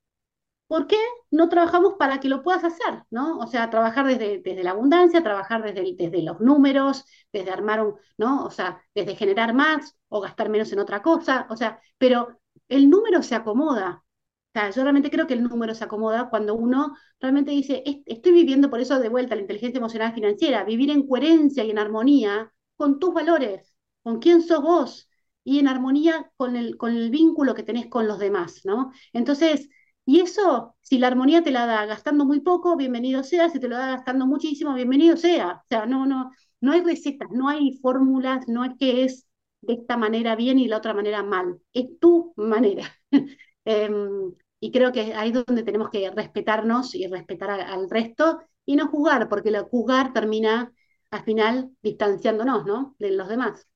¿por 0.68 0.88
qué 0.88 0.98
no 1.32 1.50
trabajamos 1.50 1.96
para 2.00 2.20
que 2.20 2.30
lo 2.30 2.44
puedas 2.44 2.64
hacer? 2.64 3.04
¿no? 3.12 3.40
O 3.40 3.48
sea, 3.48 3.70
trabajar 3.70 4.06
desde, 4.08 4.42
desde 4.42 4.64
la 4.64 4.72
abundancia, 4.72 5.24
trabajar 5.24 5.64
desde, 5.64 5.96
desde 5.96 6.24
los 6.24 6.40
números, 6.42 7.06
desde 7.32 7.52
armar 7.52 7.82
un, 7.86 7.96
¿no? 8.18 8.46
O 8.46 8.52
sea, 8.52 8.82
desde 8.96 9.16
generar 9.16 9.54
más 9.54 9.96
o 10.10 10.22
gastar 10.22 10.50
menos 10.50 10.72
en 10.72 10.80
otra 10.80 11.02
cosa, 11.02 11.48
o 11.50 11.58
sea, 11.58 11.80
pero 11.98 12.40
el 12.70 12.90
número 12.90 13.22
se 13.24 13.36
acomoda. 13.36 14.04
O 14.50 14.60
sea, 14.60 14.70
yo 14.72 14.84
realmente 14.84 15.12
creo 15.12 15.28
que 15.28 15.34
el 15.34 15.44
número 15.44 15.76
se 15.76 15.84
acomoda 15.84 16.30
cuando 16.30 16.56
uno 16.56 16.96
realmente 17.20 17.52
dice, 17.52 17.84
estoy 18.06 18.32
viviendo 18.32 18.70
por 18.70 18.80
eso 18.80 19.00
de 19.00 19.10
vuelta 19.10 19.36
la 19.36 19.42
inteligencia 19.42 19.78
emocional 19.80 20.14
financiera, 20.14 20.64
vivir 20.64 20.92
en 20.92 21.08
coherencia 21.08 21.64
y 21.64 21.72
en 21.72 21.80
armonía 21.80 22.52
con 22.78 23.00
tus 23.00 23.14
valores 23.14 23.75
con 24.06 24.20
quién 24.20 24.42
sos 24.44 24.62
vos 24.62 25.10
y 25.44 25.60
en 25.60 25.68
armonía 25.68 26.32
con 26.38 26.56
el, 26.56 26.78
vínculo 27.10 27.56
que 27.56 27.64
tenés 27.64 27.88
con 27.88 28.08
los 28.08 28.20
demás, 28.20 28.62
¿no? 28.66 28.92
Entonces, 29.14 29.70
Y 30.06 30.20
eso, 30.22 30.76
si 30.82 31.00
la 31.00 31.08
armonía 31.08 31.44
te 31.44 31.50
la 31.52 31.66
da 31.66 31.86
gastando 31.88 32.26
muy 32.26 32.42
poco, 32.42 32.78
bienvenido 32.78 33.24
sea, 33.24 33.50
si 33.50 33.60
te 33.60 33.68
lo 33.68 33.76
da 33.78 33.88
gastando 33.90 34.28
muchísimo, 34.28 34.74
bienvenido 34.76 35.18
sea. 35.18 35.54
O 35.64 35.68
sea, 35.68 35.86
no, 35.88 36.06
no, 36.06 36.32
no 36.62 36.72
hay 36.74 36.82
recetas, 36.82 37.30
no 37.32 37.50
hay 37.50 37.78
fórmulas, 37.82 38.48
no 38.48 38.64
es 38.66 38.74
que 38.80 39.04
es 39.04 39.28
de 39.62 39.74
esta 39.74 39.98
manera 39.98 40.36
bien 40.36 40.60
y 40.60 40.68
la 40.68 40.78
otra 40.78 40.94
manera 40.94 41.24
mal, 41.24 41.60
es 41.74 42.00
tu 42.00 42.34
manera. 42.38 42.84
Em, 43.68 44.32
y 44.60 44.72
creo 44.72 44.92
que 44.92 45.16
ahí 45.16 45.30
es 45.32 45.46
donde 45.46 45.64
tenemos 45.64 45.90
que 45.90 46.12
respetarnos 46.12 46.94
y 46.94 47.08
respetar 47.08 47.50
al 47.50 47.90
resto 47.90 48.40
y 48.66 48.76
no 48.76 48.88
juzgar, 48.90 49.28
porque 49.30 49.50
el 49.50 49.64
juzgar 49.64 50.14
termina 50.14 50.72
al 51.10 51.24
final 51.24 51.72
distanciándonos, 51.82 52.66
¿no? 52.66 52.96
De 53.00 53.10
los 53.12 53.28
demás. 53.28 53.68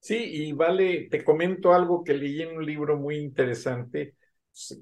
Sí, 0.00 0.16
y 0.16 0.52
vale, 0.52 1.08
te 1.10 1.24
comento 1.24 1.74
algo 1.74 2.04
que 2.04 2.14
leí 2.14 2.40
en 2.42 2.56
un 2.56 2.64
libro 2.66 2.96
muy 2.96 3.16
interesante 3.18 4.14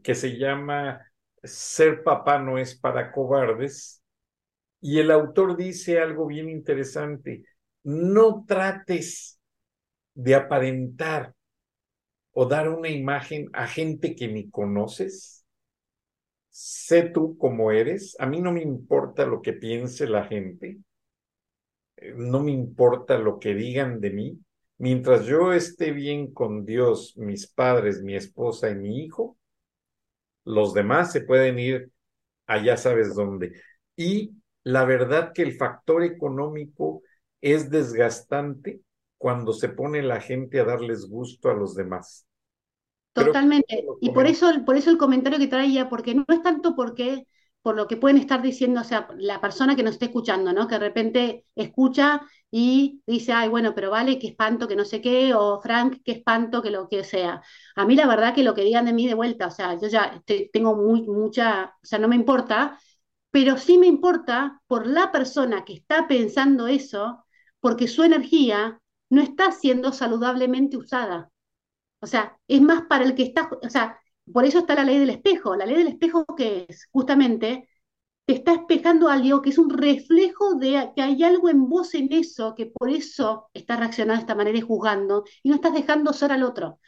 que 0.02 0.14
se 0.14 0.38
llama 0.38 1.00
Ser 1.42 2.02
papá 2.02 2.38
no 2.38 2.58
es 2.58 2.78
para 2.78 3.12
cobardes. 3.12 4.02
Y 4.80 5.00
el 5.00 5.10
autor 5.12 5.56
dice 5.56 6.00
algo 6.00 6.26
bien 6.26 6.48
interesante, 6.50 7.44
no 7.84 8.44
trates 8.46 9.40
de 10.14 10.34
aparentar 10.36 11.34
o 12.32 12.46
dar 12.46 12.68
una 12.68 12.88
imagen 12.90 13.48
a 13.52 13.66
gente 13.66 14.14
que 14.16 14.28
ni 14.28 14.50
conoces. 14.50 15.44
Sé 16.50 17.02
tú 17.10 17.38
como 17.38 17.70
eres. 17.70 18.16
A 18.18 18.26
mí 18.26 18.40
no 18.40 18.50
me 18.50 18.60
importa 18.60 19.24
lo 19.26 19.40
que 19.40 19.52
piense 19.52 20.08
la 20.08 20.24
gente. 20.24 20.78
Eh, 21.96 22.14
no 22.16 22.40
me 22.42 22.52
importa 22.52 23.18
lo 23.18 23.38
que 23.38 23.54
digan 23.54 24.00
de 24.00 24.10
mí. 24.10 24.38
Mientras 24.78 25.24
yo 25.26 25.52
esté 25.52 25.90
bien 25.92 26.32
con 26.32 26.64
Dios, 26.66 27.14
mis 27.16 27.46
padres, 27.46 28.02
mi 28.02 28.14
esposa 28.14 28.70
y 28.70 28.74
mi 28.74 29.04
hijo, 29.04 29.38
los 30.44 30.74
demás 30.74 31.12
se 31.12 31.22
pueden 31.22 31.58
ir 31.58 31.90
allá 32.46 32.76
sabes 32.76 33.14
dónde. 33.14 33.60
Y 33.96 34.32
la 34.62 34.84
verdad 34.84 35.32
que 35.32 35.42
el 35.42 35.54
factor 35.54 36.02
económico 36.02 37.02
es 37.40 37.70
desgastante 37.70 38.80
cuando 39.18 39.52
se 39.52 39.68
pone 39.68 40.02
la 40.02 40.20
gente 40.20 40.60
a 40.60 40.64
darles 40.64 41.08
gusto 41.08 41.50
a 41.50 41.54
los 41.54 41.74
demás. 41.74 42.26
Totalmente. 43.12 43.86
Y 44.00 44.10
por 44.10 44.26
eso, 44.26 44.50
por 44.64 44.76
eso 44.76 44.90
el 44.90 44.98
comentario 44.98 45.38
que 45.38 45.46
traía, 45.46 45.88
porque 45.88 46.14
no 46.14 46.24
es 46.28 46.42
tanto 46.42 46.76
porque 46.76 47.26
por 47.66 47.74
lo 47.74 47.88
que 47.88 47.96
pueden 47.96 48.18
estar 48.18 48.42
diciendo, 48.42 48.80
o 48.82 48.84
sea, 48.84 49.08
la 49.18 49.40
persona 49.40 49.74
que 49.74 49.82
nos 49.82 49.94
esté 49.94 50.04
escuchando, 50.04 50.52
¿no? 50.52 50.68
Que 50.68 50.76
de 50.76 50.78
repente 50.78 51.46
escucha 51.56 52.20
y 52.48 53.02
dice, 53.08 53.32
ay, 53.32 53.48
bueno, 53.48 53.74
pero 53.74 53.90
vale, 53.90 54.20
qué 54.20 54.28
espanto, 54.28 54.68
que 54.68 54.76
no 54.76 54.84
sé 54.84 55.00
qué, 55.00 55.34
o 55.34 55.60
Frank, 55.60 55.96
qué 56.04 56.12
espanto, 56.12 56.62
que 56.62 56.70
lo 56.70 56.88
que 56.88 57.02
sea. 57.02 57.42
A 57.74 57.84
mí 57.84 57.96
la 57.96 58.06
verdad 58.06 58.32
que 58.36 58.44
lo 58.44 58.54
que 58.54 58.62
digan 58.62 58.84
de 58.84 58.92
mí 58.92 59.08
de 59.08 59.14
vuelta, 59.14 59.48
o 59.48 59.50
sea, 59.50 59.74
yo 59.80 59.88
ya 59.88 60.22
tengo 60.52 60.76
muy, 60.76 61.02
mucha, 61.08 61.74
o 61.82 61.84
sea, 61.86 61.98
no 61.98 62.06
me 62.06 62.14
importa, 62.14 62.78
pero 63.32 63.56
sí 63.58 63.78
me 63.78 63.88
importa 63.88 64.62
por 64.68 64.86
la 64.86 65.10
persona 65.10 65.64
que 65.64 65.74
está 65.74 66.06
pensando 66.06 66.68
eso, 66.68 67.26
porque 67.58 67.88
su 67.88 68.04
energía 68.04 68.80
no 69.10 69.20
está 69.22 69.50
siendo 69.50 69.90
saludablemente 69.92 70.76
usada. 70.76 71.32
O 72.00 72.06
sea, 72.06 72.38
es 72.48 72.60
más 72.60 72.82
para 72.82 73.04
el 73.04 73.14
que 73.16 73.24
está, 73.24 73.50
o 73.62 73.70
sea, 73.70 73.98
por 74.32 74.44
eso 74.44 74.60
está 74.60 74.74
la 74.74 74.84
ley 74.84 74.98
del 74.98 75.10
espejo. 75.10 75.56
La 75.56 75.66
ley 75.66 75.76
del 75.76 75.88
espejo 75.88 76.24
que 76.36 76.66
es 76.68 76.88
justamente 76.90 77.68
te 78.26 78.34
está 78.34 78.52
espejando 78.54 79.08
algo 79.08 79.40
que 79.40 79.50
es 79.50 79.58
un 79.58 79.70
reflejo 79.70 80.56
de 80.56 80.90
que 80.94 81.02
hay 81.02 81.22
algo 81.22 81.48
en 81.48 81.68
vos 81.68 81.94
en 81.94 82.12
eso, 82.12 82.54
que 82.56 82.66
por 82.66 82.90
eso 82.90 83.48
estás 83.54 83.78
reaccionando 83.78 84.14
de 84.14 84.20
esta 84.20 84.34
manera 84.34 84.58
y 84.58 84.62
juzgando, 84.62 85.24
y 85.42 85.48
no 85.48 85.54
estás 85.54 85.74
dejando 85.74 86.12
ser 86.12 86.32
al 86.32 86.42
otro. 86.42 86.80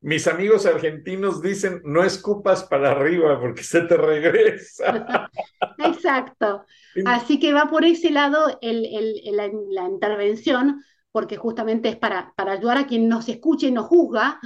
Mis 0.00 0.28
amigos 0.28 0.64
argentinos 0.66 1.42
dicen, 1.42 1.80
no 1.84 2.04
escupas 2.04 2.64
para 2.64 2.92
arriba 2.92 3.40
porque 3.40 3.64
se 3.64 3.80
te 3.80 3.96
regresa. 3.96 5.28
Exacto. 5.78 6.66
Así 7.06 7.40
que 7.40 7.52
va 7.52 7.68
por 7.68 7.84
ese 7.84 8.10
lado 8.10 8.58
la, 8.60 9.86
intervención, 9.88 10.84
porque 11.10 11.36
justamente 11.36 11.88
es 11.88 11.96
para, 11.96 12.32
para 12.36 12.52
ayudar 12.52 12.76
a 12.76 12.86
quien 12.86 13.08
nos 13.08 13.28
escuche 13.28 13.68
y 13.68 13.72
nos 13.72 13.86
juzga, 13.86 14.38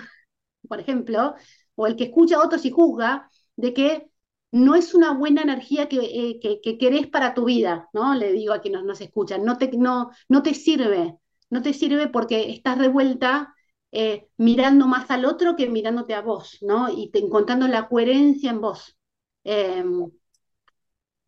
por 0.69 0.81
ejemplo, 0.81 1.35
o 1.75 1.87
el 1.87 1.97
que 1.97 2.05
escucha 2.05 2.37
a 2.37 2.45
otros 2.45 2.65
y 2.65 2.71
juzga, 2.71 3.29
de 3.57 3.75
que 3.75 4.11
no 4.53 4.75
es 4.75 4.95
una 4.95 5.13
buena 5.15 5.43
energía 5.43 5.89
que, 5.89 5.99
eh, 5.99 6.61
que, 6.63 6.79
querés 6.79 7.07
para 7.07 7.35
tu 7.35 7.47
vida, 7.47 7.89
¿no? 7.93 8.15
Le 8.15 8.33
digo 8.33 8.53
a 8.53 8.61
quienes 8.61 8.85
nos 8.85 9.01
escuchan, 9.01 9.45
no 9.45 9.57
te, 9.57 9.71
no, 9.77 10.11
no 10.29 10.43
te 10.43 10.55
sirve, 10.55 11.17
no 11.49 11.63
te 11.63 11.73
sirve 11.73 12.09
porque 12.09 12.51
estás 12.51 12.79
revuelta 12.79 13.55
eh, 13.91 14.29
mirando 14.37 14.87
más 14.87 15.11
al 15.11 15.25
otro 15.25 15.57
que 15.57 15.69
mirándote 15.69 16.15
a 16.15 16.21
vos, 16.21 16.59
¿no? 16.61 16.89
Y 16.91 17.11
te, 17.11 17.19
encontrando 17.19 17.67
la 17.67 17.89
coherencia 17.89 18.51
en 18.51 18.61
vos. 18.61 18.97
Em, 19.45 20.11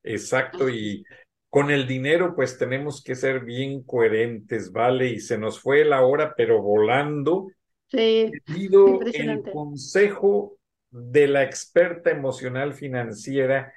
Exacto, 0.02 0.68
y 0.68 1.02
con 1.48 1.70
el 1.70 1.86
dinero 1.86 2.34
pues 2.34 2.58
tenemos 2.58 3.02
que 3.02 3.14
ser 3.14 3.44
bien 3.44 3.82
coherentes, 3.84 4.70
¿vale? 4.70 5.08
Y 5.08 5.20
se 5.20 5.38
nos 5.38 5.60
fue 5.60 5.84
la 5.84 6.04
hora, 6.04 6.34
pero 6.36 6.62
volando. 6.62 7.48
Sí, 7.94 8.32
pido 8.44 9.00
el 9.02 9.42
consejo 9.42 10.58
de 10.90 11.28
la 11.28 11.42
experta 11.42 12.10
emocional 12.10 12.74
financiera, 12.74 13.72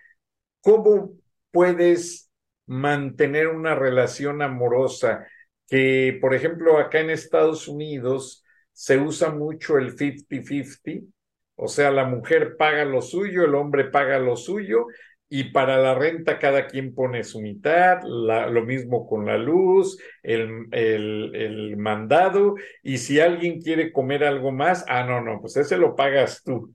¿cómo 0.61 1.13
puedes 1.51 2.29
mantener 2.65 3.47
una 3.47 3.75
relación 3.75 4.41
amorosa? 4.41 5.27
Que, 5.67 6.17
por 6.21 6.33
ejemplo, 6.33 6.77
acá 6.77 6.99
en 6.99 7.09
Estados 7.09 7.67
Unidos 7.67 8.43
se 8.71 8.99
usa 8.99 9.31
mucho 9.31 9.77
el 9.77 9.95
50-50, 9.95 11.07
o 11.55 11.67
sea, 11.67 11.89
la 11.91 12.05
mujer 12.05 12.55
paga 12.57 12.85
lo 12.85 13.01
suyo, 13.01 13.43
el 13.43 13.55
hombre 13.55 13.85
paga 13.85 14.19
lo 14.19 14.35
suyo, 14.35 14.85
y 15.29 15.45
para 15.45 15.77
la 15.77 15.93
renta 15.93 16.39
cada 16.39 16.67
quien 16.67 16.95
pone 16.95 17.23
su 17.23 17.41
mitad, 17.41 18.01
lo 18.03 18.65
mismo 18.65 19.07
con 19.07 19.25
la 19.25 19.37
luz, 19.37 19.97
el, 20.23 20.67
el, 20.71 21.35
el, 21.35 21.77
mandado, 21.77 22.55
y 22.81 22.97
si 22.99 23.19
alguien 23.19 23.61
quiere 23.61 23.91
comer 23.91 24.23
algo 24.23 24.51
más, 24.51 24.85
ah, 24.87 25.03
no, 25.03 25.21
no, 25.21 25.41
pues 25.41 25.57
ese 25.57 25.77
lo 25.77 25.95
pagas 25.95 26.43
tú, 26.43 26.73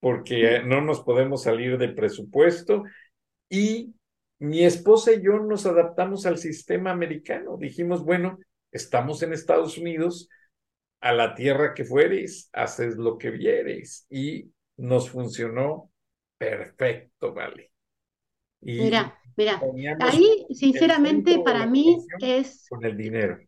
porque 0.00 0.62
no 0.64 0.80
nos 0.80 1.00
podemos 1.02 1.42
salir 1.42 1.76
de 1.76 1.88
presupuesto. 1.90 2.84
Y 3.50 3.94
mi 4.38 4.64
esposa 4.64 5.12
y 5.12 5.22
yo 5.22 5.38
nos 5.40 5.66
adaptamos 5.66 6.24
al 6.24 6.38
sistema 6.38 6.90
americano. 6.90 7.58
Dijimos, 7.58 8.04
bueno, 8.04 8.38
estamos 8.72 9.22
en 9.22 9.34
Estados 9.34 9.76
Unidos, 9.76 10.28
a 11.00 11.12
la 11.12 11.34
tierra 11.34 11.74
que 11.74 11.84
fueres, 11.84 12.48
haces 12.52 12.96
lo 12.96 13.18
que 13.18 13.30
vieres. 13.30 14.06
Y 14.10 14.50
nos 14.76 15.10
funcionó 15.10 15.90
perfecto, 16.38 17.34
¿vale? 17.34 17.69
Mira, 18.60 19.18
mira, 19.36 19.62
ahí 20.00 20.46
sinceramente 20.50 21.38
para 21.38 21.66
mí 21.66 21.98
es... 22.20 22.66
Con 22.68 22.84
el 22.84 22.96
dinero. 22.96 23.38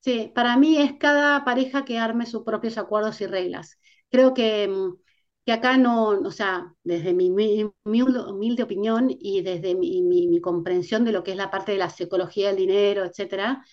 Sí, 0.00 0.30
para 0.34 0.56
mí 0.56 0.78
es 0.78 0.94
cada 0.98 1.44
pareja 1.44 1.84
que 1.84 1.98
arme 1.98 2.24
sus 2.26 2.42
propios 2.44 2.78
acuerdos 2.78 3.20
y 3.20 3.26
reglas. 3.26 3.78
Creo 4.10 4.32
que, 4.32 4.68
mm, 4.68 4.96
que 5.44 5.52
acá 5.52 5.76
no, 5.76 6.08
o 6.10 6.30
sea, 6.30 6.74
desde 6.84 7.14
mi, 7.14 7.30
humilde 7.84 8.62
opinión 8.62 9.08
y 9.10 9.42
desde 9.42 9.74
mi, 9.74 10.40
comprensión 10.40 11.04
de 11.04 11.12
lo 11.12 11.24
que 11.24 11.32
es 11.32 11.36
la 11.36 11.50
parte 11.50 11.72
de 11.72 11.78
la 11.78 11.90
psicología 11.90 12.48
del 12.48 12.56
dinero, 12.56 13.04
etcétera, 13.04 13.64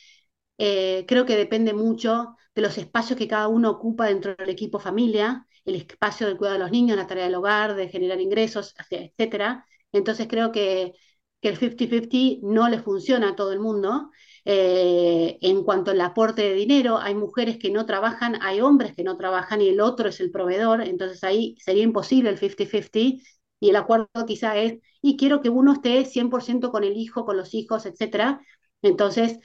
eh, 0.58 1.06
creo 1.08 1.26
que 1.26 1.38
depende 1.38 1.74
mucho 1.74 2.36
de 2.56 2.62
los 2.62 2.78
espacios 2.78 3.18
que 3.20 3.28
cada 3.28 3.48
uno 3.48 3.70
ocupa 3.72 4.08
dentro 4.08 4.36
del 4.36 4.50
equipo 4.50 4.80
familia, 4.80 5.48
el 5.66 5.76
espacio 5.76 6.28
del 6.28 6.38
cuidado 6.38 6.58
de 6.58 6.64
los 6.64 6.72
niños, 6.72 6.98
la 6.98 7.08
tarea 7.08 7.26
del 7.26 7.36
hogar, 7.36 7.76
de 7.76 7.90
generar 7.90 8.22
ingresos, 8.22 8.76
etcétera. 8.92 9.66
Entonces 9.96 10.28
creo 10.30 10.52
que, 10.52 10.94
el 11.42 11.60
50-50 11.60 12.40
no 12.42 12.70
le 12.70 12.80
funciona 12.80 13.30
a 13.30 13.36
todo 13.36 13.54
el 13.54 13.60
mundo. 13.60 14.10
Eh, 14.46 15.38
en 15.42 15.64
cuanto 15.64 15.92
al 15.92 16.02
aporte 16.02 16.42
de 16.42 16.54
dinero, 16.56 16.98
hay 16.98 17.14
mujeres 17.16 17.58
que 17.60 17.70
no 17.72 17.86
trabajan, 17.86 18.40
hay 18.42 18.62
hombres 18.62 18.96
que 18.96 19.04
no 19.04 19.16
trabajan 19.18 19.62
y 19.62 19.70
el 19.70 19.80
otro 19.82 20.10
es 20.10 20.20
el 20.20 20.32
proveedor, 20.32 20.82
entonces 20.82 21.24
ahí 21.24 21.56
sería 21.60 21.84
imposible 21.84 22.30
el 22.30 22.40
50-50 22.40 23.22
y 23.60 23.70
el 23.70 23.76
acuerdo 23.76 24.10
quizá 24.28 24.58
es, 24.58 24.80
y 25.02 25.18
quiero 25.18 25.42
que 25.42 25.50
uno 25.50 25.74
esté 25.74 26.06
100% 26.06 26.72
con 26.72 26.84
el 26.84 26.98
hijo, 26.98 27.26
con 27.26 27.38
los 27.38 27.54
hijos, 27.54 27.86
etc. 27.86 28.40
Entonces, 28.82 29.40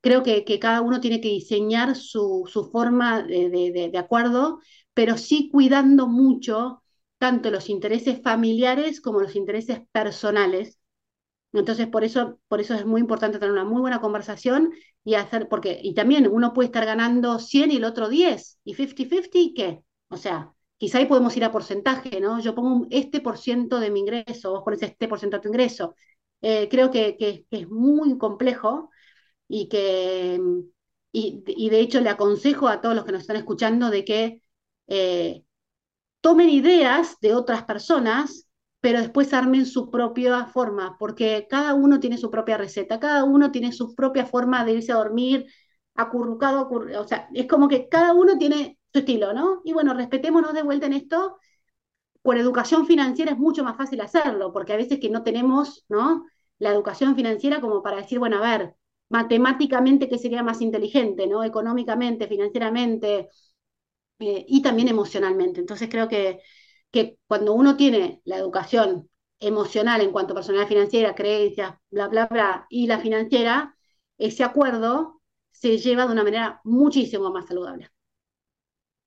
creo 0.00 0.22
que, 0.22 0.44
cada 0.60 0.80
uno 0.82 1.00
tiene 1.00 1.20
que 1.20 1.28
diseñar 1.28 1.96
su, 1.96 2.48
forma 2.72 3.22
de, 3.22 3.90
de, 3.92 3.98
acuerdo, 3.98 4.60
pero 4.94 5.18
sí 5.18 5.50
cuidando 5.52 6.06
mucho 6.06 6.82
tanto 7.18 7.50
los 7.50 7.68
intereses 7.68 8.20
familiares 8.22 9.00
como 9.00 9.20
los 9.20 9.36
intereses 9.36 9.80
personales. 9.92 10.78
Entonces, 11.52 11.86
por 11.88 12.04
eso, 12.04 12.40
por 12.48 12.60
eso 12.60 12.74
es 12.74 12.86
muy 12.86 13.00
importante 13.00 13.38
tener 13.38 13.52
una 13.52 13.64
muy 13.64 13.80
buena 13.80 14.00
conversación 14.00 14.72
y 15.04 15.14
hacer, 15.14 15.48
porque, 15.48 15.80
y 15.82 15.94
también 15.94 16.28
uno 16.30 16.52
puede 16.52 16.66
estar 16.66 16.84
ganando 16.84 17.38
100 17.38 17.70
y 17.70 17.76
el 17.76 17.84
otro 17.84 18.08
10, 18.08 18.58
y 18.64 18.74
50-50, 18.74 19.54
¿qué? 19.54 19.82
O 20.08 20.16
sea, 20.16 20.52
quizá 20.76 20.98
ahí 20.98 21.06
podemos 21.06 21.36
ir 21.36 21.44
a 21.44 21.52
porcentaje, 21.52 22.20
¿no? 22.20 22.40
Yo 22.40 22.54
pongo 22.54 22.86
este 22.90 23.20
por 23.20 23.38
ciento 23.38 23.80
de 23.80 23.90
mi 23.90 24.00
ingreso, 24.00 24.52
vos 24.52 24.62
pones 24.64 24.82
este 24.82 25.08
por 25.08 25.18
ciento 25.18 25.38
de 25.38 25.42
tu 25.42 25.48
ingreso. 25.48 25.94
Eh, 26.42 26.68
creo 26.70 26.90
que, 26.90 27.16
que, 27.16 27.46
es 27.50 27.68
muy 27.68 28.18
complejo 28.18 28.90
y 29.48 29.68
que, 29.68 30.40
y, 31.12 31.70
de 31.70 31.80
hecho 31.80 32.00
le 32.00 32.10
aconsejo 32.10 32.68
a 32.68 32.80
todos 32.80 32.94
los 32.94 33.04
que 33.04 33.12
nos 33.12 33.22
están 33.22 33.36
escuchando 33.36 33.90
de 33.90 34.04
que 34.04 34.42
eh, 34.88 35.44
tomen 36.20 36.50
ideas 36.50 37.16
de 37.20 37.34
otras 37.34 37.64
personas 37.64 38.46
pero 38.80 39.00
después 39.00 39.32
armen 39.34 39.66
su 39.66 39.90
propia 39.90 40.46
forma, 40.46 40.96
porque 40.98 41.46
cada 41.50 41.74
uno 41.74 41.98
tiene 41.98 42.18
su 42.18 42.30
propia 42.30 42.56
receta, 42.56 43.00
cada 43.00 43.24
uno 43.24 43.50
tiene 43.50 43.72
su 43.72 43.96
propia 43.96 44.26
forma 44.26 44.64
de 44.64 44.74
irse 44.74 44.92
a 44.92 44.96
dormir, 44.96 45.46
acurrucado, 45.96 46.68
o 46.70 47.04
sea, 47.08 47.28
es 47.34 47.48
como 47.48 47.66
que 47.68 47.88
cada 47.88 48.14
uno 48.14 48.38
tiene 48.38 48.78
su 48.92 49.00
estilo, 49.00 49.32
¿no? 49.32 49.60
Y 49.64 49.72
bueno, 49.72 49.92
respetémonos 49.92 50.54
de 50.54 50.62
vuelta 50.62 50.86
en 50.86 50.92
esto. 50.92 51.36
Por 52.22 52.38
educación 52.38 52.86
financiera 52.86 53.32
es 53.32 53.38
mucho 53.38 53.64
más 53.64 53.76
fácil 53.76 54.00
hacerlo, 54.00 54.52
porque 54.52 54.72
a 54.72 54.76
veces 54.76 55.00
que 55.00 55.10
no 55.10 55.22
tenemos, 55.24 55.84
¿no? 55.88 56.24
La 56.58 56.70
educación 56.70 57.16
financiera 57.16 57.60
como 57.60 57.82
para 57.82 57.98
decir, 57.98 58.18
bueno, 58.20 58.38
a 58.38 58.40
ver, 58.58 58.76
matemáticamente 59.08 60.08
qué 60.08 60.18
sería 60.18 60.42
más 60.44 60.60
inteligente, 60.60 61.26
¿no? 61.26 61.44
Económicamente, 61.44 62.28
financieramente 62.28 63.30
eh, 64.18 64.44
y 64.48 64.62
también 64.62 64.88
emocionalmente. 64.88 65.60
Entonces 65.60 65.88
creo 65.90 66.08
que, 66.08 66.40
que 66.90 67.18
cuando 67.26 67.52
uno 67.54 67.76
tiene 67.76 68.20
la 68.24 68.36
educación 68.38 69.10
emocional 69.40 70.00
en 70.00 70.12
cuanto 70.12 70.32
a 70.32 70.36
personalidad 70.36 70.68
financiera, 70.68 71.14
creencias, 71.14 71.74
bla, 71.90 72.08
bla, 72.08 72.26
bla, 72.26 72.66
y 72.70 72.86
la 72.86 72.98
financiera, 73.00 73.76
ese 74.18 74.44
acuerdo 74.44 75.20
se 75.52 75.78
lleva 75.78 76.06
de 76.06 76.12
una 76.12 76.24
manera 76.24 76.60
muchísimo 76.64 77.30
más 77.30 77.46
saludable. 77.46 77.90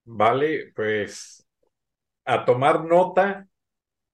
Vale, 0.05 0.72
pues 0.76 1.45
a 2.26 2.45
tomar 2.45 2.86
nota, 2.86 3.47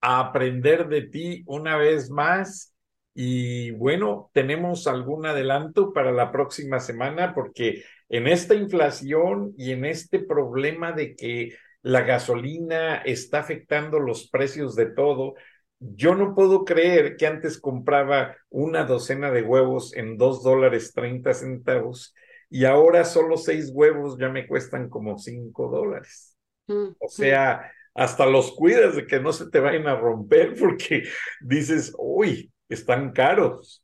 a 0.02 0.20
aprender 0.20 0.88
de 0.90 1.04
ti 1.04 1.44
una 1.48 1.78
vez 1.78 2.10
más 2.12 2.76
y 3.14 3.72
bueno, 3.72 4.30
tenemos 4.34 4.88
algún 4.88 5.26
adelanto 5.28 5.94
para 5.94 6.12
la 6.12 6.32
próxima 6.32 6.80
semana 6.80 7.34
porque 7.36 7.84
en 8.18 8.28
esta 8.28 8.56
inflación 8.56 9.54
y 9.58 9.72
en 9.72 9.86
este 9.86 10.20
problema 10.20 10.92
de 10.92 11.16
que 11.16 11.56
la 11.82 12.02
gasolina 12.02 12.98
está 12.98 13.40
afectando 13.40 14.00
los 14.00 14.30
precios 14.30 14.76
de 14.76 14.88
todo, 14.88 15.36
yo 15.80 16.16
no 16.16 16.34
puedo 16.36 16.66
creer 16.66 17.18
que 17.18 17.28
antes 17.28 17.60
compraba 17.60 18.36
una 18.50 18.86
docena 18.86 19.32
de 19.32 19.42
huevos 19.44 19.96
en 19.96 20.18
dos 20.18 20.44
dólares 20.44 20.94
treinta 20.94 21.34
centavos 21.34 22.14
y 22.50 22.66
ahora 22.66 23.04
solo 23.06 23.38
seis 23.38 23.72
huevos 23.74 24.18
ya 24.20 24.30
me 24.30 24.48
cuestan 24.48 24.90
como 24.90 25.18
cinco 25.18 25.70
dólares. 25.70 26.38
Mm, 26.68 26.96
o 27.00 27.08
sea, 27.10 27.72
hasta 27.94 28.26
los 28.26 28.54
cuidas 28.54 28.96
de 28.96 29.08
que 29.08 29.20
no 29.20 29.34
se 29.34 29.50
te 29.50 29.60
vayan 29.60 29.88
a 29.88 29.96
romper 29.96 30.56
porque 30.60 31.04
dices, 31.42 31.94
uy, 31.98 32.52
están 32.70 33.12
caros. 33.14 33.84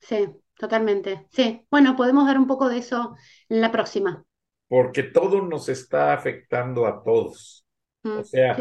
Sí, 0.00 0.16
totalmente. 0.58 1.26
Sí, 1.30 1.66
bueno, 1.70 1.96
podemos 1.96 2.26
ver 2.26 2.38
un 2.38 2.46
poco 2.46 2.68
de 2.68 2.78
eso 2.78 3.16
en 3.48 3.60
la 3.60 3.72
próxima. 3.72 4.24
Porque 4.68 5.02
todo 5.02 5.42
nos 5.42 5.68
está 5.68 6.12
afectando 6.12 6.86
a 6.86 7.02
todos. 7.02 7.64
O 8.04 8.08
mm, 8.08 8.24
sea, 8.24 8.56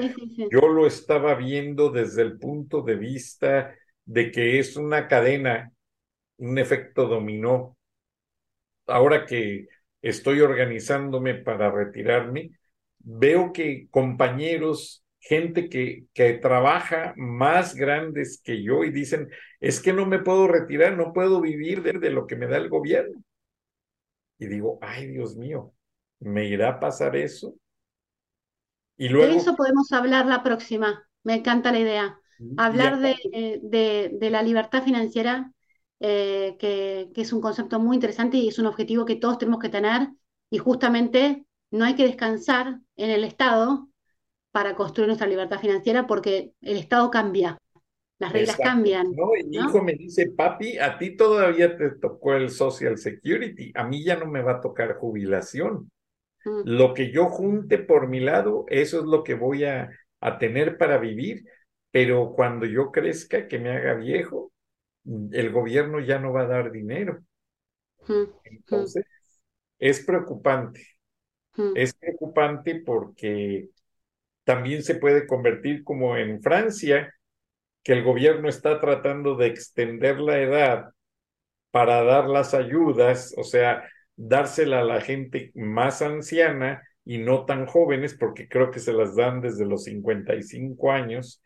yo 0.49 0.67
lo 0.69 0.87
estaba 0.87 1.35
viendo 1.35 1.89
desde 1.89 2.21
el 2.21 2.39
punto 2.39 2.81
de 2.81 2.95
vista 2.95 3.75
de 4.05 4.31
que 4.31 4.59
es 4.59 4.77
una 4.77 5.07
cadena, 5.07 5.71
un 6.37 6.57
efecto 6.57 7.07
dominó. 7.07 7.77
Ahora 8.87 9.25
que 9.25 9.67
estoy 10.01 10.39
organizándome 10.41 11.35
para 11.35 11.69
retirarme, 11.69 12.51
veo 12.99 13.51
que 13.51 13.87
compañeros 13.89 15.03
gente 15.28 15.69
que, 15.69 16.05
que 16.13 16.34
trabaja 16.34 17.13
más 17.17 17.75
grandes 17.75 18.41
que 18.41 18.63
yo 18.63 18.84
y 18.84 18.91
dicen, 18.91 19.30
es 19.59 19.82
que 19.82 19.91
no 19.91 20.05
me 20.05 20.19
puedo 20.19 20.47
retirar, 20.47 20.95
no 20.95 21.11
puedo 21.11 21.41
vivir 21.41 21.82
de, 21.82 22.09
lo 22.09 22.28
que 22.28 22.38
me 22.38 22.47
da 22.47 22.57
el 22.57 22.69
gobierno. 22.69 23.21
Y 24.39 24.47
digo, 24.47 24.80
ay 24.82 25.07
Dios 25.07 25.36
mío, 25.36 25.73
¿me 26.19 26.45
irá 26.45 26.69
a 26.69 26.80
pasar 26.80 27.15
eso? 27.15 27.55
Y 28.95 29.09
luego... 29.09 29.34
De 29.34 29.38
eso 29.38 29.55
podemos 29.55 29.91
hablar 29.91 30.25
la 30.28 30.43
próxima, 30.43 31.03
me 31.23 31.36
encanta 31.36 31.71
la 31.71 31.80
idea. 31.80 32.19
Hablar 32.55 32.99
de, 32.99 33.15
eh, 33.34 33.59
de, 33.63 34.11
de, 34.13 34.30
la 34.30 34.43
libertad 34.43 34.84
financiera, 34.84 35.51
eh, 35.99 36.55
que, 36.59 37.09
que 37.13 37.21
es 37.21 37.34
un 37.34 37.41
concepto 37.41 37.80
muy 37.80 37.95
interesante 37.95 38.38
y 38.38 38.47
es 38.47 38.59
un 38.59 38.67
objetivo 38.67 39.05
que 39.05 39.15
todos 39.15 39.39
tenemos 39.39 39.59
que 39.59 39.69
tener 39.69 40.09
y 40.51 40.59
justamente 40.59 41.47
no 41.71 41.84
hay 41.84 41.95
que 41.95 42.05
descansar 42.05 42.80
en 42.95 43.09
el 43.09 43.23
Estado 43.23 43.89
para 44.57 44.73
construir 44.73 45.05
nuestra 45.05 45.27
libertad 45.27 45.59
financiera 45.59 46.07
porque 46.07 46.53
el 46.61 46.77
Estado 46.77 47.11
cambia, 47.11 47.59
las 48.17 48.33
reglas 48.33 48.57
cambian. 48.57 49.05
¿no? 49.15 49.35
Y 49.39 49.43
mi 49.43 49.57
hijo 49.57 49.83
me 49.83 49.93
dice, 49.93 50.31
papi, 50.31 50.79
a 50.79 50.97
ti 50.97 51.15
todavía 51.15 51.77
te 51.77 51.91
tocó 51.91 52.33
el 52.33 52.49
Social 52.49 52.97
Security, 52.97 53.71
a 53.75 53.83
mí 53.83 54.03
ya 54.03 54.15
no 54.15 54.25
me 54.25 54.41
va 54.41 54.53
a 54.53 54.61
tocar 54.61 54.95
jubilación. 54.95 55.91
Mm. 56.43 56.61
Lo 56.65 56.95
que 56.95 57.11
yo 57.11 57.25
junte 57.25 57.77
por 57.77 58.07
mi 58.07 58.19
lado, 58.19 58.65
eso 58.69 58.97
es 58.97 59.05
lo 59.05 59.23
que 59.23 59.35
voy 59.35 59.65
a, 59.65 59.91
a 60.21 60.39
tener 60.39 60.79
para 60.79 60.97
vivir, 60.97 61.43
pero 61.91 62.33
cuando 62.35 62.65
yo 62.65 62.91
crezca, 62.91 63.47
que 63.47 63.59
me 63.59 63.69
haga 63.69 63.93
viejo, 63.93 64.51
el 65.05 65.51
gobierno 65.51 65.99
ya 65.99 66.17
no 66.17 66.33
va 66.33 66.41
a 66.41 66.47
dar 66.47 66.71
dinero. 66.71 67.23
Mm, 68.07 68.23
Entonces, 68.43 69.05
es 69.77 70.03
preocupante. 70.03 70.83
Mm. 71.57 71.73
Es 71.75 71.93
preocupante 71.93 72.81
porque 72.83 73.69
también 74.47 74.81
se 74.81 74.95
puede 74.95 75.27
convertir 75.27 75.83
como 75.83 76.15
en 76.15 76.41
Francia, 76.41 77.13
que 77.83 77.91
el 77.91 78.01
gobierno 78.01 78.47
está 78.47 78.79
tratando 78.79 79.35
de 79.35 79.47
extender 79.47 80.21
la 80.21 80.39
edad 80.39 80.85
para 81.69 82.01
dar 82.03 82.29
las 82.29 82.53
ayudas, 82.53 83.33
o 83.35 83.43
sea, 83.43 83.83
dársela 84.15 84.79
a 84.79 84.85
la 84.85 85.01
gente 85.01 85.51
más 85.53 86.01
anciana 86.01 86.81
y 87.03 87.17
no 87.17 87.43
tan 87.43 87.65
jóvenes, 87.65 88.13
porque 88.13 88.47
creo 88.47 88.71
que 88.71 88.79
se 88.79 88.93
las 88.93 89.17
dan 89.17 89.41
desde 89.41 89.65
los 89.65 89.83
55 89.83 90.93
años, 90.93 91.43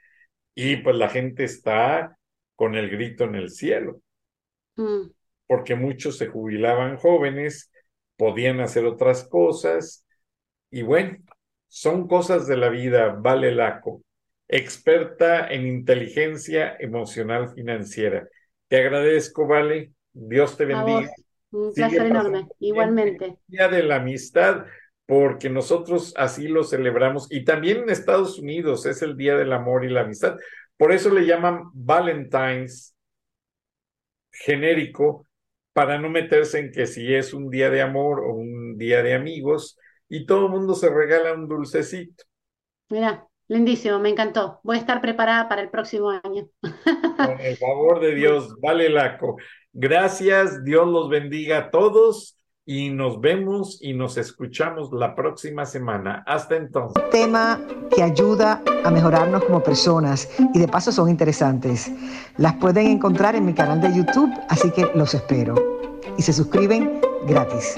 y 0.54 0.78
pues 0.78 0.96
la 0.96 1.10
gente 1.10 1.44
está 1.44 2.16
con 2.56 2.76
el 2.76 2.92
grito 2.92 3.24
en 3.24 3.34
el 3.34 3.50
cielo, 3.50 4.00
mm. 4.76 5.10
porque 5.48 5.74
muchos 5.74 6.20
se 6.20 6.28
jubilaban 6.28 6.98
jóvenes, 6.98 7.72
podían 8.16 8.60
hacer 8.60 8.86
otras 8.86 9.28
cosas, 9.28 10.06
y 10.70 10.84
bueno, 10.84 11.18
son 11.74 12.06
cosas 12.06 12.48
de 12.48 12.58
la 12.58 12.68
vida, 12.68 13.16
Vale 13.18 13.56
Laco, 13.56 14.04
experta 14.50 15.48
en 15.48 15.66
inteligencia 15.66 16.76
emocional 16.78 17.54
financiera. 17.56 18.28
Te 18.68 18.82
agradezco, 18.82 19.48
Vale. 19.48 19.94
Dios 20.12 20.58
te 20.58 20.66
bendiga. 20.66 21.10
Un 21.52 21.74
placer 21.74 22.08
enorme, 22.08 22.46
igualmente. 22.60 23.38
Día 23.48 23.70
de 23.70 23.84
la 23.84 23.96
amistad, 23.96 24.66
porque 25.06 25.50
nosotros 25.50 26.14
así 26.18 26.50
lo 26.50 26.66
celebramos. 26.66 27.32
Y 27.32 27.46
también 27.46 27.78
en 27.78 27.90
Estados 27.90 28.38
Unidos 28.38 28.86
es 28.86 29.02
el 29.02 29.16
Día 29.16 29.38
del 29.38 29.54
Amor 29.54 29.86
y 29.86 29.90
la 29.90 30.02
Amistad. 30.02 30.36
Por 30.76 30.92
eso 30.92 31.10
le 31.10 31.26
llaman 31.26 31.70
Valentine's 31.74 32.94
genérico, 34.30 35.26
para 35.72 35.98
no 35.98 36.10
meterse 36.10 36.60
en 36.60 36.72
que 36.74 36.86
si 36.86 37.16
es 37.16 37.34
un 37.34 37.50
día 37.50 37.70
de 37.70 37.82
amor 37.82 38.20
o 38.20 38.34
un 38.34 38.78
día 38.78 39.02
de 39.04 39.14
amigos, 39.14 39.78
y 40.12 40.26
todo 40.26 40.48
el 40.48 40.52
mundo 40.52 40.76
se 40.76 40.90
regala 40.90 41.34
un 41.34 41.48
dulcecito. 41.48 42.26
Mira, 42.90 43.26
lindísimo, 43.48 43.98
me 43.98 44.10
encantó. 44.10 44.60
Voy 44.62 44.76
a 44.76 44.80
estar 44.80 45.00
preparada 45.00 45.48
para 45.48 45.62
el 45.62 45.70
próximo 45.70 46.10
año. 46.10 46.50
Con 46.62 47.40
el 47.40 47.56
favor 47.56 48.02
de 48.02 48.14
Dios, 48.14 48.54
vale 48.62 48.90
Laco. 48.90 49.38
Gracias, 49.72 50.66
Dios 50.66 50.86
los 50.86 51.10
bendiga 51.10 51.58
a 51.58 51.72
todos 51.72 52.38
y 52.66 52.90
nos 52.90 53.22
vemos 53.22 53.80
y 53.82 53.94
nos 53.94 54.18
escuchamos 54.18 54.92
la 54.92 55.16
próxima 55.16 55.66
semana. 55.66 56.26
Hasta 56.28 56.58
entonces. 56.58 57.02
Tema 57.10 57.62
que 57.96 58.04
ayuda 58.04 58.62
a 58.84 58.92
mejorarnos 58.92 59.46
como 59.46 59.64
personas 59.64 60.30
y 60.54 60.60
de 60.60 60.68
paso 60.68 60.92
son 60.92 61.10
interesantes. 61.10 61.90
Las 62.36 62.56
pueden 62.56 62.88
encontrar 62.88 63.38
en 63.38 63.46
mi 63.46 63.54
canal 63.54 63.80
de 63.80 63.96
YouTube, 63.96 64.30
así 64.50 64.70
que 64.72 64.92
los 64.94 65.14
espero. 65.14 65.56
Y 66.18 66.22
se 66.22 66.34
suscriben 66.34 67.00
gratis. 67.26 67.78